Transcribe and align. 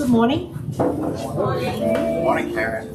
Good 0.00 0.08
morning. 0.08 0.56
Good 0.78 2.24
Morning, 2.24 2.54
Karen. 2.54 2.90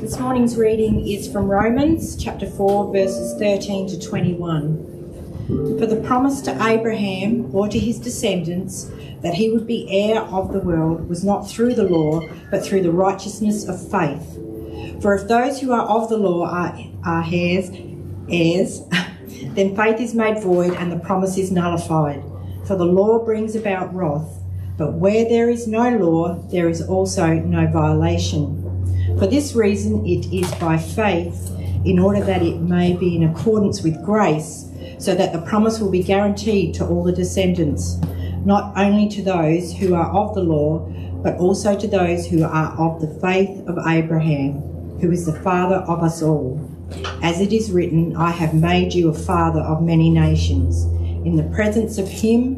This 0.00 0.20
morning's 0.20 0.56
reading 0.56 1.04
is 1.04 1.26
from 1.30 1.48
Romans 1.48 2.14
chapter 2.14 2.48
4, 2.48 2.92
verses 2.92 3.36
13 3.40 3.88
to 3.88 3.98
21. 3.98 5.78
For 5.80 5.86
the 5.86 6.00
promise 6.06 6.40
to 6.42 6.52
Abraham 6.64 7.52
or 7.52 7.66
to 7.66 7.76
his 7.76 7.98
descendants 7.98 8.88
that 9.22 9.34
he 9.34 9.50
would 9.50 9.66
be 9.66 9.88
heir 9.90 10.20
of 10.20 10.52
the 10.52 10.60
world 10.60 11.08
was 11.08 11.24
not 11.24 11.50
through 11.50 11.74
the 11.74 11.88
law, 11.88 12.20
but 12.52 12.64
through 12.64 12.82
the 12.82 12.92
righteousness 12.92 13.66
of 13.66 13.90
faith. 13.90 14.36
For 15.02 15.16
if 15.16 15.26
those 15.26 15.58
who 15.60 15.72
are 15.72 15.86
of 15.88 16.08
the 16.08 16.18
law 16.18 16.46
are, 16.46 16.78
are 17.04 17.24
heirs, 17.26 17.68
heirs, 18.30 18.82
then 19.56 19.74
faith 19.74 20.00
is 20.00 20.14
made 20.14 20.40
void 20.40 20.74
and 20.74 20.92
the 20.92 21.00
promise 21.00 21.36
is 21.36 21.50
nullified. 21.50 22.22
For 22.68 22.76
the 22.76 22.84
law 22.84 23.24
brings 23.24 23.56
about 23.56 23.94
wrath. 23.94 24.42
But 24.76 24.92
where 24.92 25.26
there 25.26 25.48
is 25.48 25.66
no 25.66 25.96
law, 25.96 26.34
there 26.50 26.68
is 26.68 26.82
also 26.82 27.32
no 27.32 27.66
violation. 27.66 28.62
For 29.18 29.26
this 29.26 29.54
reason, 29.54 30.04
it 30.06 30.30
is 30.30 30.54
by 30.56 30.76
faith, 30.76 31.50
in 31.86 31.98
order 31.98 32.22
that 32.22 32.42
it 32.42 32.60
may 32.60 32.92
be 32.92 33.16
in 33.16 33.24
accordance 33.24 33.82
with 33.82 34.04
grace, 34.04 34.66
so 34.98 35.14
that 35.14 35.32
the 35.32 35.40
promise 35.40 35.80
will 35.80 35.90
be 35.90 36.02
guaranteed 36.02 36.74
to 36.74 36.86
all 36.86 37.02
the 37.02 37.10
descendants, 37.10 37.96
not 38.44 38.76
only 38.76 39.08
to 39.08 39.22
those 39.22 39.72
who 39.72 39.94
are 39.94 40.14
of 40.14 40.34
the 40.34 40.42
law, 40.42 40.80
but 41.22 41.38
also 41.38 41.74
to 41.74 41.88
those 41.88 42.26
who 42.26 42.44
are 42.44 42.76
of 42.78 43.00
the 43.00 43.18
faith 43.18 43.66
of 43.66 43.78
Abraham, 43.88 44.60
who 45.00 45.10
is 45.10 45.24
the 45.24 45.40
father 45.40 45.76
of 45.76 46.02
us 46.02 46.22
all. 46.22 46.60
As 47.22 47.40
it 47.40 47.54
is 47.54 47.72
written, 47.72 48.14
I 48.14 48.30
have 48.30 48.52
made 48.52 48.92
you 48.92 49.08
a 49.08 49.14
father 49.14 49.60
of 49.60 49.82
many 49.82 50.10
nations, 50.10 50.86
in 51.28 51.36
the 51.36 51.54
presence 51.54 51.98
of 51.98 52.08
him 52.08 52.54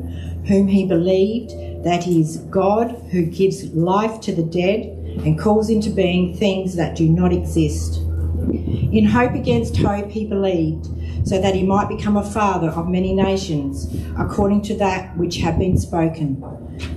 whom 0.47 0.69
he 0.69 0.87
believed, 0.87 1.51
that 1.85 2.07
is 2.07 2.39
God 2.51 2.93
who 3.11 3.27
gives 3.27 3.65
life 3.75 4.21
to 4.21 4.33
the 4.33 4.45
dead 4.45 4.87
and 5.25 5.39
calls 5.39 5.69
into 5.71 5.91
being 5.91 6.37
things 6.37 6.77
that 6.77 6.95
do 6.95 7.09
not 7.09 7.33
exist. 7.33 7.97
In 7.97 9.05
hope 9.05 9.33
against 9.33 9.77
hope, 9.77 10.09
he 10.09 10.25
believed, 10.25 10.87
so 11.27 11.41
that 11.41 11.57
he 11.57 11.65
might 11.65 11.89
become 11.89 12.17
a 12.17 12.31
father 12.31 12.69
of 12.69 12.89
many 12.89 13.13
nations, 13.13 13.93
according 14.17 14.63
to 14.63 14.77
that 14.77 15.17
which 15.17 15.39
had 15.39 15.59
been 15.59 15.77
spoken. 15.77 16.41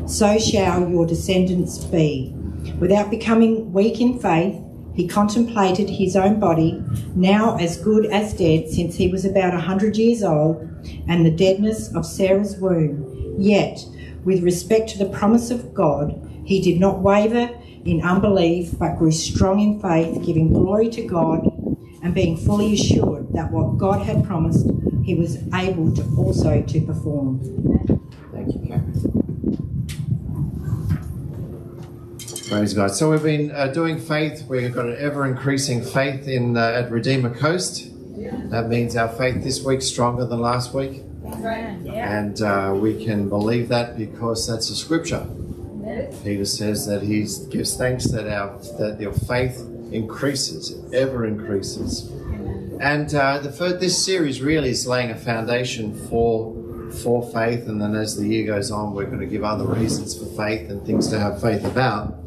So 0.08 0.38
shall 0.38 0.88
your 0.88 1.08
descendants 1.08 1.84
be. 1.86 2.34
Without 2.80 3.10
becoming 3.10 3.74
weak 3.74 4.00
in 4.00 4.20
faith, 4.20 4.62
he 4.94 5.08
contemplated 5.08 5.90
his 5.90 6.16
own 6.16 6.40
body, 6.40 6.84
now 7.16 7.58
as 7.58 7.78
good 7.78 8.06
as 8.08 8.34
dead, 8.34 8.70
since 8.70 8.96
he 8.96 9.08
was 9.08 9.26
about 9.26 9.54
a 9.54 9.60
hundred 9.60 9.98
years 9.98 10.24
old, 10.24 10.62
and 11.08 11.26
the 11.26 11.32
deadness 11.32 11.94
of 11.96 12.06
Sarah's 12.06 12.58
womb. 12.58 13.36
Yet, 13.38 13.86
with 14.24 14.44
respect 14.44 14.90
to 14.90 14.98
the 14.98 15.10
promise 15.10 15.52
of 15.52 15.74
God, 15.74 16.20
he 16.46 16.62
did 16.62 16.80
not 16.80 17.00
waver 17.00 17.50
in 17.86 18.02
unbelief, 18.02 18.78
but 18.78 18.98
grew 18.98 19.12
strong 19.12 19.60
in 19.60 19.80
faith, 19.80 20.24
giving 20.26 20.54
glory 20.54 20.90
to 20.90 21.04
God, 21.06 21.46
and 22.02 22.14
being 22.14 22.38
fully 22.38 22.74
assured 22.74 23.32
that 23.34 23.52
what 23.52 23.78
God 23.78 24.02
had 24.06 24.24
promised, 24.26 24.68
he 25.04 25.16
was 25.16 25.38
able 25.54 25.94
to 25.96 26.04
also 26.18 26.62
to 26.62 26.82
perform. 26.82 27.40
Thank 28.32 28.54
you, 28.54 28.68
Karen. 28.68 29.14
Praise 32.54 32.76
God. 32.76 32.92
So 32.92 33.10
we've 33.10 33.24
been 33.24 33.50
uh, 33.50 33.68
doing 33.70 34.00
faith. 34.00 34.46
We've 34.48 34.72
got 34.72 34.86
an 34.86 34.96
ever 35.00 35.26
increasing 35.26 35.84
faith 35.84 36.28
in 36.28 36.56
uh, 36.56 36.84
at 36.84 36.92
Redeemer 36.92 37.34
Coast. 37.34 37.90
That 38.52 38.68
means 38.70 38.96
our 38.96 39.10
faith 39.10 39.44
this 39.44 39.66
week's 39.66 39.88
stronger 39.88 40.28
than 40.28 40.40
last 40.40 40.72
week, 40.72 41.02
and 41.26 42.40
uh, 42.44 42.76
we 42.78 43.04
can 43.04 43.28
believe 43.28 43.70
that 43.70 43.98
because 43.98 44.48
that's 44.48 44.70
a 44.70 44.76
scripture. 44.76 45.26
Peter 46.24 46.46
says 46.46 46.86
that 46.86 47.02
he 47.02 47.26
gives 47.50 47.76
thanks 47.76 48.06
that 48.12 48.32
our 48.32 48.60
that 48.78 48.98
your 49.02 49.14
faith 49.14 49.60
increases, 49.92 50.76
ever 50.94 51.26
increases. 51.26 52.12
And 52.80 53.14
uh, 53.16 53.40
the 53.40 53.52
first, 53.52 53.80
this 53.80 54.06
series 54.06 54.44
really 54.44 54.70
is 54.70 54.86
laying 54.86 55.10
a 55.10 55.18
foundation 55.18 56.08
for 56.08 56.54
for 57.02 57.24
faith, 57.34 57.68
and 57.68 57.82
then 57.82 57.96
as 57.96 58.16
the 58.16 58.28
year 58.28 58.46
goes 58.46 58.70
on, 58.70 58.94
we're 58.94 59.06
going 59.06 59.22
to 59.22 59.26
give 59.26 59.44
other 59.44 59.66
reasons 59.66 60.16
for 60.16 60.26
faith 60.38 60.70
and 60.70 60.86
things 60.86 61.08
to 61.08 61.20
have 61.20 61.42
faith 61.42 61.66
about. 61.66 62.23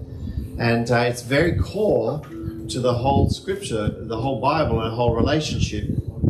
And 0.59 0.91
uh, 0.91 1.01
it's 1.01 1.23
very 1.23 1.57
core 1.57 2.23
to 2.69 2.81
the 2.81 2.95
whole 2.95 3.29
Scripture, 3.31 3.89
the 3.89 4.17
whole 4.17 4.41
Bible, 4.41 4.81
and 4.81 4.91
the 4.91 4.97
whole 4.97 5.15
relationship 5.15 5.85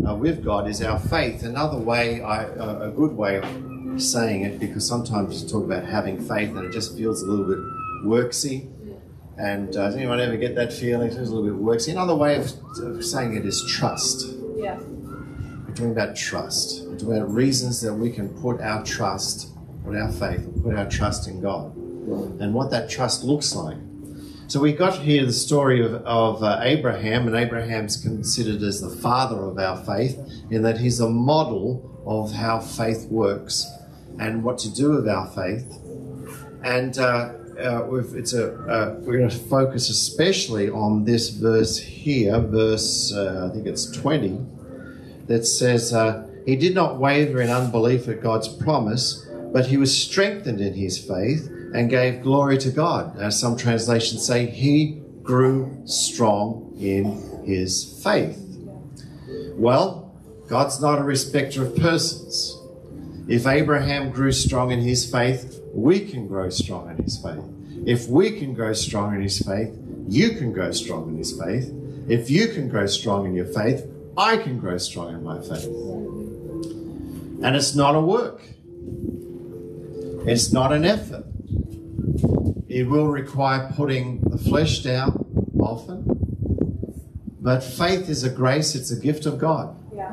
uh, 0.06 0.14
with 0.14 0.44
God 0.44 0.68
is 0.68 0.82
our 0.82 0.98
faith. 0.98 1.42
Another 1.44 1.78
way, 1.78 2.22
I, 2.22 2.44
uh, 2.44 2.88
a 2.88 2.90
good 2.90 3.12
way 3.12 3.36
of 3.38 4.02
saying 4.02 4.42
it, 4.42 4.58
because 4.58 4.86
sometimes 4.86 5.42
you 5.42 5.48
talk 5.48 5.64
about 5.64 5.84
having 5.84 6.20
faith 6.20 6.50
and 6.50 6.64
it 6.66 6.72
just 6.72 6.96
feels 6.96 7.22
a 7.22 7.26
little 7.26 7.46
bit 7.46 7.58
worksy. 8.04 8.72
And 9.38 9.68
uh, 9.76 9.86
does 9.86 9.96
anyone 9.96 10.20
ever 10.20 10.36
get 10.36 10.54
that 10.56 10.72
feeling? 10.72 11.08
It 11.08 11.14
feels 11.14 11.28
a 11.28 11.34
little 11.34 11.50
bit 11.50 11.62
worksy. 11.62 11.92
Another 11.92 12.14
way 12.14 12.36
of, 12.36 12.52
of 12.78 13.04
saying 13.04 13.36
it 13.36 13.46
is 13.46 13.64
trust. 13.66 14.26
Yeah. 14.56 14.78
We're 14.78 15.74
talking 15.74 15.92
about 15.92 16.16
trust. 16.16 16.84
We're 16.86 16.98
talking 16.98 17.16
about 17.16 17.30
reasons 17.30 17.80
that 17.82 17.92
we 17.94 18.10
can 18.10 18.28
put 18.40 18.60
our 18.60 18.82
trust, 18.84 19.54
put 19.84 19.94
our 19.96 20.10
faith, 20.10 20.48
put 20.62 20.74
our 20.74 20.88
trust 20.88 21.28
in 21.28 21.40
God, 21.40 21.76
and 21.76 22.54
what 22.54 22.70
that 22.70 22.88
trust 22.88 23.24
looks 23.24 23.54
like. 23.54 23.76
So 24.48 24.60
we 24.60 24.72
got 24.72 24.98
here 24.98 25.26
the 25.26 25.32
story 25.32 25.84
of, 25.84 25.92
of 26.06 26.40
uh, 26.40 26.60
Abraham, 26.62 27.26
and 27.26 27.34
Abraham's 27.34 27.96
considered 27.96 28.62
as 28.62 28.80
the 28.80 28.88
father 28.88 29.40
of 29.40 29.58
our 29.58 29.76
faith, 29.84 30.16
in 30.52 30.62
that 30.62 30.78
he's 30.78 31.00
a 31.00 31.08
model 31.08 32.00
of 32.06 32.30
how 32.30 32.60
faith 32.60 33.08
works 33.10 33.66
and 34.20 34.44
what 34.44 34.58
to 34.58 34.72
do 34.72 34.90
with 34.90 35.08
our 35.08 35.26
faith. 35.32 35.80
And 36.62 36.96
uh, 36.96 37.32
uh, 37.58 37.90
it's 38.14 38.34
a, 38.34 38.54
uh, 38.68 38.94
we're 39.00 39.18
going 39.18 39.30
to 39.30 39.36
focus 39.36 39.90
especially 39.90 40.70
on 40.70 41.04
this 41.04 41.30
verse 41.30 41.76
here, 41.76 42.38
verse 42.38 43.12
uh, 43.12 43.48
I 43.50 43.52
think 43.52 43.66
it's 43.66 43.90
20, 43.90 44.46
that 45.26 45.44
says, 45.44 45.92
uh, 45.92 46.24
He 46.46 46.54
did 46.54 46.72
not 46.72 47.00
waver 47.00 47.40
in 47.40 47.50
unbelief 47.50 48.06
at 48.06 48.22
God's 48.22 48.46
promise, 48.46 49.26
but 49.52 49.66
he 49.66 49.76
was 49.76 49.96
strengthened 49.96 50.60
in 50.60 50.74
his 50.74 50.98
faith 50.98 51.50
and 51.74 51.90
gave 51.90 52.22
glory 52.22 52.58
to 52.58 52.70
God. 52.70 53.18
As 53.18 53.38
some 53.38 53.56
translations 53.56 54.26
say, 54.26 54.46
he 54.46 55.02
grew 55.22 55.82
strong 55.86 56.74
in 56.78 57.44
his 57.44 58.00
faith. 58.02 58.42
Well, 59.54 60.14
God's 60.48 60.80
not 60.80 60.98
a 60.98 61.02
respecter 61.02 61.64
of 61.64 61.76
persons. 61.76 62.58
If 63.28 63.46
Abraham 63.46 64.10
grew 64.10 64.30
strong 64.30 64.70
in 64.70 64.80
his 64.80 65.10
faith, 65.10 65.60
we 65.72 66.00
can 66.00 66.28
grow 66.28 66.48
strong 66.50 66.90
in 66.90 67.02
his 67.02 67.18
faith. 67.18 67.42
If 67.84 68.08
we 68.08 68.38
can 68.38 68.54
grow 68.54 68.72
strong 68.72 69.14
in 69.14 69.22
his 69.22 69.40
faith, 69.40 69.76
you 70.08 70.30
can 70.30 70.52
grow 70.52 70.70
strong 70.70 71.08
in 71.08 71.18
his 71.18 71.38
faith. 71.38 71.72
If 72.08 72.30
you 72.30 72.48
can 72.48 72.68
grow 72.68 72.86
strong 72.86 73.26
in 73.26 73.34
your 73.34 73.46
faith, 73.46 73.84
I 74.16 74.36
can 74.36 74.58
grow 74.58 74.78
strong 74.78 75.12
in 75.14 75.24
my 75.24 75.40
faith. 75.40 75.66
And 77.42 77.56
it's 77.56 77.74
not 77.74 77.94
a 77.96 78.00
work, 78.00 78.42
it's 80.26 80.52
not 80.52 80.72
an 80.72 80.84
effort. 80.84 81.24
It 82.68 82.88
will 82.88 83.08
require 83.08 83.72
putting 83.74 84.20
the 84.20 84.38
flesh 84.38 84.80
down 84.80 85.24
often. 85.58 86.04
But 87.40 87.62
faith 87.62 88.08
is 88.08 88.24
a 88.24 88.30
grace, 88.30 88.74
it's 88.74 88.90
a 88.90 88.98
gift 88.98 89.24
of 89.24 89.38
God. 89.38 89.76
Yeah. 89.94 90.12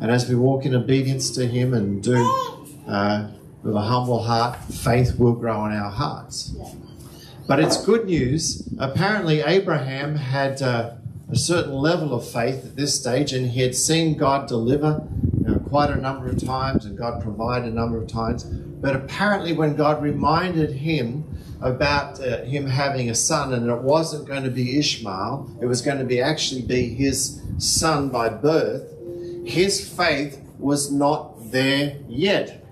And 0.00 0.10
as 0.10 0.28
we 0.28 0.34
walk 0.34 0.64
in 0.64 0.74
obedience 0.74 1.30
to 1.32 1.46
Him 1.46 1.74
and 1.74 2.02
do 2.02 2.16
uh, 2.88 3.28
with 3.62 3.74
a 3.74 3.80
humble 3.80 4.22
heart, 4.22 4.56
faith 4.64 5.18
will 5.18 5.34
grow 5.34 5.66
in 5.66 5.72
our 5.72 5.90
hearts. 5.90 6.54
But 7.46 7.60
it's 7.60 7.84
good 7.84 8.06
news. 8.06 8.68
Apparently, 8.78 9.40
Abraham 9.40 10.16
had 10.16 10.62
uh, 10.62 10.94
a 11.30 11.36
certain 11.36 11.72
level 11.72 12.14
of 12.14 12.28
faith 12.28 12.64
at 12.64 12.76
this 12.76 12.98
stage, 12.98 13.32
and 13.32 13.50
he 13.50 13.62
had 13.62 13.74
seen 13.74 14.16
God 14.16 14.48
deliver 14.48 15.06
know, 15.42 15.58
quite 15.58 15.90
a 15.90 15.96
number 15.96 16.28
of 16.28 16.44
times 16.44 16.84
and 16.84 16.96
God 16.96 17.22
provided 17.22 17.72
a 17.72 17.74
number 17.74 18.00
of 18.00 18.08
times. 18.08 18.44
But 18.44 18.96
apparently, 18.96 19.52
when 19.52 19.76
God 19.76 20.02
reminded 20.02 20.70
him 20.70 21.24
about 21.60 22.20
uh, 22.20 22.42
him 22.42 22.66
having 22.66 23.10
a 23.10 23.14
son, 23.14 23.52
and 23.54 23.70
it 23.70 23.82
wasn't 23.82 24.26
going 24.26 24.42
to 24.42 24.50
be 24.50 24.78
Ishmael, 24.78 25.58
it 25.60 25.66
was 25.66 25.80
going 25.80 25.98
to 25.98 26.04
be 26.04 26.20
actually 26.20 26.62
be 26.62 26.88
his 26.94 27.40
son 27.58 28.08
by 28.08 28.28
birth, 28.28 28.92
his 29.44 29.88
faith 29.88 30.40
was 30.58 30.90
not 30.90 31.52
there 31.52 31.98
yet. 32.08 32.64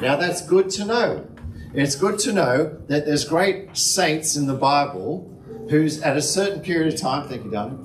Now 0.00 0.16
that's 0.16 0.46
good 0.46 0.70
to 0.70 0.84
know. 0.84 1.26
It's 1.74 1.96
good 1.96 2.18
to 2.20 2.32
know 2.32 2.78
that 2.86 3.04
there's 3.04 3.24
great 3.24 3.76
saints 3.76 4.36
in 4.36 4.46
the 4.46 4.54
Bible 4.54 5.34
who's 5.68 6.00
at 6.00 6.16
a 6.16 6.22
certain 6.22 6.60
period 6.60 6.92
of 6.94 6.98
time, 6.98 7.28
thank 7.28 7.44
you, 7.44 7.50
darling, 7.50 7.84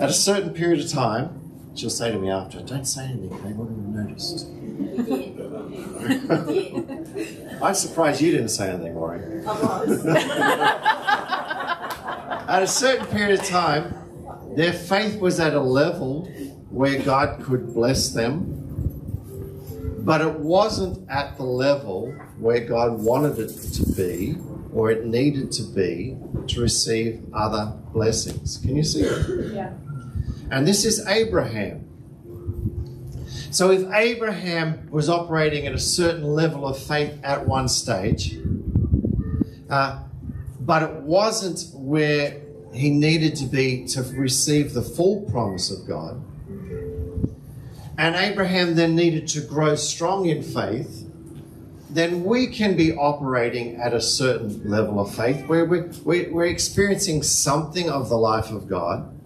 at 0.00 0.08
a 0.08 0.12
certain 0.12 0.54
period 0.54 0.84
of 0.84 0.88
time, 0.88 1.37
she'll 1.78 1.90
say 1.90 2.10
to 2.10 2.18
me 2.18 2.30
after, 2.30 2.60
don't 2.60 2.84
say 2.84 3.04
anything, 3.04 3.30
Kay, 3.30 3.52
what 3.52 3.68
have 3.68 3.78
noticed? 3.78 4.46
I'm 7.62 7.74
surprised 7.74 8.20
you 8.20 8.32
didn't 8.32 8.48
say 8.48 8.70
anything, 8.70 8.94
Maureen. 8.94 9.44
at 12.48 12.62
a 12.62 12.66
certain 12.66 13.06
period 13.06 13.40
of 13.40 13.46
time, 13.46 13.94
their 14.56 14.72
faith 14.72 15.20
was 15.20 15.38
at 15.38 15.54
a 15.54 15.60
level 15.60 16.24
where 16.70 17.00
God 17.00 17.42
could 17.42 17.74
bless 17.74 18.10
them, 18.10 18.64
but 20.00 20.20
it 20.20 20.40
wasn't 20.40 21.08
at 21.08 21.36
the 21.36 21.44
level 21.44 22.12
where 22.38 22.60
God 22.60 23.00
wanted 23.00 23.38
it 23.38 23.50
to 23.74 23.92
be 23.92 24.36
or 24.72 24.90
it 24.90 25.04
needed 25.06 25.52
to 25.52 25.62
be 25.62 26.16
to 26.48 26.60
receive 26.60 27.22
other 27.32 27.72
blessings. 27.92 28.58
Can 28.58 28.76
you 28.76 28.84
see 28.84 29.02
it? 29.02 29.54
Yeah. 29.54 29.72
And 30.50 30.66
this 30.66 30.84
is 30.84 31.06
Abraham. 31.06 31.84
So 33.50 33.70
if 33.70 33.90
Abraham 33.92 34.90
was 34.90 35.08
operating 35.08 35.66
at 35.66 35.74
a 35.74 35.78
certain 35.78 36.24
level 36.24 36.66
of 36.66 36.78
faith 36.78 37.18
at 37.22 37.46
one 37.46 37.68
stage, 37.68 38.38
uh, 39.70 40.02
but 40.60 40.82
it 40.82 40.94
wasn't 40.96 41.66
where 41.74 42.40
he 42.72 42.90
needed 42.90 43.36
to 43.36 43.46
be 43.46 43.86
to 43.86 44.02
receive 44.02 44.74
the 44.74 44.82
full 44.82 45.22
promise 45.30 45.70
of 45.70 45.86
God, 45.86 46.22
and 47.96 48.14
Abraham 48.14 48.74
then 48.74 48.94
needed 48.94 49.26
to 49.28 49.40
grow 49.40 49.74
strong 49.74 50.26
in 50.26 50.42
faith, 50.42 51.04
then 51.90 52.22
we 52.24 52.46
can 52.46 52.76
be 52.76 52.92
operating 52.92 53.76
at 53.76 53.94
a 53.94 54.00
certain 54.00 54.68
level 54.68 55.00
of 55.00 55.14
faith 55.14 55.46
where 55.46 55.64
we're, 55.64 55.90
we're 56.04 56.46
experiencing 56.46 57.22
something 57.22 57.88
of 57.88 58.08
the 58.08 58.16
life 58.16 58.50
of 58.50 58.68
God. 58.68 59.17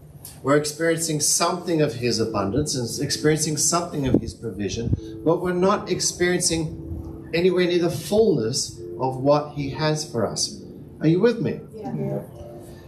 We're 0.43 0.57
experiencing 0.57 1.21
something 1.21 1.81
of 1.81 1.95
His 1.95 2.19
abundance 2.19 2.75
and 2.75 3.05
experiencing 3.05 3.57
something 3.57 4.07
of 4.07 4.21
His 4.21 4.35
provision, 4.35 5.21
but 5.25 5.41
we're 5.41 5.53
not 5.53 5.91
experiencing 5.91 7.31
anywhere 7.33 7.67
near 7.67 7.79
the 7.79 7.91
fullness 7.91 8.79
of 9.01 9.19
what 9.19 9.53
He 9.53 9.71
has 9.71 10.11
for 10.11 10.27
us. 10.27 10.63
Are 11.01 11.07
you 11.07 11.21
with 11.21 11.41
me? 11.41 11.61
Yeah. 11.75 12.23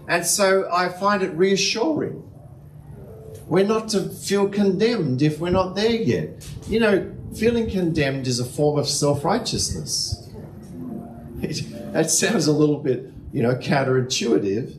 And 0.08 0.24
so 0.26 0.68
I 0.72 0.88
find 0.88 1.22
it 1.22 1.30
reassuring. 1.30 2.22
We're 3.46 3.66
not 3.66 3.88
to 3.90 4.08
feel 4.08 4.48
condemned 4.48 5.22
if 5.22 5.38
we're 5.38 5.50
not 5.50 5.74
there 5.74 5.90
yet. 5.90 6.48
You 6.66 6.80
know, 6.80 7.14
feeling 7.34 7.70
condemned 7.70 8.26
is 8.26 8.40
a 8.40 8.44
form 8.44 8.78
of 8.78 8.88
self 8.88 9.24
righteousness. 9.24 10.28
It, 11.42 11.92
that 11.92 12.10
sounds 12.10 12.46
a 12.46 12.52
little 12.52 12.78
bit, 12.78 13.10
you 13.32 13.42
know, 13.42 13.54
counterintuitive, 13.54 14.76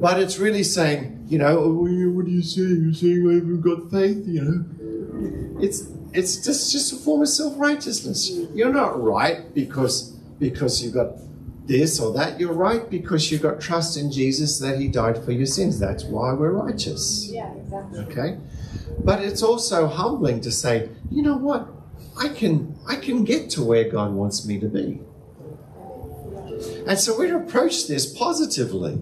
but 0.00 0.20
it's 0.20 0.38
really 0.38 0.62
saying, 0.62 1.26
you 1.28 1.38
know, 1.38 1.58
oh, 1.58 1.86
what 2.26 2.32
do 2.32 2.36
you 2.36 2.42
say? 2.42 2.62
You're 2.62 2.92
saying 2.92 3.30
I 3.30 3.34
haven't 3.34 3.60
got 3.60 3.88
faith, 3.88 4.26
you 4.26 4.42
know? 4.42 5.62
It's 5.62 5.88
it's 6.12 6.44
just 6.44 6.72
just 6.72 6.92
a 6.92 6.96
form 6.96 7.22
of 7.22 7.28
self 7.28 7.54
righteousness. 7.56 8.30
You're 8.52 8.72
not 8.72 9.00
right 9.00 9.54
because 9.54 10.10
because 10.40 10.82
you've 10.82 10.94
got 10.94 11.12
this 11.66 12.00
or 12.00 12.12
that. 12.14 12.40
You're 12.40 12.52
right 12.52 12.90
because 12.90 13.30
you've 13.30 13.42
got 13.42 13.60
trust 13.60 13.96
in 13.96 14.10
Jesus 14.10 14.58
that 14.58 14.80
He 14.80 14.88
died 14.88 15.24
for 15.24 15.30
your 15.30 15.46
sins. 15.46 15.78
That's 15.78 16.02
why 16.04 16.32
we're 16.32 16.50
righteous. 16.50 17.28
Yeah, 17.30 17.52
exactly. 17.54 18.00
Okay? 18.00 18.38
But 19.04 19.20
it's 19.22 19.42
also 19.42 19.86
humbling 19.86 20.40
to 20.40 20.50
say, 20.50 20.88
you 21.12 21.22
know 21.22 21.36
what? 21.36 21.68
I 22.18 22.28
can 22.28 22.76
I 22.88 22.96
can 22.96 23.24
get 23.24 23.50
to 23.50 23.62
where 23.62 23.88
God 23.88 24.12
wants 24.12 24.44
me 24.44 24.58
to 24.58 24.66
be. 24.66 25.00
And 26.88 26.98
so 26.98 27.16
we 27.16 27.30
approach 27.30 27.86
this 27.86 28.04
positively. 28.06 28.98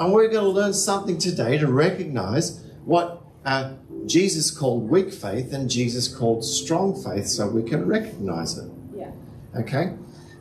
And 0.00 0.14
we're 0.14 0.28
going 0.28 0.44
to 0.44 0.50
learn 0.50 0.72
something 0.72 1.18
today 1.18 1.58
to 1.58 1.66
recognize 1.66 2.64
what 2.86 3.22
uh, 3.44 3.74
Jesus 4.06 4.50
called 4.50 4.88
weak 4.88 5.12
faith 5.12 5.52
and 5.52 5.68
Jesus 5.68 6.08
called 6.08 6.42
strong 6.42 7.00
faith 7.00 7.26
so 7.26 7.46
we 7.46 7.62
can 7.62 7.86
recognize 7.86 8.56
it. 8.56 8.70
Yeah. 8.96 9.12
Okay? 9.54 9.92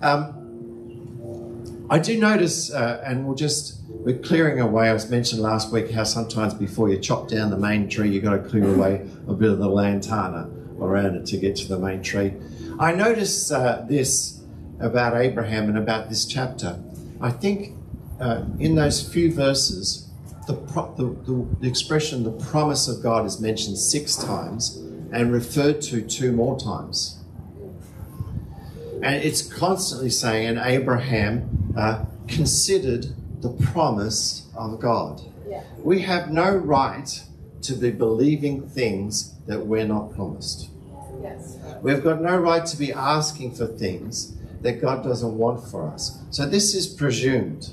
Um, 0.02 1.88
I 1.90 2.00
do 2.00 2.18
notice, 2.18 2.72
uh, 2.72 3.04
and 3.06 3.26
we'll 3.26 3.36
just, 3.36 3.82
we're 3.90 4.20
clearing 4.20 4.62
away. 4.62 4.90
I 4.90 4.94
was 4.94 5.10
mentioned 5.10 5.42
last 5.42 5.74
week 5.74 5.92
how 5.92 6.06
sometimes 6.06 6.54
before 6.54 6.88
you 6.90 6.98
chop 6.98 7.28
down 7.28 7.50
the 7.50 7.58
main 7.58 7.90
tree, 7.90 8.10
you've 8.12 8.24
got 8.24 8.42
to 8.42 8.50
clear 8.50 8.74
away 8.74 9.06
a 9.28 9.34
bit 9.34 9.50
of 9.52 9.58
the 9.58 9.68
lantana 9.68 10.50
around 10.80 11.16
it 11.16 11.26
to 11.26 11.38
get 11.38 11.58
to 11.58 11.68
the 11.68 11.78
main 11.78 12.02
tree. 12.02 12.34
I 12.80 12.94
notice 12.94 13.52
uh, 13.52 13.86
this 13.90 14.40
about 14.80 15.18
Abraham 15.18 15.68
and 15.68 15.78
about 15.78 16.08
this 16.08 16.26
chapter. 16.26 16.82
I 17.20 17.32
think 17.32 17.76
uh, 18.20 18.44
in 18.60 18.76
those 18.76 19.08
few 19.08 19.32
verses, 19.34 20.10
the, 20.48 20.54
pro- 20.54 20.94
the, 20.96 21.06
the, 21.32 21.48
the 21.62 21.68
expression 21.68 22.24
the 22.24 22.32
promise 22.32 22.88
of 22.88 23.02
God 23.04 23.26
is 23.26 23.40
mentioned 23.40 23.78
six 23.78 24.16
times 24.16 24.78
and 25.12 25.32
referred 25.32 25.82
to 25.84 26.02
two 26.02 26.32
more 26.32 26.60
times. 26.60 27.20
And 29.02 29.24
it's 29.24 29.42
constantly 29.42 30.10
saying, 30.10 30.48
and 30.48 30.60
Abraham 30.60 31.74
uh, 31.78 32.06
considered 32.28 33.08
the 33.42 33.50
promise 33.50 34.48
of 34.56 34.80
God. 34.80 35.22
Yeah. 35.48 35.64
We 35.78 36.02
have 36.02 36.30
no 36.32 36.54
right 36.54 37.24
to 37.62 37.74
be 37.74 37.92
believing 37.92 38.68
things 38.68 39.36
that 39.48 39.66
we're 39.66 39.86
not 39.86 40.14
promised. 40.14 40.70
Yes. 41.22 41.58
We've 41.82 42.04
got 42.04 42.22
no 42.22 42.38
right 42.38 42.66
to 42.66 42.78
be 42.78 42.92
asking 42.92 43.56
for 43.56 43.68
things 43.68 44.36
that 44.62 44.82
God 44.82 45.04
doesn't 45.04 45.38
want 45.38 45.66
for 45.70 45.88
us. 45.88 46.22
So 46.32 46.46
this 46.46 46.76
is 46.76 46.88
presumed. 46.88 47.70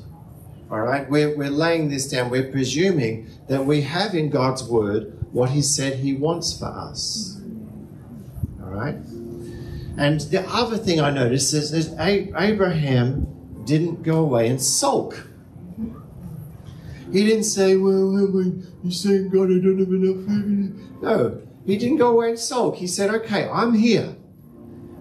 All 0.70 0.80
right? 0.80 1.08
We're, 1.08 1.36
we're 1.36 1.50
laying 1.50 1.88
this 1.88 2.08
down. 2.08 2.30
We're 2.30 2.50
presuming 2.50 3.30
that 3.48 3.64
we 3.64 3.82
have 3.82 4.14
in 4.14 4.30
God's 4.30 4.64
word 4.64 5.16
what 5.32 5.50
He 5.50 5.62
said 5.62 5.98
He 5.98 6.14
wants 6.14 6.58
for 6.58 6.66
us. 6.66 7.40
All 8.62 8.70
right? 8.70 8.96
And 9.98 10.20
the 10.20 10.44
other 10.48 10.76
thing 10.76 11.00
I 11.00 11.10
noticed 11.10 11.54
is, 11.54 11.72
is 11.72 11.94
Abraham 11.98 13.26
didn't 13.64 14.02
go 14.02 14.18
away 14.18 14.48
and 14.48 14.60
sulk. 14.60 15.26
He 17.12 17.24
didn't 17.24 17.44
say, 17.44 17.76
Well, 17.76 18.12
you're 18.12 18.92
saying 18.92 19.30
God, 19.30 19.44
I 19.44 19.58
don't 19.58 19.78
have 19.78 19.88
enough 19.88 20.26
food. 20.26 21.02
No, 21.02 21.42
he 21.64 21.76
didn't 21.78 21.98
go 21.98 22.10
away 22.10 22.30
and 22.30 22.38
sulk. 22.38 22.76
He 22.76 22.86
said, 22.86 23.10
Okay, 23.14 23.48
I'm 23.48 23.74
here. 23.74 24.16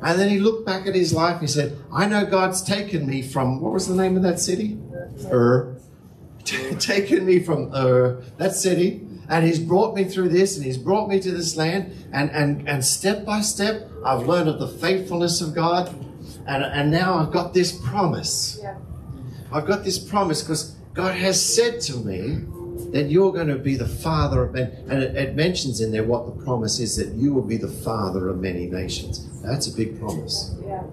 And 0.02 0.20
then 0.20 0.30
he 0.30 0.40
looked 0.40 0.66
back 0.66 0.86
at 0.88 0.94
his 0.94 1.14
life. 1.14 1.42
He 1.42 1.48
said, 1.48 1.78
I 1.92 2.06
know 2.06 2.26
God's 2.26 2.62
taken 2.62 3.08
me 3.08 3.22
from, 3.22 3.60
what 3.60 3.74
was 3.74 3.88
the 3.88 3.96
name 3.96 4.16
of 4.16 4.24
that 4.24 4.40
city? 4.40 4.78
Er. 5.26 5.32
Ur. 5.32 6.76
taken 6.80 7.26
me 7.26 7.40
from 7.40 7.74
Ur, 7.74 8.22
that 8.38 8.56
city. 8.56 9.02
And 9.28 9.46
he's 9.46 9.60
brought 9.60 9.96
me 9.96 10.04
through 10.04 10.30
this 10.30 10.56
and 10.56 10.66
he's 10.66 10.78
brought 10.78 11.10
me 11.10 11.20
to 11.20 11.32
this 11.32 11.56
land. 11.56 11.92
And, 12.14 12.30
and, 12.32 12.68
and 12.70 12.86
step 12.86 13.26
by 13.26 13.42
step, 13.42 13.90
I've 14.06 14.28
learned 14.28 14.50
of 14.50 14.60
the 14.60 14.68
faithfulness 14.68 15.42
of 15.42 15.56
God. 15.56 15.90
And, 16.48 16.64
and 16.64 16.92
now 16.92 17.16
I've 17.16 17.32
got 17.32 17.54
this 17.54 17.72
promise. 17.72 18.60
Yeah. 18.62 18.78
I've 19.52 19.66
got 19.66 19.84
this 19.84 19.98
promise 19.98 20.44
because 20.44 20.76
God 20.94 21.16
has 21.16 21.44
said 21.44 21.82
to 21.82 21.98
me 21.98 22.46
that 22.92 23.10
you're 23.10 23.32
going 23.32 23.48
to 23.48 23.58
be 23.58 23.76
the 23.76 23.88
father 23.88 24.44
of 24.44 24.54
men. 24.54 24.72
And 24.90 25.02
it, 25.02 25.16
it 25.16 25.36
mentions 25.36 25.82
in 25.82 25.92
there 25.92 26.04
what 26.04 26.26
the 26.26 26.44
promise 26.44 26.80
is 26.80 26.96
that 26.98 27.10
you 27.10 27.34
will 27.34 27.42
be 27.42 27.58
the 27.58 27.68
father 27.68 28.30
of 28.30 28.40
many 28.40 28.68
nations. 28.68 29.42
That's 29.42 29.68
a 29.68 29.76
big 29.76 30.00
promise. 30.00 30.56
Yeah. 30.66 30.84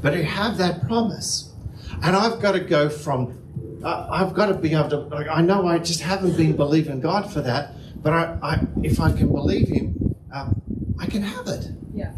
But 0.00 0.10
to 0.10 0.24
have 0.24 0.56
that 0.58 0.86
promise, 0.86 1.52
and 2.02 2.16
I've 2.16 2.40
got 2.40 2.52
to 2.52 2.60
go 2.60 2.88
from, 2.88 3.38
uh, 3.82 4.06
I've 4.10 4.34
got 4.34 4.46
to 4.46 4.54
be 4.54 4.74
able 4.74 4.90
to, 4.90 4.96
like, 4.96 5.28
I 5.28 5.40
know 5.42 5.66
I 5.66 5.78
just 5.78 6.00
haven't 6.00 6.36
been 6.36 6.56
believing 6.56 7.00
God 7.00 7.32
for 7.32 7.40
that, 7.40 7.74
but 8.02 8.12
I, 8.12 8.38
I 8.42 8.60
if 8.82 9.00
I 9.00 9.12
can 9.12 9.30
believe 9.32 9.68
Him, 9.68 10.16
um, 10.32 10.60
I 10.98 11.06
can 11.06 11.22
have 11.22 11.46
it. 11.48 11.68
Yeah. 11.92 12.12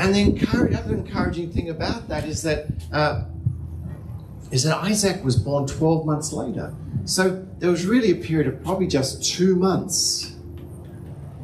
And 0.00 0.14
the 0.14 0.20
encourage, 0.20 0.74
other 0.74 0.94
encouraging 0.94 1.52
thing 1.52 1.70
about 1.70 2.08
that 2.08 2.24
is 2.24 2.42
that 2.42 2.66
uh, 2.92 3.24
is 4.50 4.64
that 4.64 4.76
Isaac 4.78 5.22
was 5.24 5.36
born 5.36 5.66
12 5.66 6.06
months 6.06 6.32
later. 6.32 6.74
So 7.04 7.44
there 7.58 7.70
was 7.70 7.86
really 7.86 8.10
a 8.12 8.14
period 8.14 8.46
of 8.46 8.62
probably 8.62 8.86
just 8.86 9.24
two 9.24 9.56
months 9.56 10.36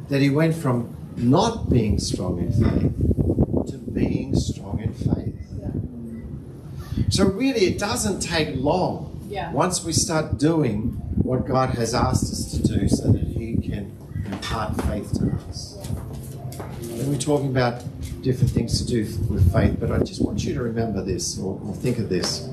that 0.09 0.21
he 0.21 0.29
went 0.29 0.55
from 0.55 0.95
not 1.15 1.69
being 1.69 1.99
strong 1.99 2.39
in 2.39 2.51
faith 2.51 3.71
to 3.71 3.77
being 3.77 4.35
strong 4.35 4.79
in 4.81 4.93
faith. 4.93 5.35
Yeah. 5.59 6.94
So 7.09 7.25
really, 7.27 7.65
it 7.65 7.77
doesn't 7.79 8.19
take 8.19 8.55
long 8.55 9.19
Yeah. 9.29 9.51
once 9.51 9.83
we 9.83 9.93
start 9.93 10.37
doing 10.37 11.01
what 11.21 11.45
God 11.45 11.69
has 11.71 11.93
asked 11.93 12.31
us 12.31 12.51
to 12.51 12.61
do 12.61 12.87
so 12.89 13.11
that 13.11 13.21
He 13.23 13.55
can 13.57 13.91
impart 14.25 14.79
faith 14.83 15.11
to 15.19 15.31
us. 15.47 15.77
And 16.81 17.07
we're 17.09 17.17
talking 17.19 17.49
about 17.49 17.83
different 18.21 18.51
things 18.51 18.79
to 18.81 18.87
do 18.87 18.99
with 19.29 19.51
faith, 19.53 19.77
but 19.79 19.91
I 19.91 19.99
just 19.99 20.21
want 20.23 20.43
you 20.43 20.53
to 20.55 20.63
remember 20.63 21.03
this 21.03 21.37
or, 21.37 21.59
or 21.63 21.73
think 21.75 21.99
of 21.99 22.09
this. 22.09 22.49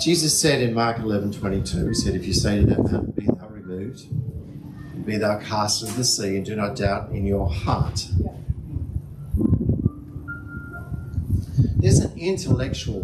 Jesus 0.00 0.38
said 0.38 0.60
in 0.62 0.74
Mark 0.74 0.98
11 0.98 1.32
22, 1.32 1.88
He 1.88 1.94
said, 1.94 2.14
If 2.14 2.26
you 2.26 2.32
say 2.32 2.60
to 2.60 2.66
that 2.66 2.78
mountain, 2.78 3.12
Be 3.16 3.26
thou 3.26 3.48
removed, 3.48 4.06
be 5.06 5.16
thou 5.16 5.38
cast 5.38 5.82
into 5.82 5.94
the 5.96 6.04
sea, 6.04 6.36
and 6.36 6.44
do 6.46 6.54
not 6.54 6.76
doubt 6.76 7.10
in 7.10 7.26
your 7.26 7.48
heart. 7.50 8.06
Yeah. 8.18 8.30
Intellectual 12.20 13.00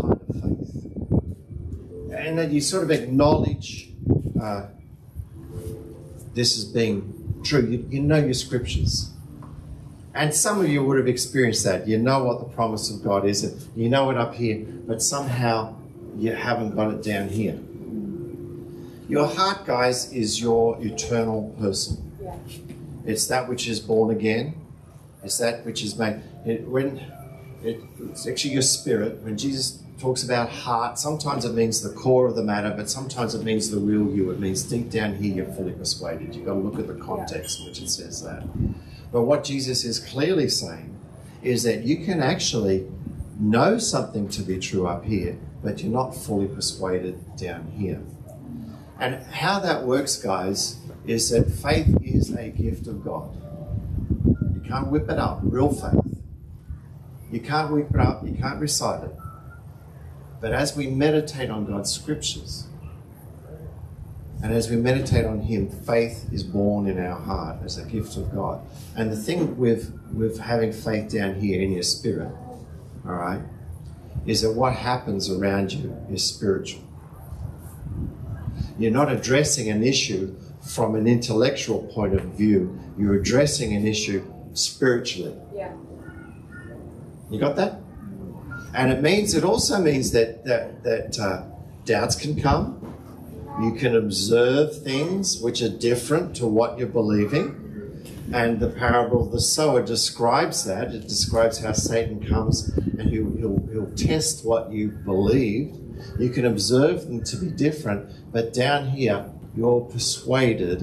kind 0.00 0.20
of 0.20 0.66
faith. 0.68 2.16
And 2.16 2.38
that 2.38 2.50
you 2.50 2.60
sort 2.60 2.84
of 2.84 2.90
acknowledge 2.90 3.90
uh, 4.40 4.66
this 6.34 6.56
as 6.58 6.64
being 6.64 7.40
true. 7.44 7.62
You, 7.62 7.86
you 7.90 8.00
know 8.00 8.18
your 8.18 8.34
scriptures. 8.34 9.10
And 10.14 10.34
some 10.34 10.60
of 10.60 10.68
you 10.68 10.84
would 10.84 10.98
have 10.98 11.08
experienced 11.08 11.64
that. 11.64 11.86
You 11.86 11.98
know 11.98 12.24
what 12.24 12.40
the 12.40 12.46
promise 12.46 12.90
of 12.90 13.02
God 13.02 13.24
is, 13.24 13.44
and 13.44 13.68
you 13.76 13.88
know 13.88 14.10
it 14.10 14.16
up 14.16 14.34
here, 14.34 14.66
but 14.86 15.00
somehow 15.02 15.76
you 16.16 16.32
haven't 16.32 16.74
got 16.74 16.92
it 16.92 17.02
down 17.02 17.28
here. 17.28 17.58
Your 19.08 19.26
heart, 19.26 19.66
guys, 19.66 20.12
is 20.12 20.40
your 20.40 20.76
eternal 20.80 21.54
person. 21.60 22.12
Yeah. 22.20 22.36
It's 23.06 23.26
that 23.28 23.48
which 23.48 23.66
is 23.66 23.80
born 23.80 24.10
again. 24.14 24.54
It's 25.22 25.38
that 25.38 25.64
which 25.64 25.82
is 25.82 25.96
made. 25.96 26.22
It, 26.44 26.66
when 26.66 26.98
it, 27.62 27.80
it's 28.10 28.26
actually 28.26 28.52
your 28.52 28.62
spirit. 28.62 29.22
When 29.22 29.36
Jesus 29.36 29.82
talks 29.98 30.22
about 30.22 30.48
heart, 30.48 30.98
sometimes 30.98 31.44
it 31.44 31.54
means 31.54 31.82
the 31.82 31.90
core 31.90 32.26
of 32.26 32.34
the 32.34 32.42
matter, 32.42 32.72
but 32.74 32.88
sometimes 32.88 33.34
it 33.34 33.44
means 33.44 33.70
the 33.70 33.78
real 33.78 34.14
you. 34.14 34.30
It 34.30 34.40
means 34.40 34.62
deep 34.62 34.90
down 34.90 35.16
here 35.16 35.34
you're 35.34 35.54
fully 35.54 35.72
persuaded. 35.72 36.34
You've 36.34 36.46
got 36.46 36.54
to 36.54 36.58
look 36.58 36.78
at 36.78 36.86
the 36.86 36.94
context 36.94 37.60
in 37.60 37.66
which 37.66 37.82
it 37.82 37.90
says 37.90 38.22
that. 38.22 38.44
But 39.12 39.22
what 39.22 39.44
Jesus 39.44 39.84
is 39.84 39.98
clearly 39.98 40.48
saying 40.48 40.96
is 41.42 41.62
that 41.64 41.84
you 41.84 42.04
can 42.04 42.22
actually 42.22 42.86
know 43.38 43.78
something 43.78 44.28
to 44.28 44.42
be 44.42 44.58
true 44.58 44.86
up 44.86 45.04
here, 45.04 45.38
but 45.62 45.82
you're 45.82 45.92
not 45.92 46.14
fully 46.14 46.48
persuaded 46.48 47.36
down 47.36 47.72
here. 47.76 48.00
And 48.98 49.22
how 49.26 49.60
that 49.60 49.84
works, 49.84 50.16
guys, 50.16 50.78
is 51.06 51.30
that 51.30 51.50
faith 51.50 51.96
is 52.02 52.30
a 52.30 52.50
gift 52.50 52.86
of 52.86 53.02
God. 53.02 53.34
You 54.54 54.62
can't 54.66 54.88
whip 54.88 55.08
it 55.08 55.18
up, 55.18 55.40
real 55.42 55.72
faith. 55.72 56.09
You 57.30 57.40
can't 57.40 57.70
whip 57.70 57.90
it 57.90 58.00
up, 58.00 58.26
you 58.26 58.34
can't 58.34 58.60
recite 58.60 59.04
it. 59.04 59.14
But 60.40 60.52
as 60.52 60.76
we 60.76 60.88
meditate 60.88 61.50
on 61.50 61.66
God's 61.66 61.92
scriptures, 61.92 62.66
and 64.42 64.52
as 64.54 64.70
we 64.70 64.76
meditate 64.76 65.26
on 65.26 65.40
Him, 65.40 65.68
faith 65.68 66.32
is 66.32 66.42
born 66.42 66.86
in 66.86 66.98
our 66.98 67.18
heart 67.20 67.58
as 67.62 67.76
a 67.76 67.84
gift 67.84 68.16
of 68.16 68.34
God. 68.34 68.60
And 68.96 69.12
the 69.12 69.16
thing 69.16 69.58
with, 69.58 69.92
with 70.14 70.38
having 70.38 70.72
faith 70.72 71.12
down 71.12 71.40
here 71.40 71.60
in 71.60 71.72
your 71.72 71.82
spirit, 71.82 72.32
all 73.06 73.14
right, 73.14 73.42
is 74.26 74.40
that 74.42 74.52
what 74.52 74.72
happens 74.72 75.30
around 75.30 75.72
you 75.72 75.94
is 76.10 76.24
spiritual. 76.24 76.82
You're 78.78 78.90
not 78.90 79.12
addressing 79.12 79.68
an 79.68 79.82
issue 79.82 80.34
from 80.62 80.94
an 80.94 81.06
intellectual 81.06 81.82
point 81.94 82.14
of 82.14 82.22
view, 82.22 82.78
you're 82.98 83.14
addressing 83.14 83.74
an 83.74 83.86
issue 83.86 84.24
spiritually. 84.52 85.34
Yeah. 85.54 85.72
You 87.30 87.38
got 87.38 87.56
that? 87.56 87.80
And 88.74 88.92
it 88.92 89.02
means 89.02 89.34
it 89.34 89.44
also 89.44 89.80
means 89.80 90.12
that 90.12 90.44
that, 90.44 90.82
that 90.84 91.18
uh, 91.18 91.44
doubts 91.84 92.16
can 92.16 92.40
come. 92.40 92.76
You 93.60 93.72
can 93.72 93.96
observe 93.96 94.82
things 94.82 95.40
which 95.40 95.60
are 95.62 95.68
different 95.68 96.36
to 96.36 96.46
what 96.46 96.78
you're 96.78 96.88
believing. 96.88 97.56
And 98.32 98.60
the 98.60 98.68
parable 98.68 99.26
of 99.26 99.32
the 99.32 99.40
sower 99.40 99.82
describes 99.82 100.64
that. 100.64 100.94
It 100.94 101.02
describes 101.02 101.58
how 101.58 101.72
Satan 101.72 102.24
comes 102.26 102.68
and 102.98 103.10
he'll, 103.10 103.32
he'll, 103.36 103.66
he'll 103.72 103.94
test 103.96 104.44
what 104.44 104.70
you 104.70 104.88
believed. 104.88 105.76
You 106.18 106.30
can 106.30 106.46
observe 106.46 107.06
them 107.06 107.24
to 107.24 107.36
be 107.36 107.48
different, 107.48 108.32
but 108.32 108.54
down 108.54 108.90
here, 108.90 109.26
you're 109.56 109.80
persuaded 109.82 110.82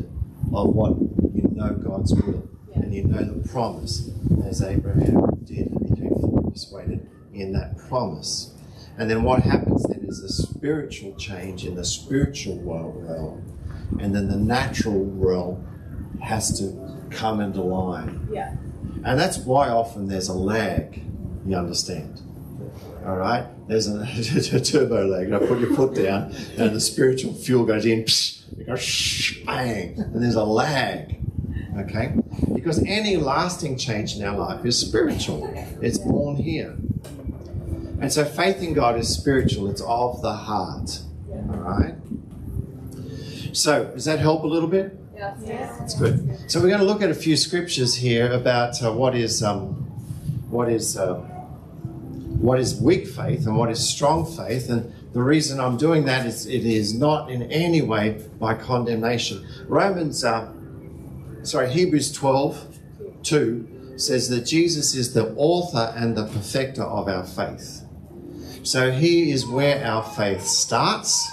of 0.54 0.70
what 0.76 0.98
you 1.34 1.50
know 1.54 1.74
God's 1.74 2.14
will 2.14 2.48
and 2.76 2.94
you 2.94 3.04
know 3.04 3.24
the 3.24 3.48
promise, 3.48 4.10
as 4.46 4.62
Abraham 4.62 5.44
did. 5.44 5.77
He 6.66 6.76
became 6.76 7.08
fully 7.08 7.08
persuaded 7.08 7.10
in 7.34 7.54
that 7.54 7.78
promise. 7.78 8.54
And 8.98 9.10
then 9.10 9.24
what 9.24 9.44
happens 9.44 9.84
then 9.84 10.06
is 10.08 10.20
a 10.22 10.30
spiritual 10.30 11.16
change 11.16 11.66
in 11.66 11.76
the 11.76 11.86
spiritual 11.86 12.58
world 12.58 13.04
realm, 13.08 13.44
and 14.00 14.16
then 14.16 14.28
the 14.28 14.38
natural 14.38 15.06
realm 15.06 16.18
has 16.22 16.58
to 16.60 17.08
come 17.12 17.40
into 17.40 17.62
line. 17.62 18.28
Yeah. 18.32 18.56
And 19.04 19.20
that's 19.20 19.38
why 19.38 19.70
often 19.70 20.08
there's 20.08 20.30
a 20.30 20.34
lag, 20.34 21.04
you 21.46 21.56
understand. 21.56 22.22
All 23.06 23.16
right? 23.16 23.46
There's 23.68 23.88
a, 23.88 24.02
a 24.56 24.60
turbo 24.60 25.08
lag. 25.08 25.32
I 25.32 25.40
put 25.40 25.60
your 25.60 25.76
foot 25.76 25.94
down, 25.94 26.34
and 26.58 26.76
the 26.76 26.82
spiritual 26.82 27.34
fuel 27.34 27.66
goes 27.66 27.86
in, 27.86 28.04
psh, 28.04 28.60
it 28.60 28.66
goes 28.66 28.82
shh, 28.82 29.46
bang, 29.46 30.00
and 30.00 30.24
there's 30.24 30.36
a 30.36 30.44
lag. 30.44 31.20
Okay? 31.78 32.14
Because 32.54 32.84
any 32.86 33.18
lasting 33.18 33.78
change 33.78 34.16
in 34.16 34.24
our 34.24 34.38
life 34.38 34.66
is 34.66 34.80
spiritual, 34.80 35.52
it's 35.82 35.98
born 35.98 36.36
here. 36.36 36.76
And 38.00 38.12
so 38.12 38.26
faith 38.26 38.62
in 38.62 38.74
God 38.74 38.98
is 38.98 39.10
spiritual, 39.10 39.70
it's 39.70 39.82
of 39.82 40.22
the 40.22 40.34
heart. 40.34 41.02
All 41.30 41.58
right? 41.58 41.96
So, 43.54 43.86
does 43.86 44.06
that 44.06 44.20
help 44.20 44.44
a 44.44 44.48
little 44.48 44.70
bit? 44.70 44.98
Yes. 45.18 45.80
That's 45.80 45.96
good. 45.96 46.52
So 46.52 46.62
we're 46.62 46.68
going 46.68 46.80
to 46.80 46.86
look 46.86 47.02
at 47.02 47.10
a 47.10 47.16
few 47.16 47.36
scriptures 47.36 47.96
here 47.96 48.32
about 48.32 48.82
uh, 48.84 48.94
what 48.94 49.16
is 49.16 49.42
um, 49.42 49.74
what 50.50 50.70
is 50.70 50.96
uh, 50.96 51.16
what 51.16 52.60
is 52.60 52.80
weak 52.80 53.08
faith 53.08 53.48
and 53.48 53.58
what 53.58 53.72
is 53.72 53.80
strong 53.88 54.26
faith. 54.26 54.70
And 54.70 54.94
the 55.14 55.24
reason 55.24 55.60
I'm 55.60 55.76
doing 55.76 56.06
that 56.06 56.28
is 56.28 56.46
it 56.46 56.66
is 56.66 56.94
not 56.94 57.32
in 57.32 57.44
any 57.52 57.82
way 57.82 58.24
by 58.40 58.54
condemnation. 58.54 59.48
Romans, 59.68 60.24
uh, 60.24 60.54
sorry, 61.48 61.72
Hebrews 61.72 62.12
12, 62.12 62.78
2 63.24 63.94
says 63.96 64.30
that 64.30 64.42
Jesus 64.42 64.94
is 64.94 65.14
the 65.14 65.34
author 65.36 65.94
and 65.96 66.16
the 66.16 66.26
perfecter 66.26 66.84
of 66.84 67.08
our 67.08 67.24
faith. 67.24 67.84
So 68.64 68.92
he 68.92 69.32
is 69.32 69.48
where 69.48 69.84
our 69.86 70.04
faith 70.04 70.44
starts. 70.44 71.32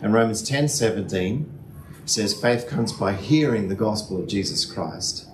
And 0.00 0.14
Romans 0.14 0.42
10, 0.42 0.68
17 0.68 1.52
says 2.06 2.40
faith 2.40 2.68
comes 2.68 2.92
by 2.92 3.12
hearing 3.12 3.68
the 3.68 3.74
gospel 3.74 4.20
of 4.20 4.28
Jesus 4.28 4.64
Christ. 4.64 5.26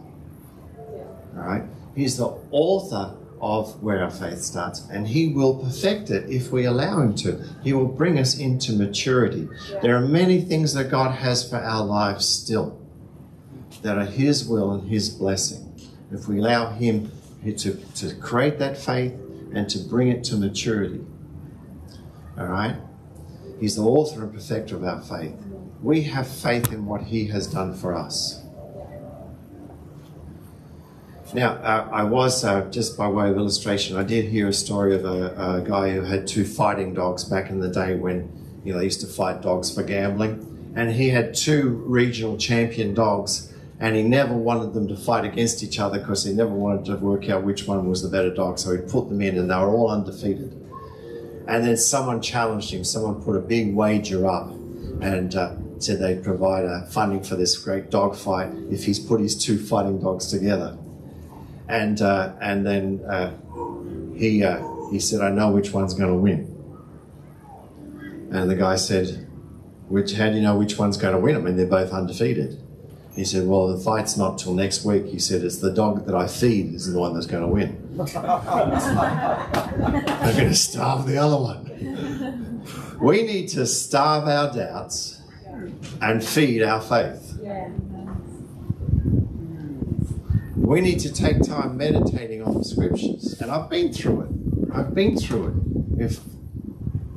All 0.78 1.42
right? 1.42 1.64
He's 1.94 2.16
the 2.16 2.38
author 2.50 3.16
of 3.40 3.82
where 3.82 4.02
our 4.02 4.10
faith 4.10 4.40
starts, 4.40 4.88
and 4.90 5.06
He 5.06 5.28
will 5.28 5.58
perfect 5.58 6.10
it 6.10 6.28
if 6.30 6.50
we 6.50 6.64
allow 6.64 7.00
Him 7.00 7.14
to. 7.16 7.44
He 7.62 7.74
will 7.74 7.86
bring 7.86 8.18
us 8.18 8.38
into 8.38 8.72
maturity. 8.72 9.46
There 9.82 9.94
are 9.94 10.00
many 10.00 10.40
things 10.40 10.72
that 10.72 10.90
God 10.90 11.12
has 11.12 11.48
for 11.48 11.58
our 11.58 11.84
lives 11.84 12.26
still 12.26 12.80
that 13.86 13.96
are 13.98 14.04
His 14.04 14.46
will 14.46 14.72
and 14.72 14.88
His 14.88 15.08
blessing. 15.08 15.80
If 16.12 16.28
we 16.28 16.38
allow 16.38 16.72
Him 16.72 17.10
to, 17.44 17.74
to 17.74 18.14
create 18.16 18.58
that 18.58 18.76
faith 18.76 19.14
and 19.54 19.68
to 19.70 19.78
bring 19.78 20.08
it 20.08 20.22
to 20.24 20.36
maturity. 20.36 21.04
All 22.36 22.46
right? 22.46 22.76
He's 23.60 23.76
the 23.76 23.82
author 23.82 24.24
and 24.24 24.34
perfecter 24.34 24.76
of 24.76 24.84
our 24.84 25.00
faith 25.00 25.34
we 25.82 26.02
have 26.02 26.26
faith 26.26 26.72
in 26.72 26.86
what 26.86 27.02
He 27.02 27.26
has 27.28 27.46
done 27.46 27.74
for 27.74 27.94
us. 27.94 28.42
Now, 31.34 31.54
uh, 31.54 31.88
I 31.92 32.04
was, 32.04 32.44
uh, 32.44 32.62
just 32.70 32.96
by 32.96 33.08
way 33.08 33.28
of 33.30 33.36
illustration, 33.36 33.96
I 33.96 34.04
did 34.04 34.26
hear 34.26 34.48
a 34.48 34.52
story 34.52 34.94
of 34.94 35.04
a, 35.04 35.56
a, 35.56 35.60
guy 35.60 35.90
who 35.90 36.02
had 36.02 36.26
two 36.26 36.44
fighting 36.44 36.94
dogs 36.94 37.24
back 37.24 37.50
in 37.50 37.58
the 37.58 37.68
day 37.68 37.96
when 37.96 38.30
you 38.64 38.72
know, 38.72 38.78
they 38.78 38.84
used 38.84 39.00
to 39.00 39.08
fight 39.08 39.42
dogs 39.42 39.74
for 39.74 39.82
gambling. 39.82 40.72
And 40.76 40.92
he 40.92 41.08
had 41.08 41.34
two 41.34 41.82
regional 41.86 42.36
champion 42.36 42.94
dogs, 42.94 43.52
and 43.78 43.94
he 43.94 44.02
never 44.02 44.34
wanted 44.34 44.72
them 44.72 44.88
to 44.88 44.96
fight 44.96 45.24
against 45.24 45.62
each 45.62 45.78
other 45.78 45.98
because 45.98 46.24
he 46.24 46.32
never 46.32 46.50
wanted 46.50 46.86
to 46.86 46.96
work 46.96 47.28
out 47.28 47.44
which 47.44 47.66
one 47.66 47.88
was 47.88 48.02
the 48.02 48.08
better 48.08 48.32
dog. 48.32 48.58
So 48.58 48.74
he 48.74 48.78
put 48.78 49.08
them 49.08 49.20
in, 49.20 49.36
and 49.36 49.50
they 49.50 49.54
were 49.54 49.68
all 49.68 49.90
undefeated. 49.90 50.52
And 51.46 51.64
then 51.64 51.76
someone 51.76 52.22
challenged 52.22 52.72
him, 52.72 52.84
someone 52.84 53.22
put 53.22 53.36
a 53.36 53.40
big 53.40 53.74
wager 53.74 54.26
up, 54.26 54.50
and 55.00 55.34
uh, 55.34 55.54
said 55.78 56.00
they'd 56.00 56.24
provide 56.24 56.64
uh, 56.64 56.86
funding 56.86 57.22
for 57.22 57.36
this 57.36 57.56
great 57.58 57.90
dog 57.90 58.16
fight 58.16 58.50
if 58.70 58.84
he's 58.84 58.98
put 58.98 59.20
his 59.20 59.36
two 59.36 59.58
fighting 59.58 60.00
dogs 60.00 60.30
together. 60.30 60.76
And 61.68 62.00
uh, 62.00 62.32
and 62.40 62.64
then 62.64 63.04
uh, 63.06 63.32
he 64.16 64.42
uh, 64.42 64.66
he 64.90 64.98
said, 65.00 65.20
"I 65.20 65.30
know 65.30 65.50
which 65.50 65.72
one's 65.72 65.92
going 65.92 66.10
to 66.10 66.16
win." 66.16 66.52
And 68.32 68.48
the 68.50 68.54
guy 68.54 68.76
said, 68.76 69.28
"Which? 69.88 70.14
How 70.14 70.30
do 70.30 70.36
you 70.36 70.42
know 70.42 70.56
which 70.56 70.78
one's 70.78 70.96
going 70.96 71.14
to 71.14 71.20
win? 71.20 71.36
I 71.36 71.40
mean, 71.40 71.56
they're 71.56 71.66
both 71.66 71.92
undefeated." 71.92 72.62
He 73.16 73.24
said, 73.24 73.48
"Well, 73.48 73.68
the 73.68 73.78
fight's 73.82 74.16
not 74.16 74.38
till 74.38 74.54
next 74.54 74.84
week." 74.84 75.06
He 75.06 75.18
said, 75.18 75.42
"It's 75.42 75.56
the 75.56 75.72
dog 75.72 76.04
that 76.06 76.14
I 76.14 76.26
feed 76.26 76.74
is 76.74 76.92
the 76.92 76.98
one 76.98 77.14
that's 77.14 77.26
going 77.26 77.42
to 77.42 77.48
win. 77.48 77.78
I'm 77.98 78.06
going 80.36 80.48
to 80.48 80.54
starve 80.54 81.06
the 81.06 81.16
other 81.16 81.38
one." 81.38 82.62
We 83.00 83.22
need 83.22 83.48
to 83.48 83.66
starve 83.66 84.28
our 84.28 84.52
doubts 84.52 85.22
and 86.00 86.22
feed 86.22 86.62
our 86.62 86.80
faith. 86.80 87.38
We 90.56 90.80
need 90.80 91.00
to 91.00 91.12
take 91.12 91.42
time 91.42 91.76
meditating 91.76 92.42
on 92.42 92.54
the 92.58 92.64
scriptures. 92.64 93.40
And 93.40 93.50
I've 93.50 93.70
been 93.70 93.92
through 93.92 94.22
it. 94.22 94.30
I've 94.74 94.94
been 94.94 95.16
through 95.16 95.46
it 95.48 95.54
with 95.98 96.20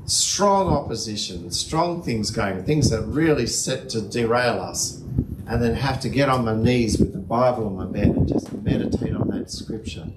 strong 0.06 0.68
opposition, 0.68 1.50
strong 1.52 2.02
things 2.04 2.32
going, 2.32 2.64
things 2.64 2.90
that 2.90 3.02
really 3.04 3.48
set 3.48 3.90
to 3.90 4.02
derail 4.02 4.60
us, 4.62 4.99
and 5.50 5.64
then 5.64 5.74
have 5.74 6.00
to 6.00 6.10
get 6.10 6.30
on 6.30 6.46
my 6.46 6.56
knees 6.56 7.00
with 7.00 7.12
the 7.12 7.18
Bible 7.20 7.66
on 7.66 7.76
my 7.76 7.86
bed 7.86 8.10
and 8.10 8.28
just 8.28 8.54
meditate 8.54 9.16
on 9.16 9.30
that 9.30 9.50
scripture 9.50 10.08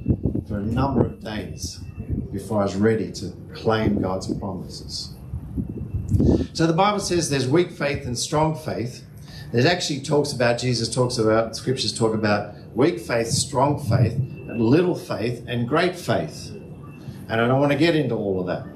for 0.46 0.58
a 0.58 0.62
number 0.62 1.06
of 1.06 1.24
days 1.24 1.80
before 2.30 2.60
I 2.60 2.64
was 2.64 2.76
ready 2.76 3.10
to 3.12 3.32
claim 3.54 4.02
God's 4.02 4.32
promises. 4.34 5.14
So 6.52 6.66
the 6.66 6.74
Bible 6.74 7.00
says 7.00 7.30
there's 7.30 7.48
weak 7.48 7.70
faith 7.70 8.04
and 8.04 8.18
strong 8.18 8.54
faith. 8.54 9.06
It 9.54 9.64
actually 9.64 10.00
talks 10.02 10.32
about, 10.32 10.58
Jesus 10.58 10.94
talks 10.94 11.16
about, 11.16 11.56
scriptures 11.56 11.96
talk 11.96 12.12
about 12.12 12.54
weak 12.74 13.00
faith, 13.00 13.28
strong 13.28 13.82
faith, 13.82 14.12
and 14.12 14.60
little 14.60 14.94
faith, 14.94 15.44
and 15.48 15.66
great 15.66 15.96
faith. 15.96 16.50
And 16.50 17.40
I 17.40 17.46
don't 17.48 17.58
want 17.58 17.72
to 17.72 17.78
get 17.78 17.96
into 17.96 18.14
all 18.14 18.40
of 18.40 18.46
that. 18.48 18.66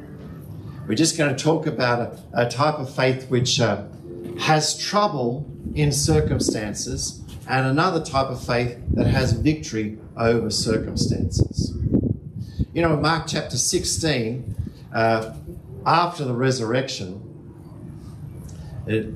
We're 0.89 0.95
just 0.95 1.19
going 1.19 1.37
to 1.37 1.43
talk 1.43 1.67
about 1.67 2.01
a, 2.33 2.45
a 2.45 2.49
type 2.49 2.77
of 2.77 2.95
faith 2.95 3.29
which 3.29 3.61
uh, 3.61 3.83
has 4.41 4.79
trouble 4.79 5.51
in 5.75 5.93
circumstances, 5.93 7.23
and 7.49 7.67
another 7.67 8.05
type 8.05 8.27
of 8.27 8.45
faith 8.45 8.79
that 8.95 9.07
has 9.07 9.33
victory 9.33 9.99
over 10.17 10.51
circumstances. 10.51 11.77
You 12.73 12.83
know, 12.83 12.95
in 12.95 13.03
Mark 13.03 13.27
chapter 13.27 13.57
16, 13.57 14.55
uh, 14.93 15.35
after 15.85 16.25
the 16.25 16.35
resurrection, 16.35 17.23
it, 18.87 19.15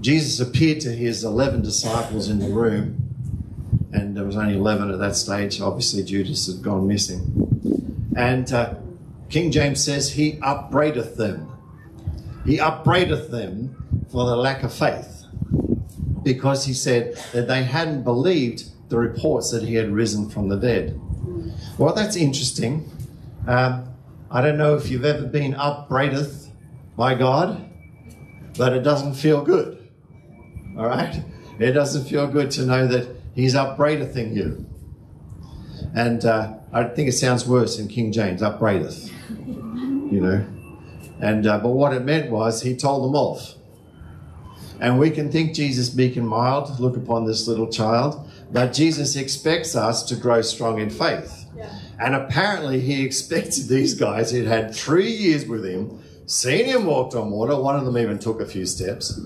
Jesus 0.00 0.40
appeared 0.40 0.80
to 0.80 0.90
his 0.90 1.24
11 1.24 1.62
disciples 1.62 2.28
in 2.28 2.38
the 2.38 2.48
room, 2.48 2.96
and 3.92 4.16
there 4.16 4.24
was 4.24 4.36
only 4.36 4.54
11 4.54 4.90
at 4.90 4.98
that 4.98 5.16
stage. 5.16 5.60
Obviously, 5.60 6.02
Judas 6.02 6.46
had 6.46 6.62
gone 6.62 6.86
missing. 6.86 8.10
And 8.16 8.52
uh, 8.52 8.74
King 9.28 9.50
James 9.50 9.84
says, 9.84 10.12
He 10.12 10.38
upbraideth 10.42 11.16
them. 11.16 11.48
He 12.44 12.58
upbraideth 12.58 13.30
them 13.30 13.79
for 14.10 14.26
the 14.26 14.36
lack 14.36 14.62
of 14.62 14.72
faith 14.72 15.24
because 16.22 16.64
he 16.64 16.74
said 16.74 17.16
that 17.32 17.48
they 17.48 17.62
hadn't 17.62 18.02
believed 18.02 18.64
the 18.90 18.98
reports 18.98 19.50
that 19.52 19.62
he 19.62 19.74
had 19.74 19.90
risen 19.90 20.28
from 20.28 20.48
the 20.48 20.56
dead. 20.56 21.00
Well, 21.78 21.94
that's 21.94 22.16
interesting. 22.16 22.90
Um, 23.46 23.88
I 24.30 24.42
don't 24.42 24.58
know 24.58 24.74
if 24.74 24.90
you've 24.90 25.04
ever 25.04 25.26
been 25.26 25.54
upbraideth 25.54 26.50
by 26.96 27.14
God, 27.14 27.68
but 28.58 28.72
it 28.72 28.80
doesn't 28.80 29.14
feel 29.14 29.42
good. 29.42 29.88
All 30.76 30.86
right? 30.86 31.22
It 31.58 31.72
doesn't 31.72 32.04
feel 32.06 32.26
good 32.26 32.50
to 32.52 32.66
know 32.66 32.86
that 32.86 33.16
He's 33.34 33.54
upbraidething 33.54 34.34
you. 34.34 34.66
And 35.94 36.24
uh, 36.24 36.54
I 36.72 36.84
think 36.84 37.08
it 37.08 37.12
sounds 37.12 37.46
worse 37.46 37.78
in 37.78 37.88
King 37.88 38.12
James, 38.12 38.42
upbraideth. 38.42 39.10
You 39.30 40.20
know? 40.20 40.46
And 41.20 41.46
uh, 41.46 41.58
but 41.58 41.70
what 41.70 41.92
it 41.92 42.04
meant 42.04 42.30
was 42.30 42.62
he 42.62 42.74
told 42.76 43.04
them 43.04 43.14
off. 43.14 43.54
And 44.80 44.98
we 44.98 45.10
can 45.10 45.30
think 45.30 45.54
Jesus 45.54 45.94
meek 45.94 46.16
and 46.16 46.26
mild, 46.26 46.80
look 46.80 46.96
upon 46.96 47.26
this 47.26 47.46
little 47.46 47.68
child, 47.68 48.28
but 48.50 48.72
Jesus 48.72 49.14
expects 49.14 49.76
us 49.76 50.02
to 50.04 50.16
grow 50.16 50.40
strong 50.40 50.80
in 50.80 50.88
faith. 50.88 51.46
Yeah. 51.54 51.70
And 52.00 52.14
apparently 52.14 52.80
he 52.80 53.04
expected 53.04 53.68
these 53.68 53.94
guys 53.94 54.30
who'd 54.30 54.46
had 54.46 54.74
three 54.74 55.10
years 55.10 55.46
with 55.46 55.66
him, 55.66 56.02
seen 56.24 56.64
him 56.64 56.86
walked 56.86 57.14
on 57.14 57.30
water, 57.30 57.60
one 57.60 57.76
of 57.76 57.84
them 57.84 57.98
even 57.98 58.18
took 58.18 58.40
a 58.40 58.46
few 58.46 58.64
steps, 58.64 59.20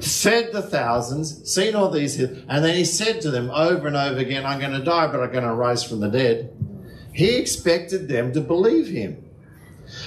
fed 0.22 0.52
the 0.52 0.62
thousands, 0.62 1.50
seen 1.50 1.74
all 1.74 1.90
these, 1.90 2.20
and 2.20 2.64
then 2.64 2.76
he 2.76 2.84
said 2.84 3.20
to 3.22 3.30
them 3.32 3.50
over 3.50 3.88
and 3.88 3.96
over 3.96 4.20
again, 4.20 4.46
I'm 4.46 4.60
going 4.60 4.72
to 4.72 4.84
die, 4.84 5.08
but 5.08 5.20
I'm 5.20 5.32
going 5.32 5.44
to 5.44 5.52
rise 5.52 5.82
from 5.82 5.98
the 5.98 6.08
dead. 6.08 6.54
He 7.12 7.36
expected 7.36 8.08
them 8.08 8.32
to 8.34 8.40
believe 8.40 8.86
him. 8.86 9.24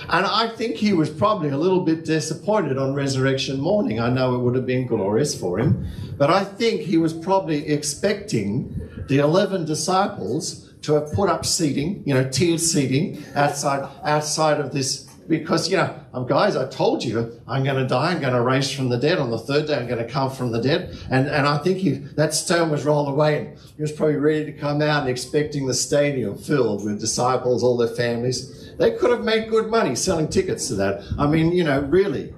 And 0.10 0.26
I 0.26 0.48
think 0.48 0.76
he 0.76 0.94
was 0.94 1.10
probably 1.10 1.50
a 1.50 1.58
little 1.58 1.82
bit 1.82 2.06
disappointed 2.06 2.78
on 2.78 2.94
resurrection 2.94 3.60
morning. 3.60 4.00
I 4.00 4.10
know 4.10 4.36
it 4.36 4.40
would 4.40 4.56
have 4.56 4.66
been 4.66 4.88
glorious 4.88 5.40
for 5.40 5.60
him, 5.60 5.88
but 6.18 6.30
I 6.30 6.44
think 6.44 6.82
he 6.82 6.98
was 6.98 7.14
probably 7.14 7.68
expecting 7.68 8.90
the 9.08 9.20
11 9.20 9.66
disciples 9.66 10.74
to 10.84 10.94
have 10.94 11.12
put 11.14 11.30
up 11.30 11.46
seating, 11.46 12.04
you 12.06 12.14
know, 12.14 12.30
tiered 12.30 12.60
seating 12.60 13.24
outside 13.36 13.90
outside 14.04 14.60
of 14.60 14.72
this 14.72 15.06
because 15.28 15.70
you 15.70 15.78
know, 15.78 16.00
um, 16.14 16.28
guys, 16.28 16.56
I 16.56 16.68
told 16.68 17.04
you 17.04 17.42
I'm 17.48 17.64
going 17.64 17.82
to 17.82 17.88
die. 17.88 18.12
I'm 18.12 18.22
going 18.22 18.34
to 18.34 18.42
raise 18.42 18.72
from 18.72 18.90
the 18.90 18.98
dead 18.98 19.18
on 19.18 19.32
the 19.32 19.40
third 19.40 19.68
day. 19.68 19.76
I'm 19.76 19.88
going 19.88 20.06
to 20.06 20.10
come 20.10 20.30
from 20.30 20.52
the 20.52 20.62
dead. 20.62 20.98
And 21.10 21.28
and 21.28 21.48
I 21.48 21.58
think 21.58 21.80
he, 21.80 21.92
that 21.92 22.34
stone 22.34 22.70
was 22.70 22.86
rolled 22.86 23.10
away, 23.10 23.40
and 23.40 23.58
he 23.76 23.82
was 23.82 23.92
probably 23.92 24.18
ready 24.18 24.46
to 24.46 24.52
come 24.54 24.82
out 24.82 25.02
and 25.02 25.10
expecting 25.10 25.66
the 25.66 25.74
stadium 25.74 26.38
filled 26.38 26.86
with 26.86 27.00
disciples, 27.00 27.64
all 27.64 27.78
their 27.78 27.88
families. 27.88 28.65
They 28.78 28.92
could 28.92 29.12
have 29.12 29.24
made 29.24 29.50
good 29.50 29.70
money 29.70 29.96
selling 29.96 30.28
tickets 30.28 30.68
to 30.68 30.76
that. 30.76 31.04
I 31.18 31.28
mean, 31.28 31.52
you 31.52 31.64
know, 31.64 31.82
really, 31.82 32.34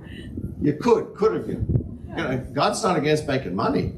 you 0.62 0.74
could, 0.74 1.16
could 1.16 1.34
have 1.34 1.48
you? 1.48 1.66
You 2.10 2.16
know, 2.16 2.38
God's 2.54 2.84
not 2.84 2.98
against 2.98 3.28
making 3.28 3.56
money. 3.56 3.94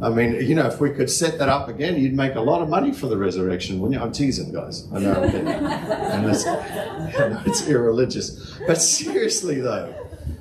I 0.00 0.10
mean, 0.10 0.34
you 0.34 0.54
know, 0.54 0.66
if 0.66 0.80
we 0.80 0.90
could 0.90 1.10
set 1.10 1.38
that 1.38 1.48
up 1.48 1.68
again, 1.68 1.98
you'd 2.00 2.14
make 2.14 2.36
a 2.36 2.40
lot 2.40 2.62
of 2.62 2.68
money 2.68 2.92
for 2.92 3.08
the 3.08 3.16
resurrection, 3.16 3.80
wouldn't 3.80 3.98
you? 3.98 4.04
I'm 4.04 4.12
teasing, 4.12 4.52
guys. 4.52 4.86
I 4.92 5.00
know, 5.00 5.22
and 5.22 6.30
it's, 6.30 6.46
I 6.46 7.28
know 7.28 7.42
it's 7.44 7.68
irreligious. 7.68 8.56
But 8.64 8.76
seriously, 8.80 9.60
though, 9.60 9.92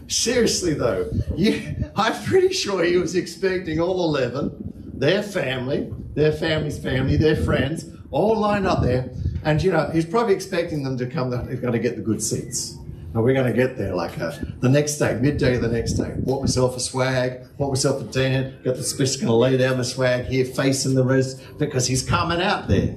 seriously, 0.07 0.75
though, 0.75 1.09
you, 1.35 1.75
I'm 1.95 2.13
pretty 2.23 2.53
sure 2.53 2.83
he 2.83 2.97
was 2.97 3.15
expecting 3.15 3.79
all 3.79 4.05
11, 4.05 4.91
their 4.93 5.23
family, 5.23 5.91
their 6.13 6.31
family's 6.31 6.77
family, 6.77 7.17
their 7.17 7.35
friends, 7.35 7.85
all 8.11 8.37
lined 8.37 8.67
up 8.67 8.83
there. 8.83 9.09
And, 9.43 9.61
you 9.61 9.71
know, 9.71 9.89
he's 9.93 10.05
probably 10.05 10.33
expecting 10.33 10.83
them 10.83 10.97
to 10.97 11.05
come, 11.05 11.29
they've 11.47 11.61
got 11.61 11.71
to 11.71 11.79
get 11.79 11.95
the 11.95 12.01
good 12.01 12.21
seats. 12.21 12.77
And 13.13 13.23
we're 13.23 13.33
going 13.33 13.51
to 13.51 13.57
get 13.57 13.77
there 13.77 13.95
like 13.95 14.19
uh, 14.19 14.31
the 14.59 14.69
next 14.69 14.97
day, 14.97 15.17
midday 15.19 15.57
the 15.57 15.67
next 15.67 15.93
day. 15.93 16.13
Bought 16.17 16.41
myself 16.41 16.75
a 16.75 16.79
swag, 16.79 17.47
bought 17.57 17.69
myself 17.69 18.01
a 18.01 18.11
tan, 18.11 18.59
got 18.63 18.75
the 18.75 18.83
specialist 18.83 19.21
going 19.21 19.29
to 19.29 19.33
lay 19.33 19.57
down 19.57 19.77
the 19.77 19.83
swag 19.83 20.25
here 20.25 20.45
facing 20.45 20.93
the 20.93 21.03
rest 21.03 21.41
because 21.57 21.87
he's 21.87 22.07
coming 22.07 22.41
out 22.41 22.67
there. 22.67 22.93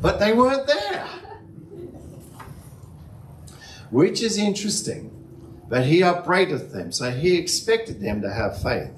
But 0.00 0.18
they 0.18 0.32
weren't 0.32 0.66
there. 0.66 1.06
Which 3.90 4.22
is 4.22 4.38
interesting. 4.38 5.10
But 5.68 5.86
he 5.86 6.02
upbraideth 6.02 6.72
them, 6.72 6.92
so 6.92 7.10
he 7.10 7.36
expected 7.36 8.00
them 8.00 8.20
to 8.22 8.32
have 8.32 8.60
faith. 8.62 8.92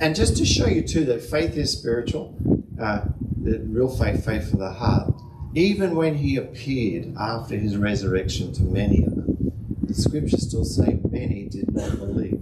And 0.00 0.16
just 0.16 0.36
to 0.38 0.44
show 0.44 0.66
you 0.66 0.82
too 0.82 1.04
that 1.06 1.22
faith 1.22 1.56
is 1.56 1.70
spiritual, 1.70 2.36
uh, 2.80 3.02
the 3.40 3.60
real 3.60 3.88
faith, 3.88 4.24
faith 4.24 4.52
of 4.52 4.58
the 4.58 4.72
heart. 4.72 5.14
Even 5.54 5.94
when 5.94 6.16
he 6.16 6.36
appeared 6.36 7.14
after 7.18 7.56
his 7.56 7.76
resurrection 7.76 8.52
to 8.54 8.62
many 8.62 9.04
of 9.04 9.14
them, 9.14 9.52
the 9.82 9.94
scriptures 9.94 10.48
still 10.48 10.64
say 10.64 10.98
many 11.10 11.48
did 11.48 11.72
not 11.72 11.98
believe. 11.98 12.40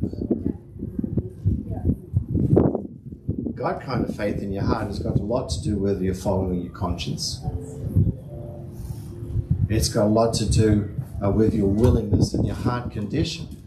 God 3.55 3.83
kind 3.83 4.09
of 4.09 4.17
faith 4.17 4.41
in 4.41 4.53
your 4.53 4.63
heart 4.63 4.87
has 4.87 4.99
got 5.01 5.17
a 5.17 5.23
lot 5.23 5.51
to 5.51 5.63
do 5.63 5.77
whether 5.77 6.03
you're 6.03 6.15
following 6.15 6.63
your 6.63 6.73
conscience. 6.73 7.41
It's 9.69 9.89
got 9.89 10.05
a 10.05 10.09
lot 10.09 10.33
to 10.35 10.49
do 10.49 10.89
uh, 11.23 11.31
with 11.31 11.55
your 11.55 11.67
willingness 11.67 12.33
and 12.33 12.47
your 12.47 12.57
heart 12.57 12.91
condition. 12.91 13.60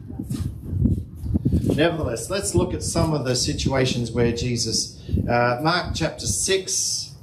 Nevertheless, 1.75 2.29
let's 2.29 2.53
look 2.53 2.75
at 2.75 2.83
some 2.83 3.13
of 3.13 3.25
the 3.25 3.35
situations 3.35 4.11
where 4.11 4.31
Jesus, 4.31 5.01
uh, 5.27 5.59
Mark 5.63 5.95
chapter 5.95 6.27
6. 6.27 7.15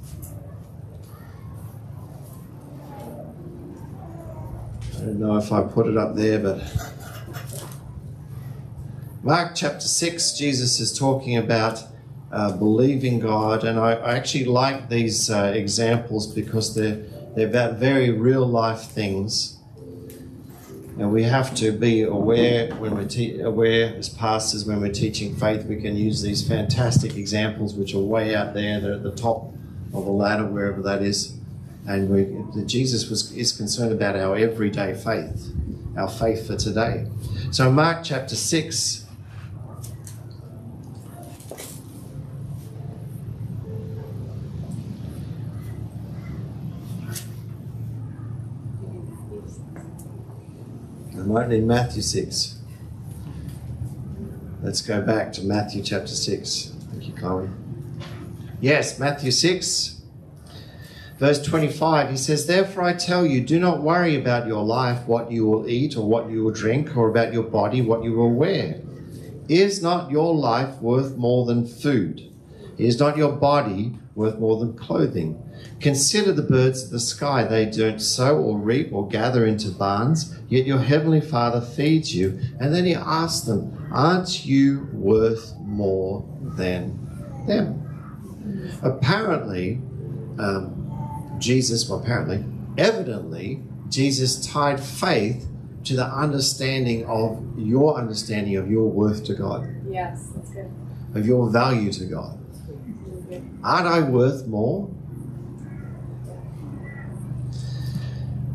I 4.93 4.99
don't 4.99 5.19
know 5.21 5.37
if 5.37 5.53
I 5.53 5.63
put 5.63 5.87
it 5.87 5.95
up 5.95 6.15
there, 6.15 6.37
but 6.37 6.61
Mark 9.23 9.55
chapter 9.55 9.87
6, 9.87 10.37
Jesus 10.37 10.81
is 10.81 10.97
talking 10.97 11.37
about 11.37 11.83
uh, 12.33 12.51
believing 12.51 13.19
God, 13.19 13.63
and 13.63 13.79
I, 13.79 13.93
I 13.93 14.15
actually 14.15 14.45
like 14.45 14.89
these 14.89 15.31
uh, 15.31 15.53
examples 15.55 16.27
because 16.27 16.75
they're, 16.75 16.97
they're 17.35 17.47
about 17.47 17.77
very 17.77 18.09
real 18.09 18.45
life 18.45 18.81
things. 18.81 19.60
And 21.01 21.11
we 21.11 21.23
have 21.23 21.55
to 21.55 21.71
be 21.71 22.03
aware 22.03 22.75
when 22.75 22.93
we're 22.93 23.07
te- 23.07 23.41
aware 23.41 23.95
as 23.95 24.07
pastors 24.07 24.65
when 24.65 24.81
we're 24.81 24.91
teaching 24.91 25.35
faith. 25.35 25.65
We 25.65 25.81
can 25.81 25.95
use 25.95 26.21
these 26.21 26.47
fantastic 26.47 27.17
examples, 27.17 27.73
which 27.73 27.95
are 27.95 27.99
way 27.99 28.35
out 28.35 28.53
there. 28.53 28.79
They're 28.79 28.93
at 28.93 29.01
the 29.01 29.09
top 29.09 29.51
of 29.95 30.05
the 30.05 30.11
ladder, 30.11 30.45
wherever 30.45 30.79
that 30.83 31.01
is. 31.01 31.33
And 31.87 32.07
we, 32.11 32.63
Jesus 32.65 33.09
was 33.09 33.31
is 33.31 33.51
concerned 33.51 33.91
about 33.91 34.15
our 34.15 34.35
everyday 34.35 34.93
faith, 34.93 35.51
our 35.97 36.07
faith 36.07 36.45
for 36.45 36.55
today. 36.55 37.07
So 37.49 37.71
Mark 37.71 38.03
chapter 38.03 38.35
six. 38.35 39.00
I 51.21 51.23
might 51.23 51.49
need 51.49 51.65
Matthew 51.65 52.01
6. 52.01 52.55
Let's 54.63 54.81
go 54.81 55.03
back 55.03 55.31
to 55.33 55.43
Matthew 55.43 55.83
chapter 55.83 56.07
6. 56.07 56.73
Thank 56.89 57.07
you, 57.07 57.13
Chloe. 57.13 57.47
Yes, 58.59 58.97
Matthew 58.97 59.29
6, 59.29 60.01
verse 61.19 61.39
25. 61.43 62.09
He 62.09 62.17
says, 62.17 62.47
Therefore 62.47 62.85
I 62.85 62.93
tell 62.93 63.23
you, 63.23 63.41
do 63.41 63.59
not 63.59 63.83
worry 63.83 64.15
about 64.15 64.47
your 64.47 64.63
life, 64.63 65.05
what 65.05 65.31
you 65.31 65.45
will 65.45 65.69
eat 65.69 65.95
or 65.95 66.07
what 66.07 66.27
you 66.31 66.43
will 66.43 66.51
drink, 66.51 66.97
or 66.97 67.09
about 67.09 67.33
your 67.33 67.43
body, 67.43 67.83
what 67.83 68.03
you 68.03 68.13
will 68.13 68.33
wear. 68.33 68.81
Is 69.47 69.83
not 69.83 70.09
your 70.09 70.33
life 70.33 70.81
worth 70.81 71.17
more 71.17 71.45
than 71.45 71.67
food? 71.67 72.31
Is 72.79 72.99
not 72.99 73.15
your 73.15 73.33
body 73.33 73.95
worth 74.15 74.39
more 74.39 74.59
than 74.59 74.73
clothing? 74.77 75.41
Consider 75.79 76.31
the 76.31 76.41
birds 76.41 76.83
of 76.83 76.89
the 76.91 76.99
sky. 76.99 77.43
They 77.43 77.65
don't 77.65 77.99
sow 78.01 78.37
or 78.37 78.57
reap 78.57 78.91
or 78.91 79.07
gather 79.07 79.45
into 79.45 79.69
barns, 79.71 80.37
yet 80.49 80.65
your 80.65 80.79
heavenly 80.79 81.21
Father 81.21 81.61
feeds 81.61 82.15
you. 82.15 82.39
And 82.59 82.73
then 82.73 82.85
he 82.85 82.95
asks 82.95 83.45
them, 83.45 83.89
Aren't 83.91 84.45
you 84.45 84.87
worth 84.93 85.53
more 85.59 86.25
than 86.41 86.97
them? 87.47 88.79
Apparently, 88.83 89.81
um, 90.39 91.37
Jesus, 91.39 91.87
well, 91.89 91.99
apparently, 91.99 92.43
evidently, 92.77 93.61
Jesus 93.89 94.45
tied 94.45 94.79
faith 94.79 95.47
to 95.83 95.95
the 95.95 96.05
understanding 96.05 97.05
of 97.05 97.43
your 97.57 97.97
understanding 97.97 98.55
of 98.55 98.69
your 98.69 98.89
worth 98.89 99.23
to 99.25 99.33
God. 99.33 99.67
Yes, 99.89 100.29
that's 100.35 100.49
good. 100.51 100.71
of 101.15 101.25
your 101.25 101.49
value 101.49 101.91
to 101.91 102.05
God. 102.05 102.37
Aren't 103.63 103.87
I 103.87 104.01
worth 104.01 104.47
more? 104.47 104.89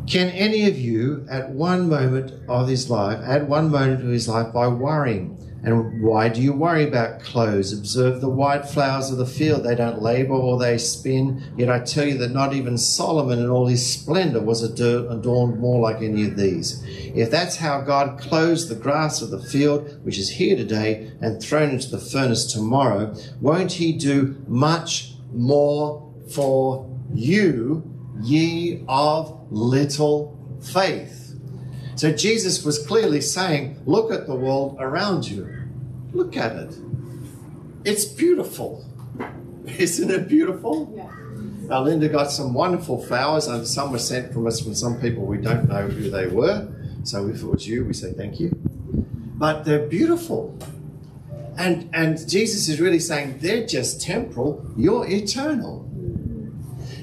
Can 0.07 0.29
any 0.31 0.69
of 0.69 0.79
you, 0.79 1.27
at 1.29 1.51
one 1.51 1.89
moment 1.89 2.33
of 2.49 2.69
his 2.69 2.89
life, 2.89 3.21
add 3.25 3.49
one 3.49 3.71
moment 3.71 4.03
of 4.03 4.09
his 4.09 4.29
life 4.29 4.53
by 4.53 4.69
worrying? 4.69 5.36
And 5.63 6.01
why 6.01 6.29
do 6.29 6.41
you 6.41 6.53
worry 6.53 6.85
about 6.85 7.21
clothes? 7.21 7.73
Observe 7.73 8.21
the 8.21 8.29
white 8.29 8.69
flowers 8.69 9.11
of 9.11 9.19
the 9.19 9.27
field. 9.27 9.65
They 9.65 9.75
don't 9.75 10.01
labor 10.01 10.35
or 10.35 10.59
they 10.59 10.79
spin. 10.79 11.43
Yet 11.57 11.69
I 11.69 11.81
tell 11.81 12.07
you 12.07 12.17
that 12.19 12.31
not 12.31 12.55
even 12.55 12.79
Solomon 12.79 13.41
in 13.41 13.51
all 13.51 13.67
his 13.67 13.85
splendor 13.85 14.41
was 14.41 14.63
adorned 14.63 15.59
more 15.59 15.81
like 15.81 16.03
any 16.03 16.25
of 16.25 16.37
these. 16.37 16.85
If 16.87 17.31
that's 17.31 17.57
how 17.57 17.81
God 17.81 18.21
clothes 18.21 18.69
the 18.69 18.77
grass 18.77 19.23
of 19.23 19.31
the 19.31 19.43
field, 19.43 20.05
which 20.05 20.19
is 20.19 20.31
here 20.31 20.57
today 20.57 21.11
and 21.21 21.43
thrown 21.43 21.71
into 21.71 21.91
the 21.91 21.99
furnace 21.99 22.53
tomorrow, 22.53 23.15
won't 23.41 23.73
he 23.73 23.93
do 23.93 24.37
much 24.47 25.15
more 25.33 26.15
for 26.33 26.89
you, 27.13 27.83
ye 28.23 28.85
of 28.89 29.47
little 29.51 30.39
faith? 30.63 31.26
So 31.97 32.13
Jesus 32.13 32.63
was 32.63 32.87
clearly 32.87 33.23
saying, 33.23 33.81
Look 33.87 34.13
at 34.13 34.27
the 34.27 34.35
world 34.35 34.77
around 34.79 35.29
you. 35.29 35.49
Look 36.13 36.37
at 36.37 36.55
it. 36.55 36.77
It's 37.85 38.05
beautiful. 38.05 38.85
Isn't 39.67 40.11
it 40.11 40.29
beautiful? 40.29 40.93
Yeah. 40.95 41.11
Now, 41.69 41.83
Linda 41.83 42.09
got 42.09 42.31
some 42.31 42.55
wonderful 42.55 43.03
flowers, 43.03 43.49
and 43.49 43.67
some 43.67 43.91
were 43.91 43.99
sent 43.99 44.33
from 44.33 44.47
us 44.47 44.61
from 44.61 44.75
some 44.75 45.01
people 45.01 45.25
we 45.25 45.39
don't 45.39 45.69
know 45.69 45.89
who 45.89 46.11
they 46.11 46.27
were. 46.29 46.69
So 47.03 47.29
if 47.29 47.43
it 47.43 47.47
was 47.47 47.67
you, 47.67 47.85
we 47.85 47.93
say 47.93 48.13
thank 48.13 48.39
you. 48.39 48.51
But 49.37 49.65
they're 49.65 49.87
beautiful. 49.87 50.57
And, 51.57 51.89
and 51.95 52.29
Jesus 52.29 52.69
is 52.69 52.79
really 52.79 53.01
saying 53.01 53.39
they're 53.39 53.67
just 53.67 54.03
temporal, 54.03 54.65
you're 54.77 55.09
eternal. 55.09 55.91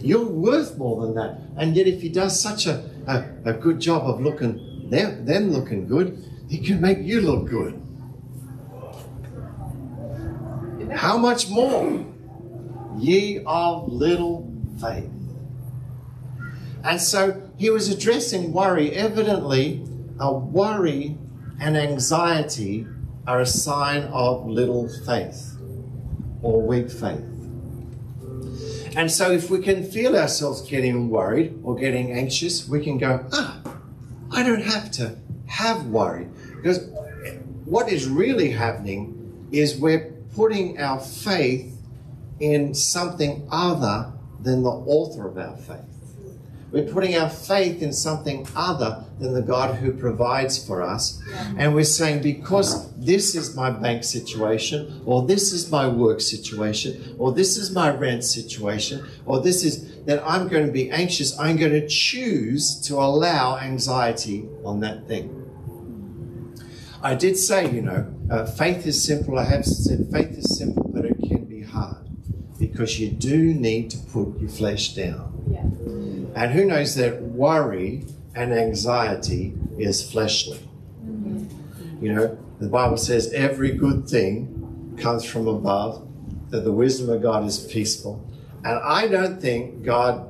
You're 0.02 0.26
worth 0.26 0.78
more 0.78 1.02
than 1.02 1.16
that. 1.16 1.40
And 1.58 1.76
yet, 1.76 1.88
if 1.88 2.02
he 2.02 2.10
does 2.10 2.40
such 2.40 2.68
a, 2.68 2.90
a, 3.08 3.52
a 3.52 3.54
good 3.54 3.80
job 3.80 4.04
of 4.04 4.22
looking 4.22 4.73
them, 4.94 5.52
looking 5.52 5.88
good, 5.88 6.24
he 6.50 6.60
can 6.60 6.80
make 6.80 7.00
you 7.00 7.22
look 7.22 7.50
good. 7.50 7.80
How 10.92 11.18
much 11.18 11.50
more? 11.50 12.06
Ye 12.98 13.44
of 13.46 13.92
little 13.92 14.50
faith. 14.80 15.10
And 16.84 17.02
so 17.02 17.42
he 17.58 17.70
was 17.70 17.90
addressing 17.90 18.54
worry. 18.54 18.92
Evidently, 18.92 19.84
a 20.20 20.32
worry 20.32 21.18
and 21.60 21.78
anxiety 21.78 22.86
are 23.26 23.40
a 23.40 23.46
sign 23.46 24.04
of 24.04 24.46
little 24.46 24.90
faith 25.06 25.58
or 26.42 26.62
weak 26.62 26.90
faith. 26.92 27.24
And 28.96 29.12
so, 29.12 29.32
if 29.32 29.50
we 29.50 29.60
can 29.60 29.84
feel 29.84 30.16
ourselves 30.16 30.62
getting 30.62 31.10
worried 31.10 31.60
or 31.64 31.76
getting 31.76 32.12
anxious, 32.12 32.68
we 32.68 32.84
can 32.84 33.00
go, 33.00 33.26
ah, 33.32 33.60
I 34.34 34.44
don't 34.44 34.64
have 34.64 34.92
to 34.92 35.16
have 35.48 35.86
worry. 35.88 36.28
Because 36.56 36.88
what 37.66 37.92
is 37.92 38.08
really 38.08 38.50
happening 38.52 39.48
is 39.52 39.78
we're 39.78 40.12
putting 40.36 40.80
our 40.80 41.00
faith 41.00 41.78
in 42.40 42.74
something 42.74 43.48
other 43.52 44.12
than 44.42 44.64
the 44.64 44.70
author 44.70 45.28
of 45.28 45.38
our 45.38 45.56
faith. 45.58 46.03
We're 46.74 46.92
putting 46.92 47.16
our 47.16 47.30
faith 47.30 47.84
in 47.84 47.94
something 47.94 48.48
other 48.56 49.06
than 49.20 49.36
the 49.36 49.44
God 49.44 49.76
who 49.76 49.94
provides 49.94 50.58
for 50.58 50.82
us. 50.82 51.22
And 51.56 51.76
we're 51.76 51.84
saying, 51.84 52.24
because 52.24 52.92
this 52.96 53.36
is 53.36 53.56
my 53.56 53.70
bank 53.70 54.04
situation, 54.04 55.04
or 55.06 55.22
this 55.28 55.54
is 55.54 55.70
my 55.70 55.88
work 55.88 56.20
situation, 56.20 57.16
or 57.20 57.32
this 57.32 57.58
is 57.58 57.70
my 57.72 57.92
rent 57.92 58.24
situation, 58.24 59.06
or 59.28 59.40
this 59.40 59.64
is 59.64 60.04
that 60.06 60.24
I'm 60.28 60.48
going 60.48 60.66
to 60.66 60.72
be 60.72 60.90
anxious, 60.90 61.40
I'm 61.40 61.58
going 61.58 61.74
to 61.74 61.88
choose 61.88 62.82
to 62.88 62.96
allow 62.96 63.58
anxiety 63.58 64.50
on 64.66 64.80
that 64.80 65.08
thing. 65.08 65.40
I 67.04 67.14
did 67.14 67.38
say, 67.38 67.70
you 67.70 67.84
know, 67.84 68.12
uh, 68.32 68.48
faith 68.48 68.88
is 68.88 69.04
simple. 69.04 69.38
I 69.38 69.44
have 69.44 69.64
said 69.64 70.08
faith 70.12 70.32
is 70.32 70.58
simple, 70.58 70.90
but 70.92 71.06
it 71.06 71.18
can 71.20 71.46
be 71.46 71.62
hard 71.62 71.98
because 72.58 73.00
you 73.00 73.12
do 73.12 73.54
need 73.54 73.92
to 73.92 73.98
put 74.12 74.40
your 74.40 74.50
flesh 74.50 74.96
down. 74.96 75.33
And 76.36 76.52
who 76.52 76.66
knows 76.66 76.96
that 76.96 77.22
worry 77.22 78.06
and 78.36 78.54
anxiety 78.54 79.54
is 79.78 80.10
fleshly? 80.10 80.60
You 82.02 82.14
know, 82.14 82.38
the 82.60 82.68
Bible 82.68 82.98
says 82.98 83.32
every 83.34 83.72
good 83.72 84.08
thing 84.08 84.98
comes 85.00 85.24
from 85.24 85.48
above, 85.48 86.08
that 86.50 86.62
the 86.64 86.72
wisdom 86.72 87.10
of 87.10 87.22
God 87.22 87.46
is 87.46 87.60
peaceful. 87.60 88.28
And 88.64 88.80
I 88.80 89.08
don't 89.08 89.42
think 89.42 89.84
God 89.84 90.30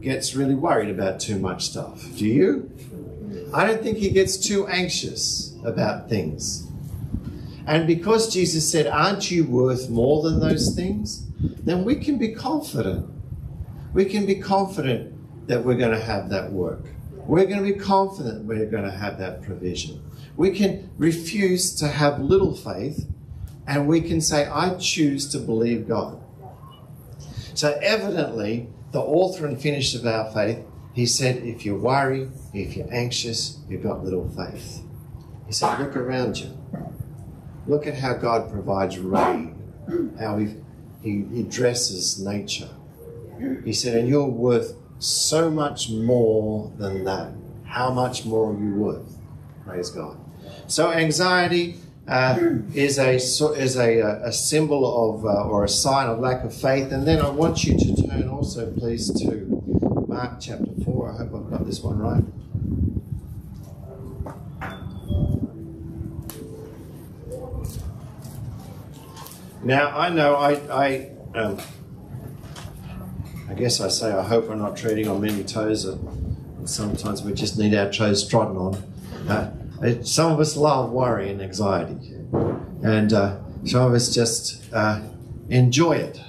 gets 0.00 0.34
really 0.34 0.54
worried 0.54 0.90
about 0.90 1.20
too 1.20 1.38
much 1.38 1.64
stuff. 1.66 2.04
Do 2.16 2.26
you? 2.26 2.70
I 3.52 3.66
don't 3.66 3.82
think 3.82 3.98
he 3.98 4.10
gets 4.10 4.36
too 4.36 4.66
anxious 4.66 5.54
about 5.64 6.08
things. 6.08 6.66
And 7.66 7.86
because 7.86 8.32
Jesus 8.32 8.70
said, 8.70 8.86
Aren't 8.86 9.30
you 9.30 9.44
worth 9.44 9.88
more 9.88 10.22
than 10.22 10.40
those 10.40 10.74
things? 10.74 11.26
Then 11.40 11.84
we 11.84 11.96
can 11.96 12.18
be 12.18 12.34
confident. 12.34 13.08
We 13.92 14.04
can 14.04 14.26
be 14.26 14.36
confident 14.36 15.13
that 15.46 15.64
we're 15.64 15.76
going 15.76 15.92
to 15.92 16.00
have 16.00 16.30
that 16.30 16.52
work. 16.52 16.84
We're 17.26 17.46
going 17.46 17.64
to 17.64 17.72
be 17.72 17.78
confident 17.78 18.44
we're 18.44 18.66
going 18.66 18.84
to 18.84 18.90
have 18.90 19.18
that 19.18 19.42
provision. 19.42 20.02
We 20.36 20.50
can 20.50 20.90
refuse 20.98 21.74
to 21.76 21.88
have 21.88 22.20
little 22.20 22.54
faith 22.54 23.06
and 23.66 23.88
we 23.88 24.00
can 24.00 24.20
say, 24.20 24.46
I 24.46 24.74
choose 24.74 25.26
to 25.28 25.38
believe 25.38 25.88
God. 25.88 26.20
So, 27.54 27.78
evidently, 27.80 28.68
the 28.92 29.00
author 29.00 29.46
and 29.46 29.60
finisher 29.60 29.98
of 29.98 30.06
our 30.06 30.30
faith, 30.32 30.58
he 30.92 31.06
said, 31.06 31.38
if 31.38 31.64
you 31.64 31.76
worry, 31.76 32.28
if 32.52 32.76
you're 32.76 32.92
anxious, 32.92 33.58
you've 33.68 33.82
got 33.82 34.04
little 34.04 34.28
faith. 34.28 34.82
He 35.46 35.52
said, 35.52 35.78
look 35.78 35.96
around 35.96 36.38
you. 36.38 36.56
Look 37.66 37.86
at 37.86 37.94
how 37.94 38.14
God 38.14 38.50
provides 38.50 38.98
rain, 38.98 39.56
how 40.18 40.38
he, 40.38 40.56
he, 41.02 41.24
he 41.32 41.42
dresses 41.44 42.18
nature. 42.18 42.68
He 43.64 43.72
said, 43.72 43.96
and 43.96 44.08
you're 44.08 44.26
worth 44.26 44.74
so 44.98 45.50
much 45.50 45.90
more 45.90 46.72
than 46.78 47.04
that. 47.04 47.32
How 47.64 47.90
much 47.90 48.24
more 48.24 48.52
are 48.52 48.58
you 48.58 48.74
worth? 48.74 49.18
Praise 49.64 49.90
God. 49.90 50.16
So 50.66 50.92
anxiety 50.92 51.76
uh, 52.06 52.38
is 52.74 52.98
a 52.98 53.14
is 53.14 53.76
a, 53.76 54.00
a 54.24 54.32
symbol 54.32 54.84
of 55.16 55.24
uh, 55.24 55.48
or 55.48 55.64
a 55.64 55.68
sign 55.68 56.08
of 56.08 56.18
lack 56.18 56.44
of 56.44 56.54
faith. 56.54 56.92
And 56.92 57.06
then 57.06 57.20
I 57.20 57.28
want 57.28 57.64
you 57.64 57.76
to 57.78 58.08
turn 58.08 58.28
also, 58.28 58.70
please, 58.72 59.10
to 59.20 59.62
Mark 60.06 60.40
chapter 60.40 60.70
four. 60.84 61.12
I 61.12 61.18
hope 61.18 61.34
I've 61.34 61.50
got 61.50 61.66
this 61.66 61.80
one 61.80 61.98
right. 61.98 62.24
Now 69.62 69.96
I 69.96 70.10
know 70.10 70.36
I 70.36 70.52
I. 70.70 71.10
Um, 71.34 71.58
I 73.54 73.56
guess 73.56 73.80
I 73.80 73.86
say 73.86 74.10
I 74.10 74.24
hope 74.24 74.48
we're 74.48 74.56
not 74.56 74.76
treading 74.76 75.06
on 75.06 75.20
many 75.20 75.44
toes. 75.44 75.84
And 75.84 76.68
sometimes 76.68 77.22
we 77.22 77.32
just 77.32 77.56
need 77.56 77.72
our 77.72 77.88
toes 77.88 78.26
trodden 78.26 78.56
on. 78.56 78.74
Uh, 79.28 79.52
it, 79.80 80.08
some 80.08 80.32
of 80.32 80.40
us 80.40 80.56
love 80.56 80.90
worry 80.90 81.30
and 81.30 81.40
anxiety, 81.40 82.16
and 82.82 83.12
uh, 83.12 83.36
some 83.64 83.86
of 83.86 83.94
us 83.94 84.12
just 84.12 84.60
uh, 84.72 85.00
enjoy 85.50 85.92
it 85.92 86.20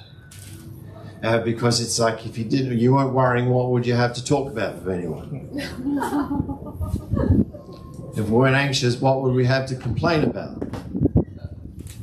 uh, 1.24 1.40
because 1.40 1.82
it's 1.82 1.98
like 1.98 2.28
if 2.28 2.38
you 2.38 2.46
didn't, 2.46 2.78
you 2.78 2.94
weren't 2.94 3.14
worrying, 3.14 3.50
what 3.50 3.72
would 3.72 3.88
you 3.88 3.96
have 3.96 4.14
to 4.14 4.24
talk 4.24 4.52
about 4.52 4.76
with 4.76 4.96
anyone? 4.96 5.50
if 8.16 8.30
we 8.30 8.38
weren't 8.38 8.56
anxious, 8.56 8.98
what 8.98 9.24
would 9.24 9.34
we 9.34 9.46
have 9.46 9.66
to 9.66 9.76
complain 9.76 10.26
about? 10.26 10.62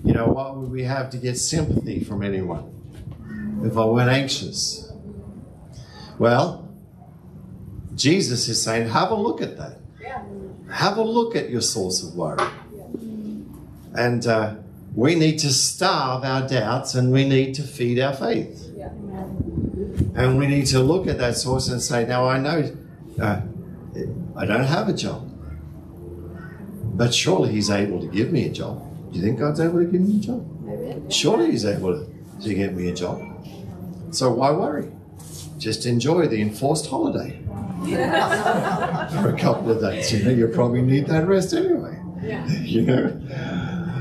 You 0.02 0.14
know, 0.14 0.26
what 0.26 0.56
would 0.56 0.72
we 0.72 0.82
have 0.82 1.11
to 1.11 1.16
get 1.16 1.38
sympathy 1.38 2.02
from 2.02 2.24
anyone 2.24 2.74
if 3.64 3.76
I 3.76 3.85
weren't 3.85 4.11
anxious? 4.11 4.82
Well, 6.22 6.68
Jesus 7.96 8.48
is 8.48 8.62
saying, 8.62 8.90
have 8.90 9.11
a 9.11 9.16
look 9.16 9.42
at 9.42 9.56
that. 9.56 9.78
Yeah. 10.00 10.22
Have 10.70 10.96
a 10.98 11.02
look 11.02 11.35
at 11.35 11.50
your 11.50 11.61
source 11.61 12.04
of 12.04 12.14
worry. 12.14 12.48
And 13.96 14.24
uh, 14.24 14.54
we 14.94 15.16
need 15.16 15.40
to 15.40 15.52
starve 15.52 16.22
our 16.22 16.46
doubts 16.46 16.94
and 16.94 17.11
we 17.11 17.28
need 17.28 17.56
to 17.56 17.64
feed 17.64 17.98
our 17.98 18.14
faith. 18.14 18.70
Yeah. 18.76 18.90
And 20.14 20.38
we 20.38 20.46
need 20.46 20.66
to 20.66 20.78
look 20.78 21.08
at 21.08 21.18
that 21.18 21.37
source 21.37 21.66
and 21.66 21.82
say, 21.82 22.06
now 22.06 22.28
I 22.28 22.38
know 22.38 22.72
uh, 23.20 23.40
I 24.37 24.46
don't 24.46 24.62
have 24.76 24.88
a 24.88 24.92
job, 24.92 25.28
but 26.94 27.12
surely 27.12 27.50
He's 27.50 27.68
able 27.68 28.00
to 28.00 28.06
give 28.06 28.30
me 28.30 28.46
a 28.46 28.52
job. 28.52 28.80
Do 29.11 29.18
you 29.18 29.24
think 29.24 29.40
God's 29.40 29.58
able 29.58 29.80
to 29.80 29.87
give 29.87 30.00
me 30.00 30.18
a 30.18 30.20
job? 30.20 31.12
Surely 31.12 31.50
He's 31.50 31.64
able 31.64 31.92
to, 31.98 32.06
to 32.42 32.54
get 32.54 32.74
me 32.74 32.90
a 32.90 32.94
job. 32.94 33.20
So 34.12 34.30
why 34.30 34.52
worry? 34.52 34.88
Just 35.62 35.87
enjoy 35.87 36.27
the 36.27 36.42
enforced 36.42 36.88
holiday 36.90 37.38
for 37.87 39.29
a 39.29 39.37
couple 39.38 39.70
of 39.70 39.81
days. 39.81 40.12
You 40.12 40.25
know, 40.25 40.31
you 40.33 40.48
probably 40.48 40.83
need 40.83 41.07
that 41.07 41.29
rest 41.29 41.55
anyway. 41.55 41.96
Yeah. 42.20 42.44
You 42.62 42.83
know, 42.83 43.20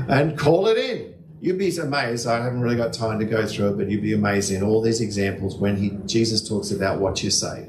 and 0.08 0.36
call 0.36 0.66
it 0.66 0.76
in. 0.76 1.14
you'd 1.40 1.58
be 1.58 1.76
amazed. 1.76 2.26
I 2.26 2.42
haven't 2.42 2.62
really 2.62 2.74
got 2.76 2.92
time 2.92 3.20
to 3.20 3.24
go 3.24 3.46
through 3.46 3.74
it, 3.74 3.76
but 3.76 3.88
you'd 3.88 4.02
be 4.02 4.12
amazed 4.12 4.50
in 4.50 4.64
all 4.64 4.82
these 4.82 5.00
examples 5.00 5.56
when 5.56 5.76
he 5.76 5.90
Jesus 6.06 6.46
talks 6.48 6.72
about 6.72 6.98
what 6.98 7.22
you 7.22 7.30
say 7.30 7.68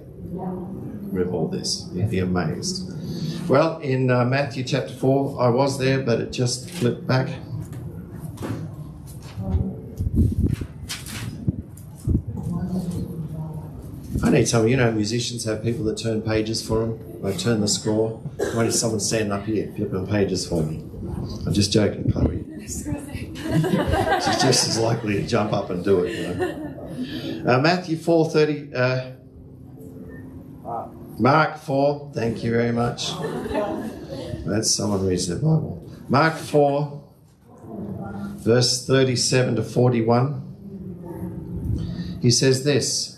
with 1.12 1.28
all 1.32 1.48
this. 1.48 1.88
You'd 1.94 2.10
be 2.10 2.20
amazed. 2.20 2.90
Well, 3.48 3.78
in 3.80 4.10
uh, 4.10 4.26
Matthew 4.26 4.64
chapter 4.64 4.94
4, 4.94 5.40
I 5.40 5.50
was 5.50 5.78
there, 5.78 6.02
but 6.02 6.20
it 6.20 6.32
just 6.32 6.68
flipped 6.70 7.06
back. 7.06 7.30
I 14.24 14.30
need 14.30 14.48
some, 14.48 14.70
you 14.70 14.78
know, 14.78 14.90
musicians 14.90 15.44
have 15.44 15.62
people 15.64 15.84
that 15.86 15.98
turn 15.98 16.22
pages 16.22 16.66
for 16.66 16.80
them. 16.80 17.22
They 17.22 17.36
turn 17.36 17.60
the 17.60 17.68
score. 17.68 18.12
Why 18.54 18.64
need 18.64 18.74
someone 18.74 19.02
stand 19.02 19.34
up 19.34 19.46
here 19.46 19.70
flipping 19.76 20.08
pages 20.08 20.48
for 20.48 20.64
me? 20.64 20.78
I'm 21.46 21.52
just 21.54 21.74
joking, 21.74 22.10
Chloe. 22.10 22.46
She's 22.62 22.86
just 22.86 24.70
as 24.70 24.80
likely 24.80 25.16
to 25.16 25.28
jump 25.28 25.52
up 25.52 25.70
and 25.70 25.84
do 25.84 26.06
it, 26.06 26.16
you 26.16 26.34
know. 26.34 26.70
Uh, 27.46 27.60
Matthew 27.60 27.98
4.30, 27.98 28.74
uh, 28.74 29.12
Mark 31.20 31.58
4, 31.58 32.12
thank 32.14 32.46
you 32.46 32.52
very 32.52 32.72
much. 32.72 33.12
That's 34.46 34.72
someone 34.72 35.06
reads 35.06 35.28
the 35.28 35.36
Bible. 35.36 35.86
Mark 36.08 36.38
4, 36.38 37.04
verse 38.38 38.88
37 38.88 39.58
to 39.58 39.64
41. 39.64 42.20
He 42.22 42.32
says 42.32 42.64
this. 42.64 43.13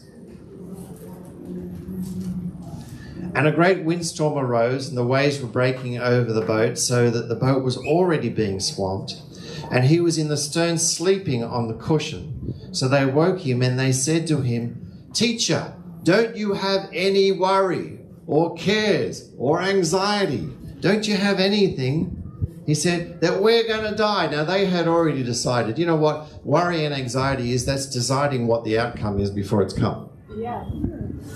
And 3.36 3.48
a 3.48 3.52
great 3.52 3.84
windstorm 3.84 4.38
arose, 4.38 4.88
and 4.88 4.98
the 4.98 5.06
waves 5.06 5.41
were 5.41 5.50
breaking 5.50 5.98
over 5.98 6.32
the 6.32 6.45
boat, 6.45 6.78
so 6.78 7.10
that 7.10 7.28
the 7.28 7.36
boat 7.36 7.63
was 7.63 7.76
already 7.78 8.30
being 8.30 8.62
swamped. 8.62 9.21
And 9.69 9.84
he 9.84 10.00
was 10.00 10.17
in 10.17 10.30
the 10.30 10.38
stern 10.38 10.78
sleeping 10.78 11.43
on 11.43 11.67
the 11.67 11.74
cushion. 11.74 12.54
So 12.71 12.88
they 12.88 13.06
woke 13.06 13.41
him, 13.41 13.62
and 13.62 13.78
they 13.78 13.91
said 13.91 14.26
to 14.28 14.39
him, 14.39 15.10
Teacher, 15.13 15.74
don't 16.04 16.38
you 16.38 16.54
have 16.54 16.89
any 16.93 17.34
worry, 17.34 18.00
or 18.26 18.56
cares, 18.56 19.32
or 19.38 19.62
anxiety? 19.62 20.50
Don't 20.80 21.06
you 21.06 21.17
have 21.17 21.39
anything? 21.41 22.21
He 22.65 22.74
said 22.74 23.19
that 23.19 23.41
we're 23.41 23.67
going 23.67 23.89
to 23.89 23.98
die. 23.98 24.28
Now, 24.28 24.45
they 24.45 24.65
had 24.65 24.88
already 24.88 25.24
decided. 25.24 25.78
You 25.78 25.86
know 25.86 25.95
what? 25.98 26.45
Worry 26.45 26.86
and 26.86 26.95
anxiety 26.95 27.52
is 27.52 27.65
that's 27.65 27.86
deciding 27.86 28.48
what 28.48 28.63
the 28.63 28.80
outcome 28.80 29.19
is 29.19 29.30
before 29.30 29.62
it's 29.62 29.74
come. 29.74 30.10
Yeah. 30.36 30.65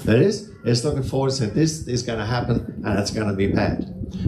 That 0.06 0.20
is, 0.20 0.52
it's 0.66 0.84
looking 0.84 1.04
forward 1.04 1.30
to 1.30 1.36
saying 1.36 1.54
this 1.54 1.88
is 1.88 2.04
going 2.04 2.20
to 2.20 2.26
happen 2.26 2.84
and 2.86 3.00
it's 3.00 3.12
going 3.12 3.28
to 3.28 3.36
be 3.36 3.48
bad. 3.48 3.86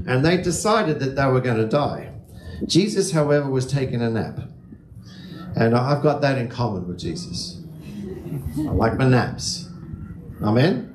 And 0.07 0.23
they 0.25 0.37
decided 0.37 0.99
that 0.99 1.15
they 1.15 1.25
were 1.25 1.41
going 1.41 1.57
to 1.57 1.67
die. 1.67 2.13
Jesus, 2.65 3.11
however, 3.11 3.49
was 3.49 3.65
taking 3.65 4.01
a 4.01 4.09
nap. 4.09 4.39
And 5.55 5.75
I've 5.75 6.01
got 6.01 6.21
that 6.21 6.37
in 6.37 6.47
common 6.47 6.87
with 6.87 6.99
Jesus. 6.99 7.59
I 8.57 8.61
like 8.71 8.97
my 8.97 9.07
naps. 9.07 9.69
Amen? 10.41 10.87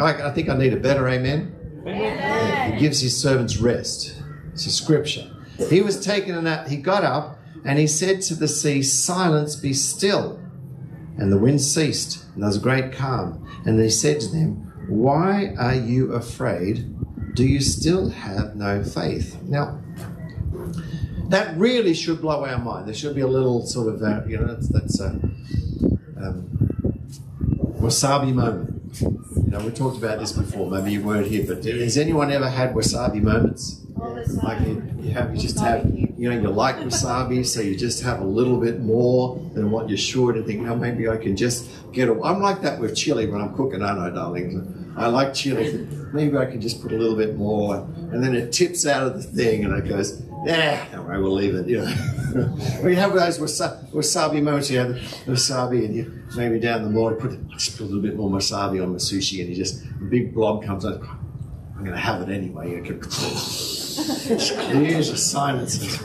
I, 0.00 0.28
I 0.28 0.32
think 0.32 0.48
I 0.48 0.56
need 0.56 0.72
a 0.72 0.76
better 0.78 1.08
amen. 1.08 1.52
He 1.84 2.78
gives 2.78 3.00
his 3.00 3.20
servants 3.20 3.58
rest. 3.58 4.20
It's 4.52 4.66
a 4.66 4.70
scripture. 4.70 5.30
He 5.68 5.80
was 5.82 6.04
taking 6.04 6.34
a 6.34 6.42
nap. 6.42 6.68
He 6.68 6.76
got 6.76 7.04
up 7.04 7.38
and 7.64 7.78
he 7.78 7.86
said 7.86 8.22
to 8.22 8.34
the 8.34 8.48
sea, 8.48 8.82
Silence, 8.82 9.56
be 9.56 9.72
still. 9.72 10.40
And 11.18 11.32
the 11.32 11.38
wind 11.38 11.60
ceased, 11.60 12.24
and 12.34 12.42
there 12.42 12.48
was 12.48 12.56
a 12.56 12.60
great 12.60 12.92
calm. 12.92 13.46
And 13.64 13.80
he 13.80 13.90
said 13.90 14.20
to 14.20 14.28
them, 14.28 14.72
Why 14.88 15.54
are 15.58 15.74
you 15.74 16.12
afraid? 16.12 16.92
Do 17.34 17.44
you 17.44 17.60
still 17.60 18.10
have 18.10 18.56
no 18.56 18.82
faith? 18.82 19.40
Now, 19.42 19.80
that 21.28 21.56
really 21.56 21.94
should 21.94 22.20
blow 22.20 22.44
our 22.44 22.58
mind. 22.58 22.86
There 22.86 22.94
should 22.94 23.14
be 23.14 23.20
a 23.20 23.26
little 23.26 23.66
sort 23.66 23.94
of, 23.94 24.02
uh, 24.02 24.22
you 24.26 24.38
know, 24.38 24.46
that's, 24.46 24.68
that's 24.68 25.00
a 25.00 25.08
um, 26.18 26.48
wasabi 27.78 28.32
moment. 28.32 28.72
You 29.00 29.50
know, 29.50 29.60
we 29.60 29.70
talked 29.70 29.98
about 29.98 30.18
this 30.18 30.32
before. 30.32 30.70
Maybe 30.70 30.92
you 30.92 31.02
weren't 31.02 31.26
here, 31.26 31.44
but 31.46 31.64
has 31.64 31.96
anyone 31.96 32.32
ever 32.32 32.48
had 32.48 32.74
wasabi 32.74 33.22
moments? 33.22 33.85
Like 33.96 34.60
you, 34.66 34.82
you 35.00 35.10
have, 35.12 35.34
you 35.34 35.40
just 35.40 35.58
have, 35.60 35.86
you 35.86 36.28
know, 36.28 36.38
you 36.38 36.50
like 36.50 36.76
wasabi, 36.76 37.46
so 37.46 37.60
you 37.62 37.74
just 37.76 38.02
have 38.02 38.20
a 38.20 38.24
little 38.24 38.60
bit 38.60 38.80
more 38.80 39.36
than 39.54 39.70
what 39.70 39.88
you 39.88 39.96
should, 39.96 40.36
and 40.36 40.44
think, 40.44 40.68
oh, 40.68 40.76
maybe 40.76 41.08
I 41.08 41.16
can 41.16 41.34
just 41.34 41.70
get. 41.92 42.08
A, 42.08 42.22
I'm 42.22 42.40
like 42.40 42.60
that 42.60 42.78
with 42.78 42.94
chili 42.94 43.26
when 43.26 43.40
I'm 43.40 43.54
cooking, 43.54 43.82
aren't 43.82 43.98
I, 43.98 44.10
darling? 44.10 44.94
I 44.98 45.06
like 45.06 45.32
chili. 45.32 45.86
Maybe 46.12 46.36
I 46.36 46.44
can 46.44 46.60
just 46.60 46.82
put 46.82 46.92
a 46.92 46.96
little 46.96 47.16
bit 47.16 47.36
more, 47.36 47.76
and 47.76 48.22
then 48.22 48.34
it 48.34 48.52
tips 48.52 48.86
out 48.86 49.06
of 49.06 49.14
the 49.14 49.22
thing, 49.22 49.64
and 49.64 49.74
it 49.74 49.88
goes, 49.88 50.22
yeah, 50.44 50.86
all 50.94 51.04
right, 51.04 51.18
we'll 51.18 51.32
leave 51.32 51.54
it. 51.54 51.66
You 51.66 51.78
know, 51.78 52.56
we 52.84 52.94
have 52.96 53.14
those 53.14 53.38
wasabi, 53.38 53.90
wasabi 53.92 54.42
moments. 54.42 54.70
You 54.70 54.78
have 54.78 54.90
wasabi, 55.24 55.86
and 55.86 55.94
you 55.94 56.22
maybe 56.36 56.60
down 56.60 56.84
the 56.84 56.90
morning 56.90 57.18
put 57.18 57.48
just 57.48 57.78
put 57.78 57.84
a 57.84 57.86
little 57.86 58.02
bit 58.02 58.14
more 58.14 58.30
wasabi 58.30 58.82
on 58.82 58.92
the 58.92 58.98
sushi, 58.98 59.40
and 59.40 59.48
you 59.48 59.56
just 59.56 59.84
a 59.84 60.04
big 60.04 60.34
blob 60.34 60.64
comes 60.64 60.84
out. 60.84 61.02
I'm 61.76 61.84
going 61.84 61.92
to 61.92 62.00
have 62.00 62.22
it 62.22 62.32
anyway. 62.32 62.70
You 62.70 62.82
can, 62.82 63.00
clears 63.00 65.10
the 65.10 65.16
silences. 65.16 66.02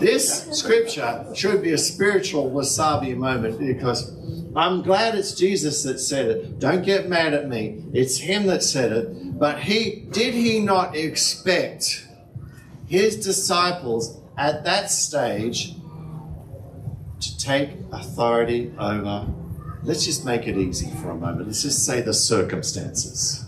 This 0.00 0.58
scripture 0.58 1.26
should 1.34 1.62
be 1.62 1.72
a 1.72 1.78
spiritual 1.78 2.50
wasabi 2.50 3.16
moment 3.16 3.58
because 3.58 4.12
I'm 4.56 4.82
glad 4.82 5.14
it's 5.14 5.34
Jesus 5.34 5.82
that 5.84 6.00
said 6.00 6.26
it. 6.26 6.58
Don't 6.58 6.84
get 6.84 7.08
mad 7.08 7.34
at 7.34 7.48
me. 7.48 7.84
It's 7.92 8.18
him 8.18 8.46
that 8.46 8.62
said 8.62 8.92
it. 8.92 9.38
But 9.38 9.60
he 9.60 10.06
did 10.10 10.34
he 10.34 10.58
not 10.58 10.96
expect 10.96 12.06
his 12.88 13.16
disciples 13.16 14.18
at 14.36 14.64
that 14.64 14.90
stage 14.90 15.74
to 17.20 17.38
take 17.38 17.70
authority 17.92 18.72
over 18.78 19.28
let's 19.82 20.04
just 20.04 20.24
make 20.24 20.46
it 20.46 20.56
easy 20.56 20.90
for 21.00 21.10
a 21.10 21.14
moment. 21.14 21.46
Let's 21.46 21.62
just 21.62 21.84
say 21.84 22.00
the 22.00 22.14
circumstances. 22.14 23.44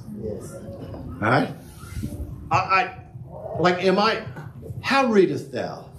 Right? 1.21 1.55
I, 2.51 2.57
I 2.57 2.99
like, 3.61 3.85
am 3.85 3.99
I? 3.99 4.25
How 4.83 5.07
readest 5.07 5.53
thou? 5.53 5.91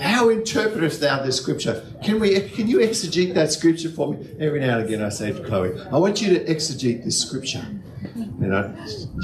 how 0.00 0.28
interpretest 0.28 1.00
thou 1.00 1.22
this 1.24 1.36
scripture? 1.36 1.84
Can 2.04 2.20
we? 2.20 2.38
Can 2.50 2.68
you 2.68 2.78
exegete 2.78 3.34
that 3.34 3.52
scripture 3.52 3.88
for 3.88 4.12
me? 4.12 4.28
Every 4.38 4.60
now 4.60 4.78
and 4.78 4.86
again, 4.86 5.02
I 5.02 5.08
say 5.08 5.32
to 5.32 5.42
Chloe, 5.42 5.80
"I 5.90 5.96
want 5.96 6.22
you 6.22 6.38
to 6.38 6.44
exegete 6.44 7.04
this 7.04 7.18
scripture." 7.20 7.64
You 8.14 8.46
know, 8.46 8.74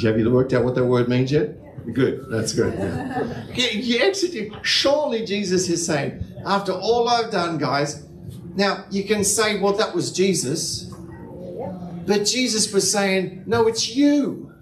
have 0.02 0.18
you 0.18 0.30
worked 0.30 0.52
out 0.52 0.64
what 0.64 0.74
that 0.74 0.84
word 0.84 1.08
means 1.08 1.30
yet? 1.30 1.50
Good, 1.92 2.26
that's 2.30 2.52
good. 2.52 2.74
Yeah. 2.74 3.34
You 3.54 4.00
exegete. 4.00 4.64
Surely 4.64 5.24
Jesus 5.24 5.68
is 5.68 5.84
saying, 5.86 6.24
after 6.46 6.72
all 6.72 7.08
I've 7.08 7.30
done, 7.30 7.58
guys. 7.58 8.06
Now 8.56 8.84
you 8.90 9.04
can 9.04 9.24
say, 9.24 9.60
"Well, 9.60 9.74
that 9.74 9.94
was 9.94 10.10
Jesus," 10.12 10.93
but 12.06 12.24
Jesus 12.26 12.72
was 12.72 12.90
saying, 12.90 13.44
"No, 13.46 13.66
it's 13.66 13.94
you." 13.94 14.52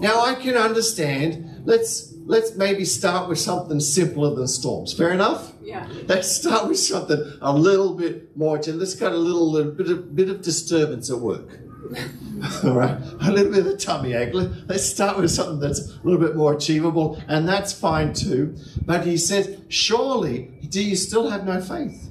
Now 0.00 0.20
I 0.24 0.34
can 0.34 0.56
understand. 0.56 1.62
Let's 1.64 2.14
let's 2.24 2.54
maybe 2.56 2.84
start 2.84 3.28
with 3.28 3.38
something 3.38 3.80
simpler 3.80 4.34
than 4.34 4.46
storms. 4.46 4.92
Fair 4.92 5.10
enough? 5.12 5.52
Yeah. 5.62 5.86
Let's 6.06 6.30
start 6.30 6.68
with 6.68 6.78
something 6.78 7.20
a 7.40 7.52
little 7.56 7.94
bit 7.94 8.36
more. 8.36 8.58
Let's 8.58 8.94
get 8.94 9.12
a 9.12 9.16
little, 9.16 9.50
little 9.50 9.72
bit 9.72 9.88
of 9.90 10.14
bit 10.14 10.28
of 10.28 10.42
disturbance 10.42 11.10
at 11.10 11.18
work. 11.18 11.58
All 12.64 12.72
right, 12.74 12.98
a 13.22 13.32
little 13.32 13.50
bit 13.50 13.60
of 13.60 13.66
a 13.66 13.76
tummy 13.76 14.12
ache. 14.12 14.34
Let- 14.34 14.68
Let's 14.68 14.84
start 14.84 15.18
with 15.18 15.30
something 15.30 15.58
that's 15.58 15.80
a 15.80 16.00
little 16.04 16.20
bit 16.20 16.36
more 16.36 16.52
achievable, 16.54 17.20
and 17.28 17.48
that's 17.48 17.72
fine 17.72 18.12
too. 18.12 18.54
But 18.84 19.06
he 19.06 19.16
says, 19.16 19.58
surely, 19.68 20.50
do 20.68 20.82
you 20.84 20.96
still 20.96 21.30
have 21.30 21.46
no 21.46 21.60
faith? 21.62 22.10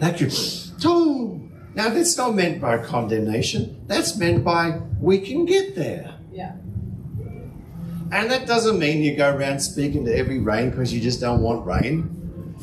That 0.00 0.20
you, 0.20 0.28
oh, 0.84 1.40
now 1.74 1.88
that's 1.88 2.16
not 2.16 2.34
meant 2.34 2.60
by 2.60 2.78
condemnation. 2.78 3.82
That's 3.86 4.16
meant 4.16 4.44
by 4.44 4.80
we 5.00 5.18
can 5.18 5.44
get 5.46 5.74
there. 5.74 6.14
Yeah. 6.30 6.52
And 8.12 8.30
that 8.30 8.46
doesn't 8.46 8.78
mean 8.78 9.02
you 9.02 9.16
go 9.16 9.34
around 9.34 9.60
speaking 9.60 10.04
to 10.04 10.14
every 10.14 10.38
rain 10.38 10.70
because 10.70 10.92
you 10.92 11.00
just 11.00 11.20
don't 11.20 11.40
want 11.40 11.64
rain. 11.64 12.21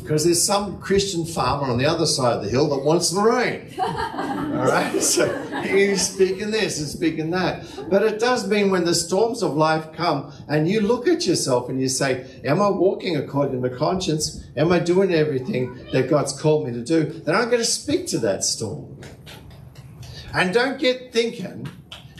Because 0.09 0.25
there's 0.25 0.41
some 0.41 0.79
Christian 0.79 1.23
farmer 1.23 1.67
on 1.67 1.77
the 1.77 1.85
other 1.85 2.07
side 2.07 2.37
of 2.37 2.43
the 2.43 2.49
hill 2.49 2.67
that 2.69 2.83
wants 2.83 3.11
the 3.11 3.21
rain. 3.21 3.71
All 3.79 4.65
right? 4.65 4.99
So 5.03 5.31
he's 5.61 6.01
speaking 6.01 6.49
this 6.49 6.79
and 6.79 6.87
speaking 6.87 7.29
that. 7.29 7.63
But 7.91 8.01
it 8.01 8.19
does 8.19 8.47
mean 8.47 8.71
when 8.71 8.85
the 8.85 8.95
storms 8.95 9.43
of 9.43 9.55
life 9.55 9.93
come 9.93 10.33
and 10.47 10.67
you 10.67 10.81
look 10.81 11.07
at 11.07 11.27
yourself 11.27 11.69
and 11.69 11.79
you 11.79 11.87
say, 11.87 12.41
Am 12.43 12.59
I 12.59 12.71
walking 12.71 13.17
according 13.17 13.61
to 13.61 13.69
conscience? 13.69 14.43
Am 14.57 14.71
I 14.71 14.79
doing 14.79 15.13
everything 15.13 15.75
that 15.93 16.09
God's 16.09 16.33
called 16.33 16.65
me 16.65 16.73
to 16.73 16.83
do? 16.83 17.03
Then 17.03 17.35
I'm 17.35 17.45
going 17.45 17.61
to 17.61 17.63
speak 17.63 18.07
to 18.07 18.17
that 18.17 18.43
storm. 18.43 18.99
And 20.33 20.51
don't 20.51 20.79
get 20.79 21.13
thinking, 21.13 21.69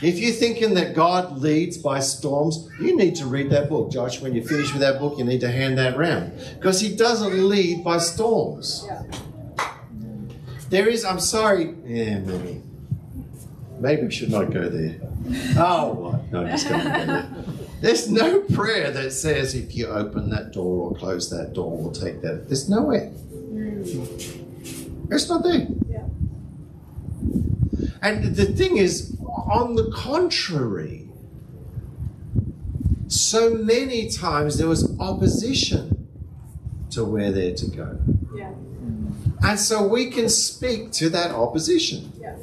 if 0.02 0.18
you're 0.18 0.32
thinking 0.32 0.74
that 0.74 0.94
God 0.94 1.38
leads 1.38 1.76
by 1.78 2.00
storms, 2.00 2.68
you 2.80 2.96
need 2.96 3.14
to 3.16 3.26
read 3.26 3.50
that 3.50 3.68
book. 3.68 3.90
Josh, 3.90 4.20
when 4.20 4.34
you 4.34 4.42
finish 4.46 4.72
with 4.72 4.80
that 4.80 4.98
book, 4.98 5.18
you 5.18 5.24
need 5.24 5.40
to 5.40 5.50
hand 5.50 5.76
that 5.78 5.96
round. 5.96 6.32
Because 6.54 6.80
he 6.80 6.94
doesn't 6.96 7.48
lead 7.48 7.84
by 7.84 7.98
storms. 7.98 8.86
Yeah. 8.86 9.02
There 10.70 10.88
is, 10.88 11.04
I'm 11.04 11.20
sorry, 11.20 11.74
yeah, 11.84 12.20
maybe. 12.20 12.62
Maybe 13.78 14.02
we 14.02 14.10
should 14.10 14.30
not 14.30 14.52
go 14.52 14.68
there. 14.68 15.00
Oh, 15.56 15.92
what? 15.92 16.32
No, 16.32 16.40
I'm 16.42 16.48
just 16.48 16.68
going 16.68 16.80
to 16.80 16.90
go 16.90 17.06
there. 17.06 17.28
There's 17.80 18.10
no 18.10 18.40
prayer 18.40 18.90
that 18.90 19.12
says 19.12 19.54
if 19.54 19.74
you 19.74 19.86
open 19.88 20.30
that 20.30 20.52
door 20.52 20.90
or 20.90 20.94
close 20.94 21.30
that 21.30 21.54
door, 21.54 21.76
we'll 21.76 21.92
take 21.92 22.20
that. 22.20 22.46
There's 22.46 22.68
nowhere. 22.68 23.10
It's 25.10 25.28
not 25.28 25.42
there. 25.42 25.66
Yeah. 25.88 26.04
And 28.02 28.36
the 28.36 28.44
thing 28.46 28.76
is, 28.76 29.16
on 29.30 29.74
the 29.74 29.90
contrary, 29.92 31.08
so 33.08 33.54
many 33.54 34.08
times 34.08 34.58
there 34.58 34.68
was 34.68 34.98
opposition 35.00 36.08
to 36.90 37.04
where 37.04 37.32
they're 37.32 37.54
to 37.54 37.66
go. 37.70 37.98
Yeah. 38.34 38.52
And 39.42 39.58
so 39.58 39.86
we 39.86 40.10
can 40.10 40.28
speak 40.28 40.92
to 40.92 41.08
that 41.10 41.30
opposition. 41.30 42.12
Yeah. 42.20 42.36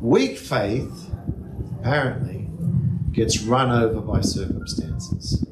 Weak 0.00 0.38
faith, 0.38 1.10
apparently, 1.80 2.48
gets 3.12 3.42
run 3.42 3.70
over 3.70 4.00
by 4.00 4.20
circumstances. 4.20 5.44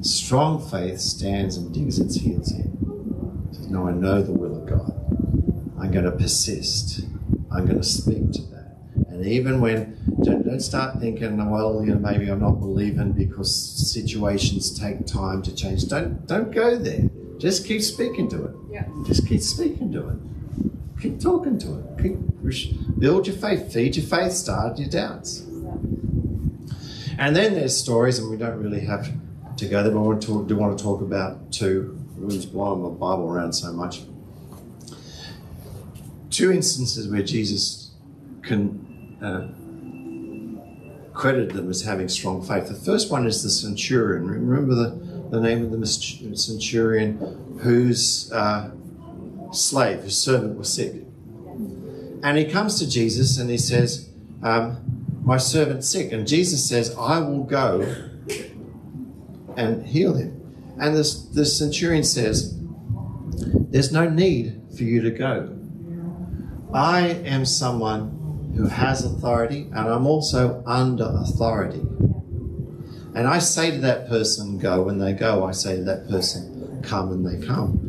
Strong 0.00 0.68
faith 0.70 1.00
stands 1.00 1.56
and 1.56 1.74
digs 1.74 1.98
its 1.98 2.16
heels 2.16 2.52
in. 2.52 3.48
Says, 3.52 3.68
No, 3.68 3.88
I 3.88 3.92
know 3.92 4.22
the 4.22 4.32
will 4.32 4.56
of 4.56 4.66
God. 4.66 4.92
I'm 5.80 5.90
going 5.90 6.04
to 6.04 6.12
persist. 6.12 7.00
I'm 7.50 7.66
going 7.66 7.78
to 7.78 7.84
speak 7.84 8.32
to 8.32 8.42
that. 8.42 8.76
And 9.08 9.26
even 9.26 9.60
when, 9.60 9.98
don't, 10.22 10.44
don't 10.44 10.60
start 10.60 11.00
thinking, 11.00 11.50
well, 11.50 11.84
you 11.84 11.94
know, 11.94 11.98
maybe 11.98 12.28
I'm 12.28 12.40
not 12.40 12.60
believing 12.60 13.12
because 13.12 13.54
situations 13.90 14.78
take 14.78 15.06
time 15.06 15.42
to 15.42 15.54
change. 15.54 15.86
Don't, 15.88 16.26
don't 16.26 16.50
go 16.50 16.76
there. 16.76 17.08
Just 17.38 17.66
keep 17.66 17.82
speaking 17.82 18.28
to 18.30 18.44
it. 18.44 18.54
Yeah. 18.70 18.86
Just 19.06 19.26
keep 19.26 19.40
speaking 19.40 19.92
to 19.92 20.08
it. 20.08 20.16
Keep 21.00 21.20
talking 21.20 21.58
to 21.58 21.78
it. 21.78 22.02
Keep, 22.02 22.98
build 22.98 23.26
your 23.26 23.36
faith. 23.36 23.72
Feed 23.72 23.96
your 23.96 24.06
faith. 24.06 24.32
Start 24.32 24.78
your 24.78 24.88
doubts. 24.88 25.40
And 27.18 27.34
then 27.34 27.54
there's 27.54 27.76
stories, 27.76 28.18
and 28.18 28.30
we 28.30 28.36
don't 28.36 28.62
really 28.62 28.80
have 28.80 29.10
to 29.56 29.66
go 29.66 29.82
there, 29.82 29.92
but 29.92 29.98
I 29.98 30.02
want 30.02 30.20
to 30.22 30.26
talk, 30.26 30.46
do 30.46 30.56
want 30.56 30.76
to 30.76 30.84
talk 30.84 31.00
about 31.00 31.50
two. 31.52 31.98
Everyone's 32.12 32.46
blowing 32.46 32.82
my 32.82 32.90
Bible 32.90 33.28
around 33.28 33.52
so 33.52 33.72
much. 33.72 34.02
Two 36.30 36.52
instances 36.52 37.08
where 37.08 37.22
Jesus 37.22 37.92
can 38.42 39.16
uh, 39.22 39.48
credit 41.16 41.52
them 41.52 41.70
as 41.70 41.82
having 41.82 42.08
strong 42.08 42.42
faith. 42.42 42.68
The 42.68 42.74
first 42.74 43.10
one 43.10 43.26
is 43.26 43.42
the 43.42 43.50
centurion. 43.50 44.26
Remember 44.28 44.74
the, 44.74 44.90
the 45.30 45.40
name 45.40 45.64
of 45.64 45.80
the 45.80 45.86
centurion 45.86 47.58
whose 47.62 48.30
uh, 48.32 48.70
slave, 49.52 50.02
whose 50.02 50.18
servant 50.18 50.58
was 50.58 50.72
sick. 50.72 50.92
And 52.22 52.36
he 52.36 52.44
comes 52.44 52.78
to 52.78 52.88
Jesus 52.88 53.38
and 53.38 53.48
he 53.48 53.58
says, 53.58 54.10
um, 54.42 55.20
My 55.24 55.38
servant's 55.38 55.88
sick. 55.88 56.12
And 56.12 56.26
Jesus 56.26 56.68
says, 56.68 56.94
I 56.96 57.18
will 57.20 57.44
go 57.44 57.80
and 59.56 59.86
heal 59.86 60.14
him. 60.14 60.74
And 60.78 60.94
this, 60.94 61.22
the 61.22 61.46
centurion 61.46 62.04
says, 62.04 62.54
There's 63.70 63.92
no 63.92 64.08
need 64.08 64.60
for 64.76 64.82
you 64.82 65.00
to 65.02 65.10
go. 65.10 65.56
I 66.72 67.08
am 67.24 67.44
someone 67.44 68.52
who 68.56 68.66
has 68.68 69.04
authority 69.04 69.62
and 69.72 69.88
I'm 69.88 70.06
also 70.06 70.62
under 70.66 71.04
authority. 71.04 71.82
And 73.14 73.26
I 73.26 73.38
say 73.38 73.70
to 73.70 73.78
that 73.78 74.08
person, 74.08 74.58
Go. 74.58 74.82
When 74.82 74.98
they 74.98 75.12
go, 75.12 75.44
I 75.44 75.52
say 75.52 75.76
to 75.76 75.84
that 75.84 76.08
person, 76.08 76.82
Come, 76.82 77.12
and 77.12 77.26
they 77.26 77.46
come. 77.46 77.86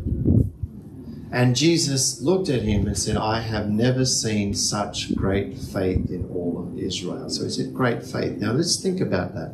And 1.31 1.55
Jesus 1.55 2.21
looked 2.21 2.49
at 2.49 2.61
him 2.61 2.87
and 2.87 2.97
said, 2.97 3.17
I 3.17 3.41
have 3.41 3.69
never 3.69 4.05
seen 4.05 4.53
such 4.53 5.13
great 5.15 5.57
faith 5.57 6.09
in 6.09 6.29
all 6.29 6.59
of 6.59 6.79
Israel. 6.79 7.29
So 7.29 7.43
he 7.43 7.49
said, 7.49 7.73
Great 7.73 8.03
faith. 8.03 8.37
Now 8.37 8.53
let's 8.53 8.81
think 8.81 9.01
about 9.01 9.35
that. 9.35 9.53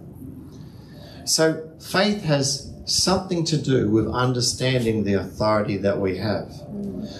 So 1.25 1.71
faith 1.79 2.23
has 2.23 2.72
something 2.86 3.46
to 3.46 3.58
do 3.58 3.89
with 3.89 4.08
understanding 4.08 5.04
the 5.04 5.13
authority 5.13 5.78
that 5.78 6.00
we 6.00 6.17
have. 6.17 6.50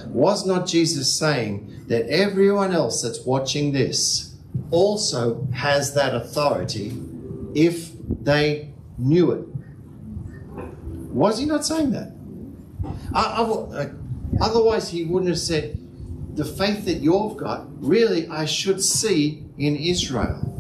Was 0.08 0.45
not 0.45 0.67
Jesus 0.67 1.12
saying 1.12 1.86
that 1.88 2.08
everyone 2.08 2.71
else 2.73 3.02
that's 3.02 3.26
watching 3.26 3.71
this 3.71 4.36
also 4.71 5.47
has 5.54 5.93
that 5.93 6.13
authority 6.15 6.97
if 7.56 7.91
they 8.23 8.73
knew 8.97 9.32
it? 9.32 9.47
Was 11.13 11.38
he 11.38 11.45
not 11.45 11.65
saying 11.65 11.91
that? 11.91 12.12
Otherwise, 14.41 14.89
he 14.89 15.06
wouldn't 15.06 15.30
have 15.30 15.39
said, 15.39 15.78
The 16.36 16.45
faith 16.45 16.86
that 16.86 17.02
you've 17.02 17.38
got, 17.38 17.67
really, 17.84 18.28
I 18.28 18.45
should 18.45 18.82
see 18.84 19.43
in 19.58 19.76
Israel. 19.76 20.52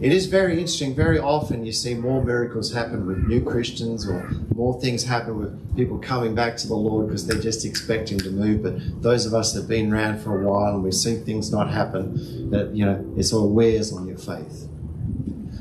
It 0.00 0.12
is 0.12 0.26
very 0.26 0.52
interesting. 0.52 0.94
Very 0.94 1.18
often 1.18 1.66
you 1.66 1.72
see 1.72 1.94
more 1.94 2.22
miracles 2.22 2.72
happen 2.72 3.04
with 3.04 3.18
new 3.18 3.42
Christians 3.42 4.08
or 4.08 4.30
more 4.54 4.80
things 4.80 5.02
happen 5.02 5.36
with 5.38 5.76
people 5.76 5.98
coming 5.98 6.36
back 6.36 6.56
to 6.58 6.68
the 6.68 6.74
Lord 6.74 7.08
because 7.08 7.26
they're 7.26 7.40
just 7.40 7.64
expecting 7.64 8.18
to 8.18 8.30
move. 8.30 8.62
But 8.62 9.02
those 9.02 9.26
of 9.26 9.34
us 9.34 9.52
that 9.52 9.62
have 9.62 9.68
been 9.68 9.92
around 9.92 10.20
for 10.20 10.40
a 10.40 10.44
while 10.48 10.74
and 10.74 10.84
we've 10.84 10.94
seen 10.94 11.24
things 11.24 11.50
not 11.50 11.68
happen, 11.70 12.50
that, 12.50 12.76
you 12.76 12.84
know, 12.84 13.04
it 13.16 13.24
sort 13.24 13.46
of 13.46 13.50
wears 13.50 13.92
on 13.92 14.06
your 14.06 14.18
faith. 14.18 14.68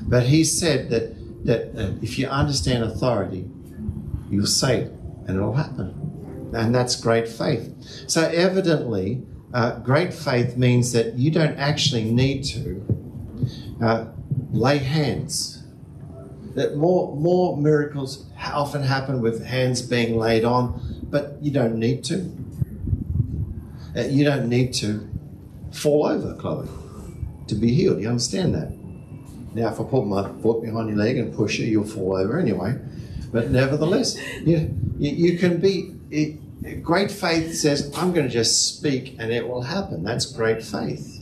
But 0.03 0.27
he 0.27 0.43
said 0.43 0.89
that, 0.91 1.15
that 1.45 1.97
if 2.03 2.19
you 2.19 2.27
understand 2.27 2.83
authority, 2.83 3.49
you'll 4.29 4.45
say 4.45 4.81
it 4.81 4.91
and 5.27 5.37
it'll 5.37 5.53
happen. 5.53 6.51
And 6.53 6.75
that's 6.75 6.95
great 6.95 7.27
faith. 7.27 7.73
So 8.07 8.21
evidently, 8.21 9.23
uh, 9.51 9.79
great 9.79 10.13
faith 10.13 10.57
means 10.57 10.91
that 10.91 11.15
you 11.15 11.31
don't 11.31 11.57
actually 11.57 12.03
need 12.11 12.43
to 12.45 12.85
uh, 13.81 14.05
lay 14.51 14.77
hands. 14.79 15.63
That 16.55 16.75
more 16.75 17.15
more 17.15 17.55
miracles 17.55 18.25
often 18.41 18.81
happen 18.81 19.21
with 19.21 19.45
hands 19.45 19.81
being 19.81 20.17
laid 20.17 20.43
on, 20.43 21.03
but 21.03 21.37
you 21.41 21.51
don't 21.51 21.75
need 21.75 22.03
to. 22.05 22.31
Uh, 23.95 24.01
you 24.01 24.23
don't 24.23 24.47
need 24.49 24.73
to 24.73 25.07
fall 25.71 26.05
over, 26.05 26.35
Chloe, 26.35 26.67
to 27.47 27.55
be 27.55 27.73
healed. 27.73 28.01
You 28.01 28.09
understand 28.09 28.53
that? 28.55 28.71
Now, 29.53 29.71
if 29.71 29.79
I 29.79 29.83
put 29.83 30.05
my 30.05 30.31
foot 30.41 30.61
behind 30.61 30.89
your 30.89 30.97
leg 30.97 31.17
and 31.17 31.35
push 31.35 31.57
you, 31.57 31.65
you'll 31.65 31.83
fall 31.83 32.15
over 32.15 32.39
anyway. 32.39 32.77
But 33.31 33.49
nevertheless, 33.49 34.17
you, 34.45 34.75
you, 34.97 35.11
you 35.31 35.37
can 35.39 35.59
be. 35.59 35.95
It, 36.09 36.39
great 36.81 37.11
faith 37.11 37.55
says, 37.55 37.91
I'm 37.95 38.13
going 38.13 38.27
to 38.27 38.31
just 38.31 38.77
speak 38.77 39.15
and 39.19 39.31
it 39.31 39.47
will 39.47 39.61
happen. 39.61 40.03
That's 40.03 40.25
great 40.25 40.63
faith. 40.63 41.16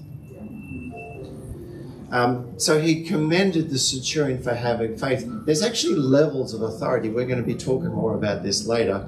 Um, 2.15 2.57
so 2.57 2.79
he 2.79 3.03
commended 3.03 3.69
the 3.69 3.77
centurion 3.77 4.41
for 4.41 4.53
having 4.53 4.97
faith. 4.97 5.25
There's 5.45 5.61
actually 5.61 5.95
levels 5.95 6.53
of 6.53 6.61
authority. 6.61 7.09
We're 7.09 7.25
going 7.25 7.41
to 7.41 7.45
be 7.45 7.55
talking 7.55 7.89
more 7.89 8.15
about 8.15 8.41
this 8.41 8.65
later. 8.65 9.05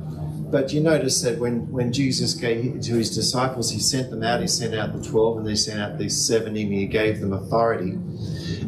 But 0.51 0.73
you 0.73 0.81
notice 0.81 1.21
that 1.21 1.39
when, 1.39 1.71
when 1.71 1.93
Jesus 1.93 2.33
gave 2.33 2.81
to 2.81 2.95
his 2.95 3.15
disciples, 3.15 3.71
he 3.71 3.79
sent 3.79 4.09
them 4.09 4.23
out. 4.23 4.41
He 4.41 4.47
sent 4.47 4.75
out 4.75 4.91
the 4.91 5.01
12 5.01 5.37
and 5.37 5.47
they 5.47 5.55
sent 5.55 5.79
out 5.79 5.97
these 5.97 6.17
70 6.17 6.63
and 6.63 6.73
he 6.73 6.85
gave 6.85 7.21
them 7.21 7.31
authority. 7.31 7.91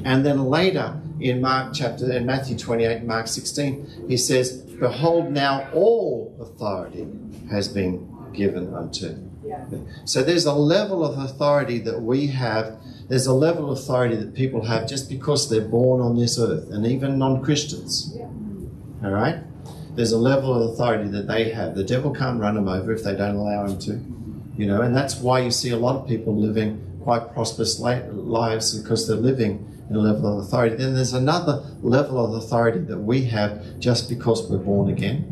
And 0.05 0.25
then 0.25 0.45
later 0.45 0.97
in 1.19 1.41
Mark 1.41 1.73
chapter, 1.73 2.09
in 2.09 2.25
Matthew 2.25 2.57
28, 2.57 3.03
Mark 3.03 3.27
16, 3.27 4.05
he 4.07 4.15
says, 4.15 4.53
Behold, 4.53 5.33
now 5.33 5.69
all 5.73 6.33
authority 6.39 7.05
has 7.49 7.67
been 7.67 8.07
given 8.31 8.73
unto. 8.73 9.17
Yeah. 9.45 9.65
So 10.05 10.23
there's 10.23 10.45
a 10.45 10.53
level 10.53 11.03
of 11.03 11.17
authority 11.17 11.79
that 11.79 12.01
we 12.01 12.27
have 12.27 12.79
there's 13.09 13.25
a 13.25 13.33
level 13.33 13.71
of 13.71 13.77
authority 13.77 14.15
that 14.15 14.35
people 14.35 14.63
have 14.65 14.87
just 14.87 15.09
because 15.09 15.49
they're 15.49 15.67
born 15.67 15.99
on 15.99 16.15
this 16.15 16.39
earth, 16.39 16.69
and 16.69 16.85
even 16.85 17.17
non 17.17 17.43
Christians. 17.43 18.13
Yeah. 18.15 18.25
Mm. 18.25 19.03
All 19.03 19.11
right? 19.11 19.37
There's 19.95 20.11
a 20.11 20.17
level 20.17 20.53
of 20.53 20.71
authority 20.71 21.09
that 21.09 21.27
they 21.27 21.49
have. 21.49 21.75
The 21.75 21.83
devil 21.83 22.11
can't 22.11 22.39
run 22.39 22.53
them 22.53 22.69
over 22.69 22.93
if 22.93 23.03
they 23.03 23.15
don't 23.15 23.35
allow 23.35 23.65
him 23.65 23.79
to. 23.79 23.99
You 24.55 24.67
know, 24.67 24.81
and 24.81 24.95
that's 24.95 25.15
why 25.17 25.39
you 25.39 25.51
see 25.51 25.71
a 25.71 25.77
lot 25.77 25.95
of 25.95 26.07
people 26.07 26.35
living 26.35 26.85
quite 27.03 27.33
prosperous 27.33 27.79
lives 27.79 28.77
because 28.77 29.07
they're 29.07 29.17
living 29.17 29.65
in 29.89 29.95
a 29.95 29.99
level 29.99 30.37
of 30.37 30.45
authority. 30.45 30.75
Then 30.75 30.93
there's 30.93 31.13
another 31.13 31.63
level 31.81 32.23
of 32.23 32.33
authority 32.33 32.79
that 32.79 32.99
we 32.99 33.23
have 33.25 33.79
just 33.79 34.07
because 34.09 34.47
we're 34.49 34.57
born 34.57 34.89
again. 34.89 35.25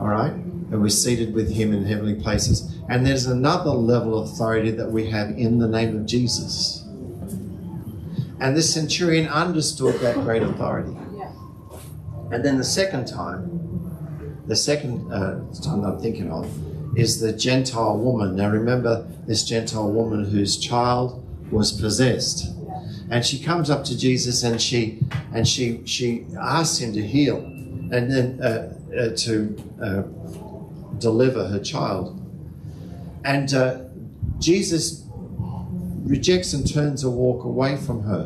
All 0.00 0.08
right? 0.08 0.41
And 0.72 0.80
we're 0.80 0.88
seated 0.88 1.34
with 1.34 1.52
him 1.52 1.74
in 1.74 1.84
heavenly 1.84 2.14
places. 2.14 2.74
And 2.88 3.06
there's 3.06 3.26
another 3.26 3.70
level 3.70 4.18
of 4.18 4.30
authority 4.30 4.70
that 4.70 4.90
we 4.90 5.10
have 5.10 5.28
in 5.30 5.58
the 5.58 5.68
name 5.68 5.94
of 5.94 6.06
Jesus. 6.06 6.82
And 8.40 8.56
this 8.56 8.72
centurion 8.72 9.28
understood 9.28 10.00
that 10.00 10.16
great 10.16 10.42
authority. 10.42 10.96
And 12.32 12.42
then 12.42 12.56
the 12.56 12.64
second 12.64 13.06
time, 13.06 14.40
the 14.46 14.56
second 14.56 15.12
uh, 15.12 15.44
time 15.62 15.84
I'm 15.84 16.00
thinking 16.00 16.32
of, 16.32 16.48
is 16.96 17.20
the 17.20 17.32
Gentile 17.32 17.98
woman. 17.98 18.34
Now 18.34 18.50
remember 18.50 19.06
this 19.26 19.44
Gentile 19.44 19.92
woman 19.92 20.24
whose 20.24 20.56
child 20.58 21.22
was 21.52 21.72
possessed. 21.72 22.48
And 23.10 23.24
she 23.24 23.38
comes 23.38 23.68
up 23.68 23.84
to 23.84 23.98
Jesus 23.98 24.42
and 24.42 24.60
she 24.60 25.00
and 25.34 25.46
she 25.46 25.82
she 25.84 26.24
asks 26.40 26.78
him 26.78 26.94
to 26.94 27.06
heal 27.06 27.36
and 27.36 28.10
then 28.10 28.40
uh, 28.42 28.74
uh, 28.98 29.16
to 29.16 29.56
uh, 29.82 30.02
deliver 31.02 31.48
her 31.48 31.58
child. 31.60 32.18
And 33.24 33.52
uh, 33.52 33.82
Jesus 34.38 35.06
rejects 36.04 36.52
and 36.52 36.66
turns 36.72 37.04
a 37.04 37.10
walk 37.10 37.44
away 37.44 37.76
from 37.76 38.02
her. 38.04 38.22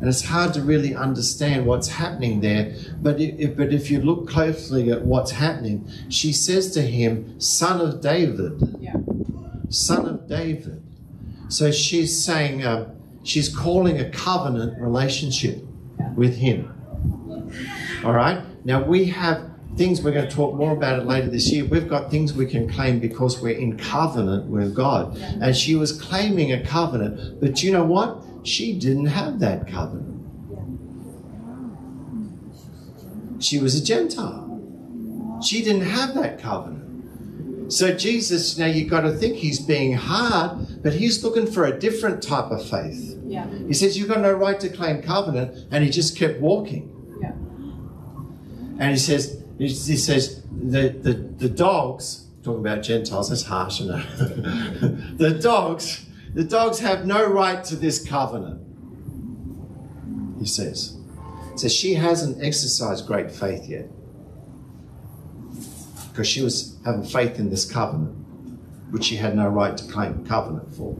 And 0.00 0.08
it's 0.08 0.24
hard 0.24 0.54
to 0.54 0.62
really 0.62 0.94
understand 0.94 1.66
what's 1.66 1.88
happening 1.88 2.40
there. 2.40 2.76
But 3.02 3.20
if, 3.20 3.56
but 3.56 3.72
if 3.72 3.90
you 3.90 4.00
look 4.00 4.28
closely 4.28 4.92
at 4.92 5.02
what's 5.02 5.32
happening, 5.32 5.90
she 6.08 6.32
says 6.32 6.70
to 6.72 6.82
him, 6.82 7.40
Son 7.40 7.80
of 7.80 8.00
David. 8.00 8.78
Yeah. 8.78 8.94
Son 9.70 10.06
of 10.06 10.28
David. 10.28 10.82
So 11.48 11.72
she's 11.72 12.24
saying, 12.24 12.64
uh, 12.64 12.94
she's 13.24 13.54
calling 13.54 13.98
a 13.98 14.08
covenant 14.10 14.80
relationship 14.80 15.64
with 16.14 16.36
him. 16.36 16.72
All 18.04 18.12
right? 18.12 18.40
Now 18.64 18.84
we 18.84 19.06
have 19.06 19.50
things 19.78 20.02
we're 20.02 20.12
going 20.12 20.28
to 20.28 20.34
talk 20.34 20.54
more 20.54 20.72
about 20.72 20.98
it 20.98 21.06
later 21.06 21.30
this 21.30 21.50
year. 21.50 21.64
We've 21.64 21.88
got 21.88 22.10
things 22.10 22.34
we 22.34 22.46
can 22.46 22.68
claim 22.68 22.98
because 22.98 23.40
we're 23.40 23.56
in 23.56 23.78
covenant 23.78 24.46
with 24.46 24.74
God. 24.74 25.16
And 25.16 25.56
she 25.56 25.76
was 25.76 25.92
claiming 25.92 26.52
a 26.52 26.62
covenant, 26.62 27.40
but 27.40 27.62
you 27.62 27.72
know 27.72 27.84
what? 27.84 28.22
She 28.42 28.78
didn't 28.78 29.06
have 29.06 29.38
that 29.40 29.68
covenant. 29.68 30.16
She 33.40 33.58
was 33.58 33.80
a 33.80 33.84
Gentile. 33.84 35.38
She 35.42 35.62
didn't 35.62 35.82
have 35.82 36.14
that 36.14 36.40
covenant. 36.40 37.72
So 37.72 37.94
Jesus, 37.94 38.58
now 38.58 38.66
you've 38.66 38.90
got 38.90 39.02
to 39.02 39.12
think 39.12 39.36
he's 39.36 39.60
being 39.60 39.92
hard, 39.92 40.82
but 40.82 40.94
he's 40.94 41.22
looking 41.22 41.46
for 41.46 41.64
a 41.66 41.78
different 41.78 42.22
type 42.22 42.50
of 42.50 42.66
faith. 42.68 43.16
Yeah. 43.24 43.46
He 43.66 43.74
says, 43.74 43.96
You've 43.98 44.08
got 44.08 44.20
no 44.20 44.32
right 44.32 44.58
to 44.58 44.70
claim 44.70 45.02
covenant, 45.02 45.66
and 45.70 45.84
he 45.84 45.90
just 45.90 46.16
kept 46.16 46.40
walking. 46.40 46.90
Yeah. 47.20 47.32
And 48.82 48.90
he 48.90 48.96
says, 48.96 49.37
he 49.58 49.68
says, 49.68 50.42
the, 50.52 50.88
the, 50.88 51.14
the 51.14 51.48
dogs, 51.48 52.26
talking 52.42 52.60
about 52.60 52.82
Gentiles, 52.82 53.28
that's 53.28 53.42
harsh, 53.42 53.80
isn't 53.80 54.00
it? 54.00 55.18
the 55.18 55.30
dogs, 55.30 56.06
the 56.32 56.44
dogs 56.44 56.78
have 56.78 57.04
no 57.04 57.26
right 57.26 57.64
to 57.64 57.74
this 57.74 58.06
covenant. 58.06 58.64
He 60.38 60.46
says. 60.46 60.96
So 61.56 61.66
she 61.66 61.94
hasn't 61.94 62.42
exercised 62.42 63.06
great 63.06 63.32
faith 63.32 63.68
yet. 63.68 63.86
Because 66.10 66.28
she 66.28 66.40
was 66.40 66.78
having 66.84 67.02
faith 67.02 67.40
in 67.40 67.50
this 67.50 67.68
covenant, 67.70 68.14
which 68.92 69.04
she 69.04 69.16
had 69.16 69.34
no 69.34 69.48
right 69.48 69.76
to 69.76 69.92
claim 69.92 70.24
covenant 70.24 70.72
for. 70.72 70.96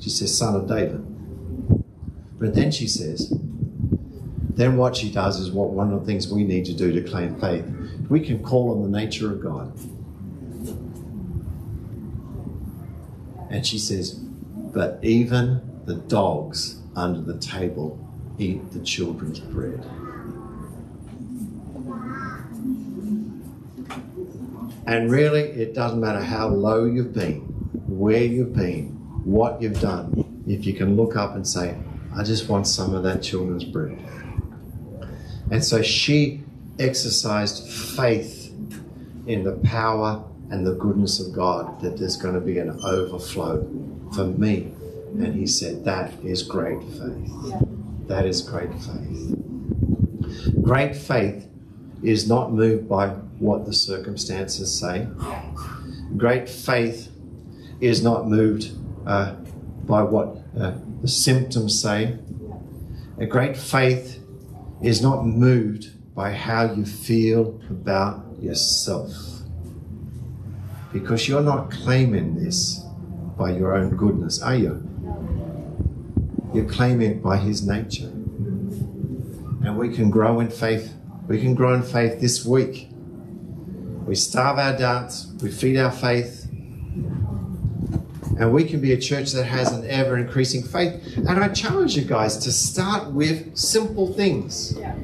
She 0.00 0.08
says, 0.08 0.36
son 0.36 0.56
of 0.56 0.66
David. 0.66 1.04
But 2.38 2.54
then 2.54 2.70
she 2.70 2.88
says, 2.88 3.32
then 4.54 4.76
what 4.76 4.96
she 4.96 5.10
does 5.10 5.38
is 5.40 5.50
what 5.50 5.70
one 5.70 5.92
of 5.92 6.00
the 6.00 6.06
things 6.06 6.30
we 6.30 6.44
need 6.44 6.64
to 6.66 6.74
do 6.74 6.92
to 6.92 7.02
claim 7.02 7.38
faith. 7.40 7.64
We 8.08 8.20
can 8.20 8.42
call 8.42 8.72
on 8.72 8.82
the 8.82 8.98
nature 8.98 9.32
of 9.32 9.42
God. 9.42 9.72
And 13.50 13.66
she 13.66 13.78
says, 13.78 14.12
but 14.12 14.98
even 15.02 15.82
the 15.84 15.94
dogs 15.94 16.80
under 16.96 17.20
the 17.20 17.38
table 17.38 17.98
eat 18.38 18.72
the 18.72 18.80
children's 18.80 19.40
bread. 19.40 19.84
And 24.86 25.10
really, 25.10 25.42
it 25.42 25.74
doesn't 25.74 26.00
matter 26.00 26.22
how 26.22 26.48
low 26.48 26.84
you've 26.86 27.14
been, 27.14 27.40
where 27.86 28.24
you've 28.24 28.54
been, 28.54 28.88
what 29.24 29.62
you've 29.62 29.80
done, 29.80 30.42
if 30.46 30.66
you 30.66 30.74
can 30.74 30.96
look 30.96 31.14
up 31.16 31.34
and 31.34 31.46
say, 31.46 31.76
I 32.16 32.24
just 32.24 32.48
want 32.48 32.66
some 32.66 32.94
of 32.94 33.02
that 33.04 33.22
children's 33.22 33.64
bread. 33.64 33.98
And 35.52 35.62
so 35.62 35.82
she 35.82 36.40
exercised 36.78 37.68
faith 37.68 38.54
in 39.26 39.44
the 39.44 39.52
power 39.62 40.24
and 40.50 40.66
the 40.66 40.72
goodness 40.72 41.20
of 41.20 41.34
God 41.34 41.78
that 41.82 41.98
there's 41.98 42.16
going 42.16 42.32
to 42.34 42.40
be 42.40 42.56
an 42.56 42.80
overflow 42.82 43.60
for 44.14 44.24
me. 44.24 44.72
And 45.10 45.34
he 45.34 45.46
said, 45.46 45.84
That 45.84 46.10
is 46.24 46.42
great 46.42 46.80
faith. 46.80 47.30
Yeah. 47.44 47.60
That 48.06 48.24
is 48.24 48.40
great 48.40 48.72
faith. 48.72 50.62
Great 50.62 50.96
faith 50.96 51.46
is 52.02 52.26
not 52.26 52.50
moved 52.50 52.88
by 52.88 53.08
what 53.38 53.66
the 53.66 53.74
circumstances 53.74 54.72
say. 54.72 55.06
Great 56.16 56.48
faith 56.48 57.10
is 57.82 58.02
not 58.02 58.26
moved 58.26 58.72
uh, 59.06 59.34
by 59.84 60.02
what 60.02 60.38
uh, 60.58 60.72
the 61.02 61.08
symptoms 61.08 61.78
say. 61.78 62.16
A 63.18 63.26
great 63.26 63.54
faith 63.54 64.21
is 64.82 65.00
not 65.00 65.24
moved 65.24 66.14
by 66.14 66.32
how 66.32 66.72
you 66.72 66.84
feel 66.84 67.60
about 67.70 68.24
yourself. 68.40 69.12
Because 70.92 71.28
you're 71.28 71.42
not 71.42 71.70
claiming 71.70 72.34
this 72.34 72.80
by 73.38 73.52
your 73.52 73.74
own 73.74 73.96
goodness, 73.96 74.42
are 74.42 74.56
you? 74.56 74.88
You're 76.52 76.68
claiming 76.68 77.12
it 77.12 77.22
by 77.22 77.38
His 77.38 77.66
nature. 77.66 78.10
And 79.64 79.78
we 79.78 79.94
can 79.94 80.10
grow 80.10 80.40
in 80.40 80.50
faith. 80.50 80.92
We 81.28 81.40
can 81.40 81.54
grow 81.54 81.74
in 81.74 81.82
faith 81.82 82.20
this 82.20 82.44
week. 82.44 82.88
We 84.04 84.16
starve 84.16 84.58
our 84.58 84.76
doubts, 84.76 85.32
we 85.40 85.50
feed 85.50 85.78
our 85.78 85.92
faith, 85.92 86.41
and 88.42 88.52
we 88.52 88.64
can 88.64 88.80
be 88.80 88.92
a 88.92 88.98
church 88.98 89.30
that 89.30 89.44
has 89.44 89.70
an 89.70 89.88
ever 89.88 90.18
increasing 90.18 90.64
faith. 90.64 91.16
And 91.16 91.30
I 91.30 91.46
challenge 91.50 91.94
you 91.94 92.02
guys 92.02 92.36
to 92.38 92.50
start 92.50 93.12
with 93.12 93.56
simple 93.56 94.12
things. 94.14 94.76
Yeah. 94.76 94.96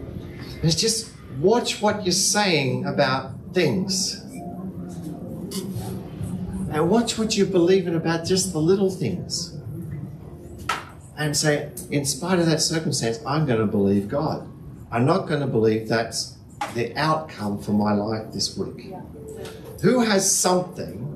It's 0.64 0.74
just 0.74 1.12
watch 1.38 1.80
what 1.80 2.04
you're 2.04 2.10
saying 2.10 2.84
about 2.84 3.30
things. 3.52 4.24
And 6.72 6.90
watch 6.90 7.16
what 7.16 7.36
you're 7.36 7.46
believing 7.46 7.94
about 7.94 8.26
just 8.26 8.52
the 8.52 8.58
little 8.58 8.90
things. 8.90 9.56
And 11.16 11.36
say, 11.36 11.70
in 11.92 12.04
spite 12.06 12.40
of 12.40 12.46
that 12.46 12.60
circumstance, 12.60 13.20
I'm 13.24 13.46
going 13.46 13.60
to 13.60 13.66
believe 13.66 14.08
God. 14.08 14.48
I'm 14.90 15.06
not 15.06 15.28
going 15.28 15.42
to 15.42 15.46
believe 15.46 15.88
that's 15.88 16.36
the 16.74 16.92
outcome 16.96 17.62
for 17.62 17.70
my 17.70 17.92
life 17.92 18.32
this 18.32 18.56
week. 18.58 18.86
Yeah. 18.90 19.00
Who 19.82 20.00
has 20.00 20.28
something 20.28 21.07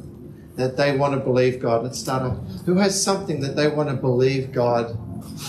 that 0.56 0.76
they 0.76 0.96
want 0.96 1.14
to 1.14 1.20
believe 1.20 1.60
God? 1.60 1.82
Let's 1.82 1.98
start 1.98 2.22
off. 2.22 2.38
Who 2.66 2.76
has 2.76 3.02
something 3.02 3.40
that 3.40 3.56
they 3.56 3.68
want 3.68 3.88
to 3.88 3.94
believe 3.94 4.52
God 4.52 4.98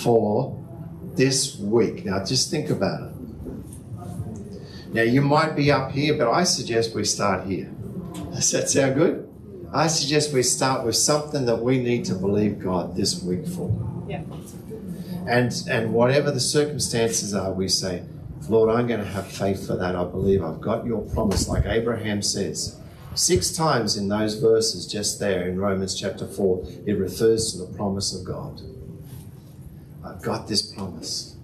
for 0.01 0.63
this 1.15 1.57
week? 1.57 2.05
Now, 2.05 2.23
just 2.23 2.49
think 2.49 2.69
about 2.69 3.09
it. 3.09 3.13
Now, 4.93 5.01
you 5.01 5.21
might 5.21 5.55
be 5.55 5.71
up 5.71 5.91
here, 5.91 6.15
but 6.15 6.29
I 6.29 6.43
suggest 6.43 6.93
we 6.95 7.03
start 7.03 7.47
here. 7.47 7.71
Does 8.31 8.51
that 8.51 8.69
sound 8.69 8.95
good? 8.95 9.29
I 9.73 9.87
suggest 9.87 10.31
we 10.33 10.43
start 10.43 10.85
with 10.85 10.95
something 10.95 11.47
that 11.47 11.55
we 11.55 11.79
need 11.79 12.05
to 12.05 12.13
believe 12.13 12.59
God 12.59 12.95
this 12.95 13.23
week 13.23 13.47
for. 13.47 13.71
Yeah. 14.07 14.21
And, 15.27 15.51
and 15.67 15.93
whatever 15.93 16.29
the 16.29 16.39
circumstances 16.39 17.33
are, 17.33 17.51
we 17.51 17.67
say, 17.67 18.03
Lord, 18.49 18.69
I'm 18.69 18.85
going 18.85 18.99
to 18.99 19.05
have 19.05 19.25
faith 19.25 19.65
for 19.65 19.75
that. 19.77 19.95
I 19.95 20.03
believe 20.03 20.43
I've 20.43 20.61
got 20.61 20.85
your 20.85 21.01
promise, 21.01 21.47
like 21.47 21.65
Abraham 21.65 22.21
says. 22.21 22.79
Six 23.15 23.51
times 23.51 23.95
in 23.95 24.07
those 24.07 24.35
verses, 24.35 24.87
just 24.87 25.19
there 25.19 25.47
in 25.47 25.59
Romans 25.59 25.99
chapter 25.99 26.25
4, 26.25 26.65
it 26.87 26.93
refers 26.93 27.51
to 27.51 27.59
the 27.59 27.77
promise 27.77 28.13
of 28.13 28.25
God. 28.25 28.61
I've 30.03 30.21
got 30.21 30.47
this 30.47 30.61
promise. 30.63 31.35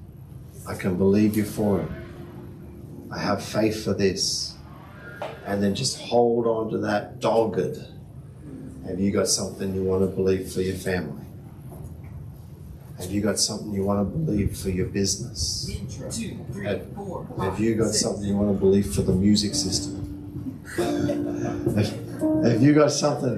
I 0.67 0.75
can 0.75 0.97
believe 0.97 1.37
you 1.37 1.45
for 1.45 1.81
it. 1.81 1.89
I 3.11 3.19
have 3.19 3.43
faith 3.43 3.83
for 3.83 3.93
this. 3.93 4.55
And 5.45 5.61
then 5.61 5.75
just 5.75 5.99
hold 5.99 6.47
on 6.47 6.71
to 6.71 6.77
that 6.79 7.19
dogged. 7.19 7.77
Have 8.87 8.99
you 8.99 9.11
got 9.11 9.27
something 9.27 9.75
you 9.75 9.83
want 9.83 10.01
to 10.01 10.07
believe 10.07 10.51
for 10.51 10.61
your 10.61 10.75
family? 10.75 11.23
Have 12.99 13.11
you 13.11 13.21
got 13.21 13.39
something 13.39 13.71
you 13.71 13.83
want 13.83 14.11
to 14.11 14.17
believe 14.17 14.57
for 14.57 14.69
your 14.69 14.87
business? 14.87 15.69
Two, 16.11 16.37
Have, 16.63 16.85
have 17.39 17.59
you 17.59 17.75
got 17.75 17.93
something 17.93 18.25
you 18.25 18.35
want 18.35 18.53
to 18.53 18.59
believe 18.59 18.93
for 18.93 19.03
the 19.03 19.13
music 19.13 19.55
system? 19.55 19.98
Have 20.77 22.61
you 22.61 22.73
got 22.73 22.91
something 22.91 23.37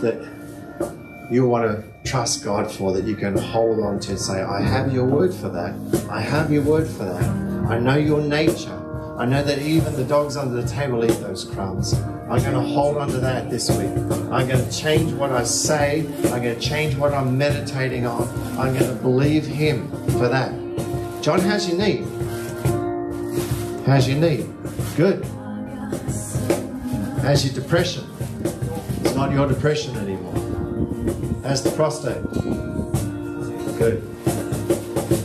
that 0.00 1.28
you 1.30 1.46
want 1.46 1.64
to 1.64 1.84
trust 2.08 2.44
God 2.44 2.70
for 2.70 2.92
that 2.92 3.04
you 3.04 3.16
can 3.16 3.36
hold 3.36 3.80
on 3.80 4.00
to 4.00 4.10
and 4.10 4.20
say, 4.20 4.42
I 4.42 4.60
have 4.60 4.92
your 4.92 5.04
word 5.04 5.32
for 5.32 5.48
that. 5.48 5.74
I 6.10 6.20
have 6.20 6.52
your 6.52 6.62
word 6.62 6.86
for 6.86 7.04
that. 7.04 7.22
I 7.70 7.78
know 7.78 7.96
your 7.96 8.20
nature. 8.20 8.78
I 9.18 9.26
know 9.26 9.42
that 9.42 9.58
even 9.60 9.94
the 9.94 10.04
dogs 10.04 10.36
under 10.36 10.60
the 10.60 10.66
table 10.66 11.04
eat 11.04 11.20
those 11.20 11.44
crumbs. 11.44 11.94
I'm 11.94 12.40
going 12.40 12.54
to 12.54 12.60
hold 12.60 12.96
on 12.96 13.08
to 13.08 13.18
that 13.18 13.50
this 13.50 13.70
week. 13.70 13.90
I'm 14.32 14.48
going 14.48 14.64
to 14.64 14.70
change 14.72 15.12
what 15.12 15.30
I 15.30 15.44
say. 15.44 16.00
I'm 16.32 16.42
going 16.42 16.54
to 16.54 16.60
change 16.60 16.96
what 16.96 17.12
I'm 17.12 17.38
meditating 17.38 18.06
on. 18.06 18.28
I'm 18.58 18.76
going 18.76 18.90
to 18.90 19.00
believe 19.00 19.46
Him 19.46 19.90
for 20.12 20.28
that. 20.28 20.50
John, 21.22 21.40
how's 21.40 21.68
your 21.68 21.78
knee? 21.78 22.04
How's 23.86 24.08
your 24.08 24.18
knee? 24.18 24.46
Good. 24.96 25.24
Oh 25.24 26.31
How's 27.22 27.44
your 27.44 27.54
depression? 27.54 28.04
It's 29.04 29.14
not 29.14 29.30
your 29.30 29.46
depression 29.46 29.96
anymore. 29.96 30.34
How's 31.44 31.62
the 31.62 31.70
prostate? 31.70 32.20
Good. 33.78 34.02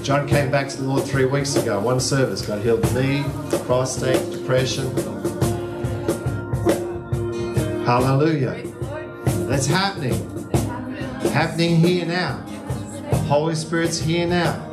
John 0.03 0.27
came 0.27 0.51
back 0.51 0.69
to 0.69 0.77
the 0.77 0.83
Lord 0.83 1.05
three 1.05 1.25
weeks 1.25 1.55
ago. 1.55 1.79
One 1.79 1.99
service 1.99 2.45
got 2.45 2.61
healed 2.61 2.83
the 2.83 3.01
knee, 3.01 3.23
prostate, 3.65 4.31
depression. 4.31 4.95
Hallelujah. 7.83 8.61
The. 8.63 9.45
That's 9.47 9.65
happening. 9.65 10.13
Happening. 10.51 11.31
happening 11.31 11.75
here 11.77 12.05
now. 12.05 12.37
Holy 13.25 13.55
Spirit's 13.55 13.97
here 13.97 14.27
now. 14.27 14.63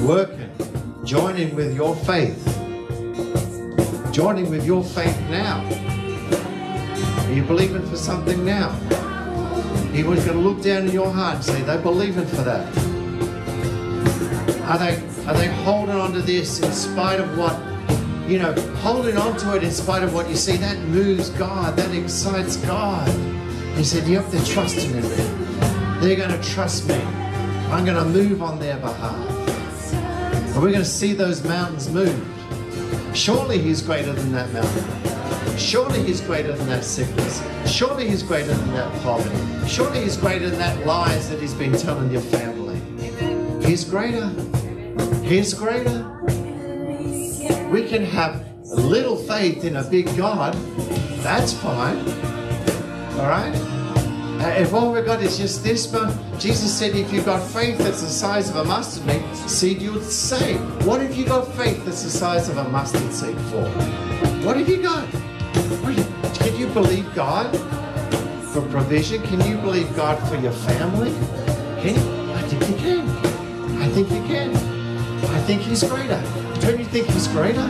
Working, 0.00 0.48
joining 1.04 1.56
with 1.56 1.74
your 1.74 1.96
faith. 1.96 2.40
Joining 4.12 4.48
with 4.48 4.64
your 4.64 4.84
faith 4.84 5.18
now. 5.28 5.83
Are 7.34 7.38
you 7.38 7.42
believing 7.42 7.84
for 7.88 7.96
something 7.96 8.44
now? 8.44 8.70
He 9.92 10.04
was 10.04 10.24
going 10.24 10.38
to 10.38 10.48
look 10.48 10.62
down 10.62 10.86
in 10.86 10.92
your 10.92 11.10
heart 11.10 11.34
and 11.34 11.44
say, 11.44 11.62
they're 11.62 11.82
believing 11.82 12.26
for 12.26 12.42
that. 12.42 12.72
Are 14.68 14.78
they, 14.78 15.02
are 15.26 15.34
they 15.34 15.48
holding 15.64 15.96
on 15.96 16.12
to 16.12 16.22
this 16.22 16.60
in 16.60 16.70
spite 16.70 17.18
of 17.18 17.36
what, 17.36 17.58
you 18.30 18.38
know, 18.38 18.52
holding 18.76 19.16
on 19.16 19.36
to 19.38 19.56
it 19.56 19.64
in 19.64 19.72
spite 19.72 20.04
of 20.04 20.14
what 20.14 20.28
you 20.28 20.36
see? 20.36 20.56
That 20.58 20.78
moves 20.82 21.30
God, 21.30 21.74
that 21.76 21.92
excites 21.92 22.56
God. 22.58 23.08
He 23.76 23.82
said, 23.82 24.06
you 24.06 24.16
have 24.16 24.30
to 24.30 24.52
trust 24.52 24.76
in 24.76 24.92
Him. 24.92 26.00
They're 26.00 26.14
going 26.14 26.40
to 26.40 26.48
trust 26.48 26.88
me. 26.88 27.02
I'm 27.72 27.84
going 27.84 27.96
to 27.96 28.04
move 28.04 28.42
on 28.42 28.60
their 28.60 28.76
behalf. 28.76 29.92
And 29.92 30.62
we're 30.62 30.70
going 30.70 30.74
to 30.74 30.84
see 30.84 31.14
those 31.14 31.42
mountains 31.42 31.90
move. 31.90 32.24
Surely 33.12 33.58
He's 33.58 33.82
greater 33.82 34.12
than 34.12 34.30
that 34.30 34.52
mountain. 34.52 35.03
Surely 35.58 36.02
He's 36.02 36.20
greater 36.20 36.52
than 36.52 36.66
that 36.68 36.84
sickness. 36.84 37.42
Surely 37.70 38.08
He's 38.08 38.22
greater 38.22 38.52
than 38.52 38.72
that 38.74 39.02
poverty. 39.02 39.68
Surely 39.68 40.02
He's 40.02 40.16
greater 40.16 40.50
than 40.50 40.58
that 40.58 40.86
lies 40.86 41.30
that 41.30 41.40
He's 41.40 41.54
been 41.54 41.72
telling 41.72 42.10
your 42.10 42.22
family. 42.22 42.80
He's 43.64 43.84
greater. 43.84 44.28
He's 45.22 45.54
greater. 45.54 46.10
We 47.70 47.88
can 47.88 48.04
have 48.04 48.46
little 48.68 49.16
faith 49.16 49.64
in 49.64 49.76
a 49.76 49.82
big 49.82 50.14
God. 50.16 50.54
That's 51.22 51.52
fine. 51.52 51.98
All 53.18 53.28
right? 53.28 53.54
Uh, 54.44 54.48
if 54.58 54.74
all 54.74 54.92
we've 54.92 55.06
got 55.06 55.22
is 55.22 55.38
just 55.38 55.64
this 55.64 55.90
one, 55.90 56.12
Jesus 56.38 56.70
said, 56.76 56.94
if 56.94 57.10
you've 57.10 57.24
got 57.24 57.40
faith 57.40 57.78
that's 57.78 58.02
the 58.02 58.08
size 58.08 58.50
of 58.50 58.56
a 58.56 58.64
mustard 58.64 59.24
seed, 59.48 59.80
you 59.80 59.92
would 59.92 60.04
say, 60.04 60.56
What 60.84 61.00
have 61.00 61.14
you 61.14 61.24
got 61.24 61.50
faith 61.54 61.82
that's 61.86 62.02
the 62.02 62.10
size 62.10 62.50
of 62.50 62.58
a 62.58 62.68
mustard 62.68 63.10
seed 63.12 63.38
for? 63.48 63.64
What 64.44 64.58
have 64.58 64.68
you 64.68 64.82
got? 64.82 65.08
Can 66.34 66.56
you 66.56 66.66
believe 66.68 67.12
God 67.14 67.50
for 68.52 68.62
provision? 68.68 69.22
Can 69.22 69.40
you 69.48 69.56
believe 69.58 69.94
God 69.96 70.16
for 70.28 70.36
your 70.36 70.52
family? 70.52 71.12
Can 71.82 71.94
you? 71.94 72.32
I 72.34 72.42
think 72.42 72.68
you 72.68 72.76
can. 72.76 73.08
I 73.82 73.88
think 73.88 74.10
you 74.10 74.22
can. 74.22 74.56
I 75.26 75.40
think 75.40 75.62
He's 75.62 75.82
greater. 75.84 76.22
Don't 76.60 76.78
you 76.78 76.84
think 76.84 77.06
He's 77.08 77.28
greater? 77.28 77.68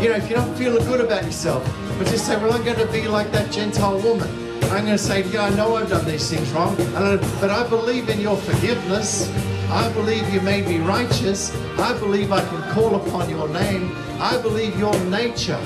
You 0.00 0.10
know, 0.10 0.16
if 0.16 0.28
you're 0.28 0.38
not 0.38 0.56
feeling 0.56 0.84
good 0.86 1.00
about 1.00 1.24
yourself, 1.24 1.64
but 1.98 2.06
just 2.08 2.26
say, 2.26 2.36
Well, 2.36 2.52
I'm 2.52 2.64
going 2.64 2.78
to 2.78 2.92
be 2.92 3.08
like 3.08 3.30
that 3.32 3.50
Gentile 3.50 4.00
woman. 4.00 4.44
I'm 4.74 4.86
going 4.86 4.96
to 4.96 4.98
say, 4.98 5.22
yeah, 5.30 5.44
I 5.44 5.50
know 5.50 5.76
I've 5.76 5.88
done 5.88 6.04
these 6.04 6.28
things 6.28 6.50
wrong, 6.50 6.74
but 6.76 7.48
I 7.50 7.68
believe 7.68 8.08
in 8.08 8.18
your 8.18 8.36
forgiveness. 8.36 9.30
I 9.70 9.92
believe 9.92 10.28
you 10.34 10.40
made 10.40 10.66
me 10.66 10.78
righteous. 10.78 11.54
I 11.78 11.96
believe 12.00 12.32
I 12.32 12.44
can 12.44 12.74
call 12.74 12.96
upon 12.96 13.30
your 13.30 13.48
name. 13.48 13.96
I 14.18 14.36
believe 14.42 14.76
your 14.76 14.98
nature. 15.04 15.60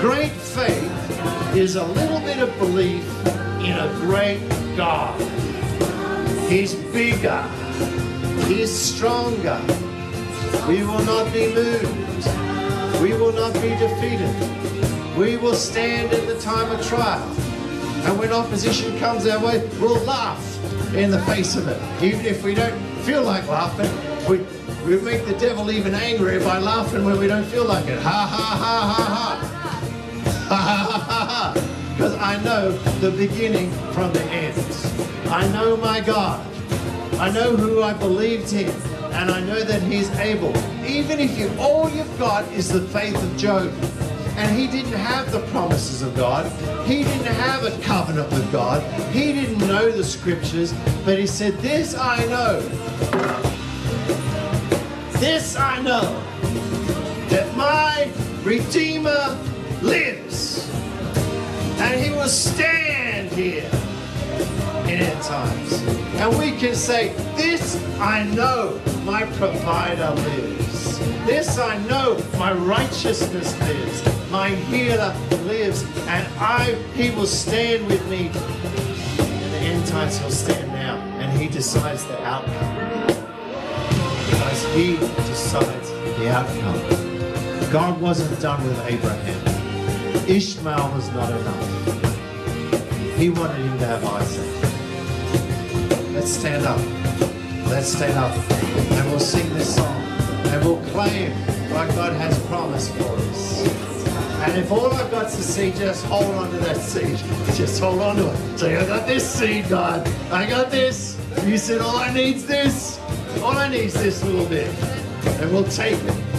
Great 0.00 0.32
faith 0.32 1.54
is 1.54 1.76
a 1.76 1.84
little 1.84 2.20
bit 2.20 2.38
of 2.38 2.56
belief 2.58 3.04
in 3.60 3.72
a 3.72 3.86
great 4.00 4.40
God. 4.74 5.20
He's 6.48 6.74
bigger. 6.74 7.42
He's 8.48 8.74
stronger. 8.74 9.60
We 10.66 10.84
will 10.84 11.04
not 11.04 11.30
be 11.34 11.52
moved. 11.52 11.84
We 13.02 13.12
will 13.12 13.34
not 13.34 13.52
be 13.60 13.76
defeated. 13.76 14.34
We 15.18 15.36
will 15.36 15.54
stand 15.54 16.14
in 16.14 16.26
the 16.26 16.40
time 16.40 16.72
of 16.72 16.82
trial. 16.86 17.28
And 18.06 18.18
when 18.18 18.32
opposition 18.32 18.98
comes 18.98 19.26
our 19.26 19.44
way, 19.44 19.68
we'll 19.78 20.02
laugh 20.04 20.42
in 20.94 21.10
the 21.10 21.20
face 21.26 21.56
of 21.56 21.68
it. 21.68 21.78
Even 22.02 22.24
if 22.24 22.42
we 22.42 22.54
don't 22.54 22.80
feel 23.04 23.22
like 23.22 23.46
laughing, 23.48 23.90
we, 24.26 24.38
we 24.86 24.98
make 25.02 25.26
the 25.26 25.36
devil 25.38 25.70
even 25.70 25.94
angrier 25.94 26.40
by 26.40 26.58
laughing 26.58 27.04
when 27.04 27.18
we 27.18 27.26
don't 27.26 27.44
feel 27.44 27.66
like 27.66 27.86
it. 27.86 27.98
Ha 27.98 28.08
ha 28.08 28.56
ha 28.56 28.94
ha 28.96 29.04
ha. 29.04 29.49
Because 32.00 32.16
I 32.16 32.42
know 32.42 32.72
the 33.00 33.10
beginning 33.10 33.70
from 33.92 34.10
the 34.14 34.22
end. 34.24 34.56
I 35.28 35.46
know 35.52 35.76
my 35.76 36.00
God. 36.00 36.40
I 37.20 37.30
know 37.30 37.54
who 37.54 37.82
I 37.82 37.92
believed 37.92 38.54
in. 38.54 38.70
And 39.12 39.30
I 39.30 39.40
know 39.40 39.62
that 39.62 39.82
he's 39.82 40.10
able. 40.12 40.56
Even 40.84 41.20
if 41.20 41.38
you 41.38 41.52
all 41.58 41.90
you've 41.90 42.18
got 42.18 42.50
is 42.52 42.68
the 42.68 42.80
faith 42.80 43.22
of 43.22 43.36
Job 43.36 43.70
and 44.36 44.58
he 44.58 44.66
didn't 44.66 44.98
have 44.98 45.30
the 45.30 45.40
promises 45.48 46.00
of 46.00 46.16
God. 46.16 46.50
He 46.86 47.04
didn't 47.04 47.34
have 47.34 47.64
a 47.64 47.78
covenant 47.82 48.30
with 48.30 48.50
God. 48.50 48.82
He 49.12 49.34
didn't 49.34 49.58
know 49.68 49.90
the 49.90 50.02
scriptures, 50.02 50.72
but 51.04 51.18
he 51.18 51.26
said, 51.26 51.58
This 51.58 51.94
I 51.94 52.24
know. 52.24 52.60
This 55.20 55.54
I 55.56 55.82
know 55.82 56.22
that 57.28 57.54
my 57.54 58.10
Redeemer 58.42 59.38
lives, 59.82 60.70
and 61.80 62.00
he 62.00 62.10
will 62.10 62.28
stand 62.28 63.30
here 63.32 63.70
in 64.84 65.00
end 65.00 65.22
times. 65.22 65.82
And 66.16 66.38
we 66.38 66.52
can 66.52 66.74
say, 66.74 67.14
This 67.36 67.82
I 67.98 68.24
know 68.24 68.80
my 69.04 69.24
provider 69.36 70.10
lives. 70.10 70.98
This 71.26 71.58
I 71.58 71.78
know 71.86 72.22
my 72.38 72.52
righteousness 72.52 73.58
lives 73.60 74.20
my 74.30 74.48
healer 74.48 75.14
lives, 75.44 75.82
and 76.06 76.26
I 76.38 76.74
he 76.94 77.10
will 77.10 77.26
stand 77.26 77.86
with 77.88 78.08
me. 78.08 78.26
In 78.28 79.50
the 79.50 79.58
end 79.58 79.86
times, 79.86 80.18
he'll 80.18 80.30
stand 80.30 80.68
now, 80.68 80.96
and 81.18 81.36
he 81.38 81.48
decides 81.48 82.04
the 82.04 82.22
outcome. 82.22 83.06
Because 84.30 84.74
he 84.74 84.96
decides 84.96 85.90
the 85.90 86.30
outcome. 86.30 87.72
God 87.72 88.00
wasn't 88.00 88.40
done 88.40 88.64
with 88.64 88.78
Abraham. 88.86 89.49
Ishmael 90.28 90.92
was 90.94 91.10
not 91.12 91.30
enough. 91.30 93.16
He 93.16 93.30
wanted 93.30 93.56
him 93.56 93.78
to 93.78 93.86
have 93.86 94.04
Isaac. 94.04 94.50
Let's 96.14 96.30
stand 96.30 96.64
up. 96.66 96.80
Let's 97.68 97.88
stand 97.88 98.16
up. 98.18 98.34
And 98.92 99.10
we'll 99.10 99.20
sing 99.20 99.48
this 99.54 99.76
song. 99.76 100.02
And 100.46 100.64
we'll 100.64 100.82
claim 100.92 101.32
what 101.72 101.88
God 101.94 102.12
has 102.14 102.38
promised 102.46 102.92
for 102.94 103.04
us. 103.04 103.66
And 104.42 104.56
if 104.56 104.72
all 104.72 104.92
I've 104.92 105.10
got 105.10 105.24
to 105.24 105.42
see, 105.42 105.70
just 105.72 106.04
hold 106.06 106.34
on 106.34 106.50
to 106.50 106.56
that 106.58 106.78
seed. 106.78 107.18
Just 107.54 107.80
hold 107.80 108.00
on 108.00 108.16
to 108.16 108.30
it. 108.30 108.58
Say, 108.58 108.76
I 108.76 108.86
got 108.86 109.06
this 109.06 109.28
seed, 109.28 109.68
God. 109.68 110.08
I 110.30 110.48
got 110.48 110.70
this. 110.70 111.18
You 111.44 111.58
said 111.58 111.80
all 111.80 111.96
I 111.96 112.12
need 112.12 112.36
is 112.36 112.46
this. 112.46 112.98
All 113.42 113.56
I 113.56 113.68
need 113.68 113.84
is 113.84 113.94
this 113.94 114.24
little 114.24 114.46
bit. 114.46 114.68
And 115.40 115.52
we'll 115.52 115.64
take 115.64 116.02
it. 116.02 116.29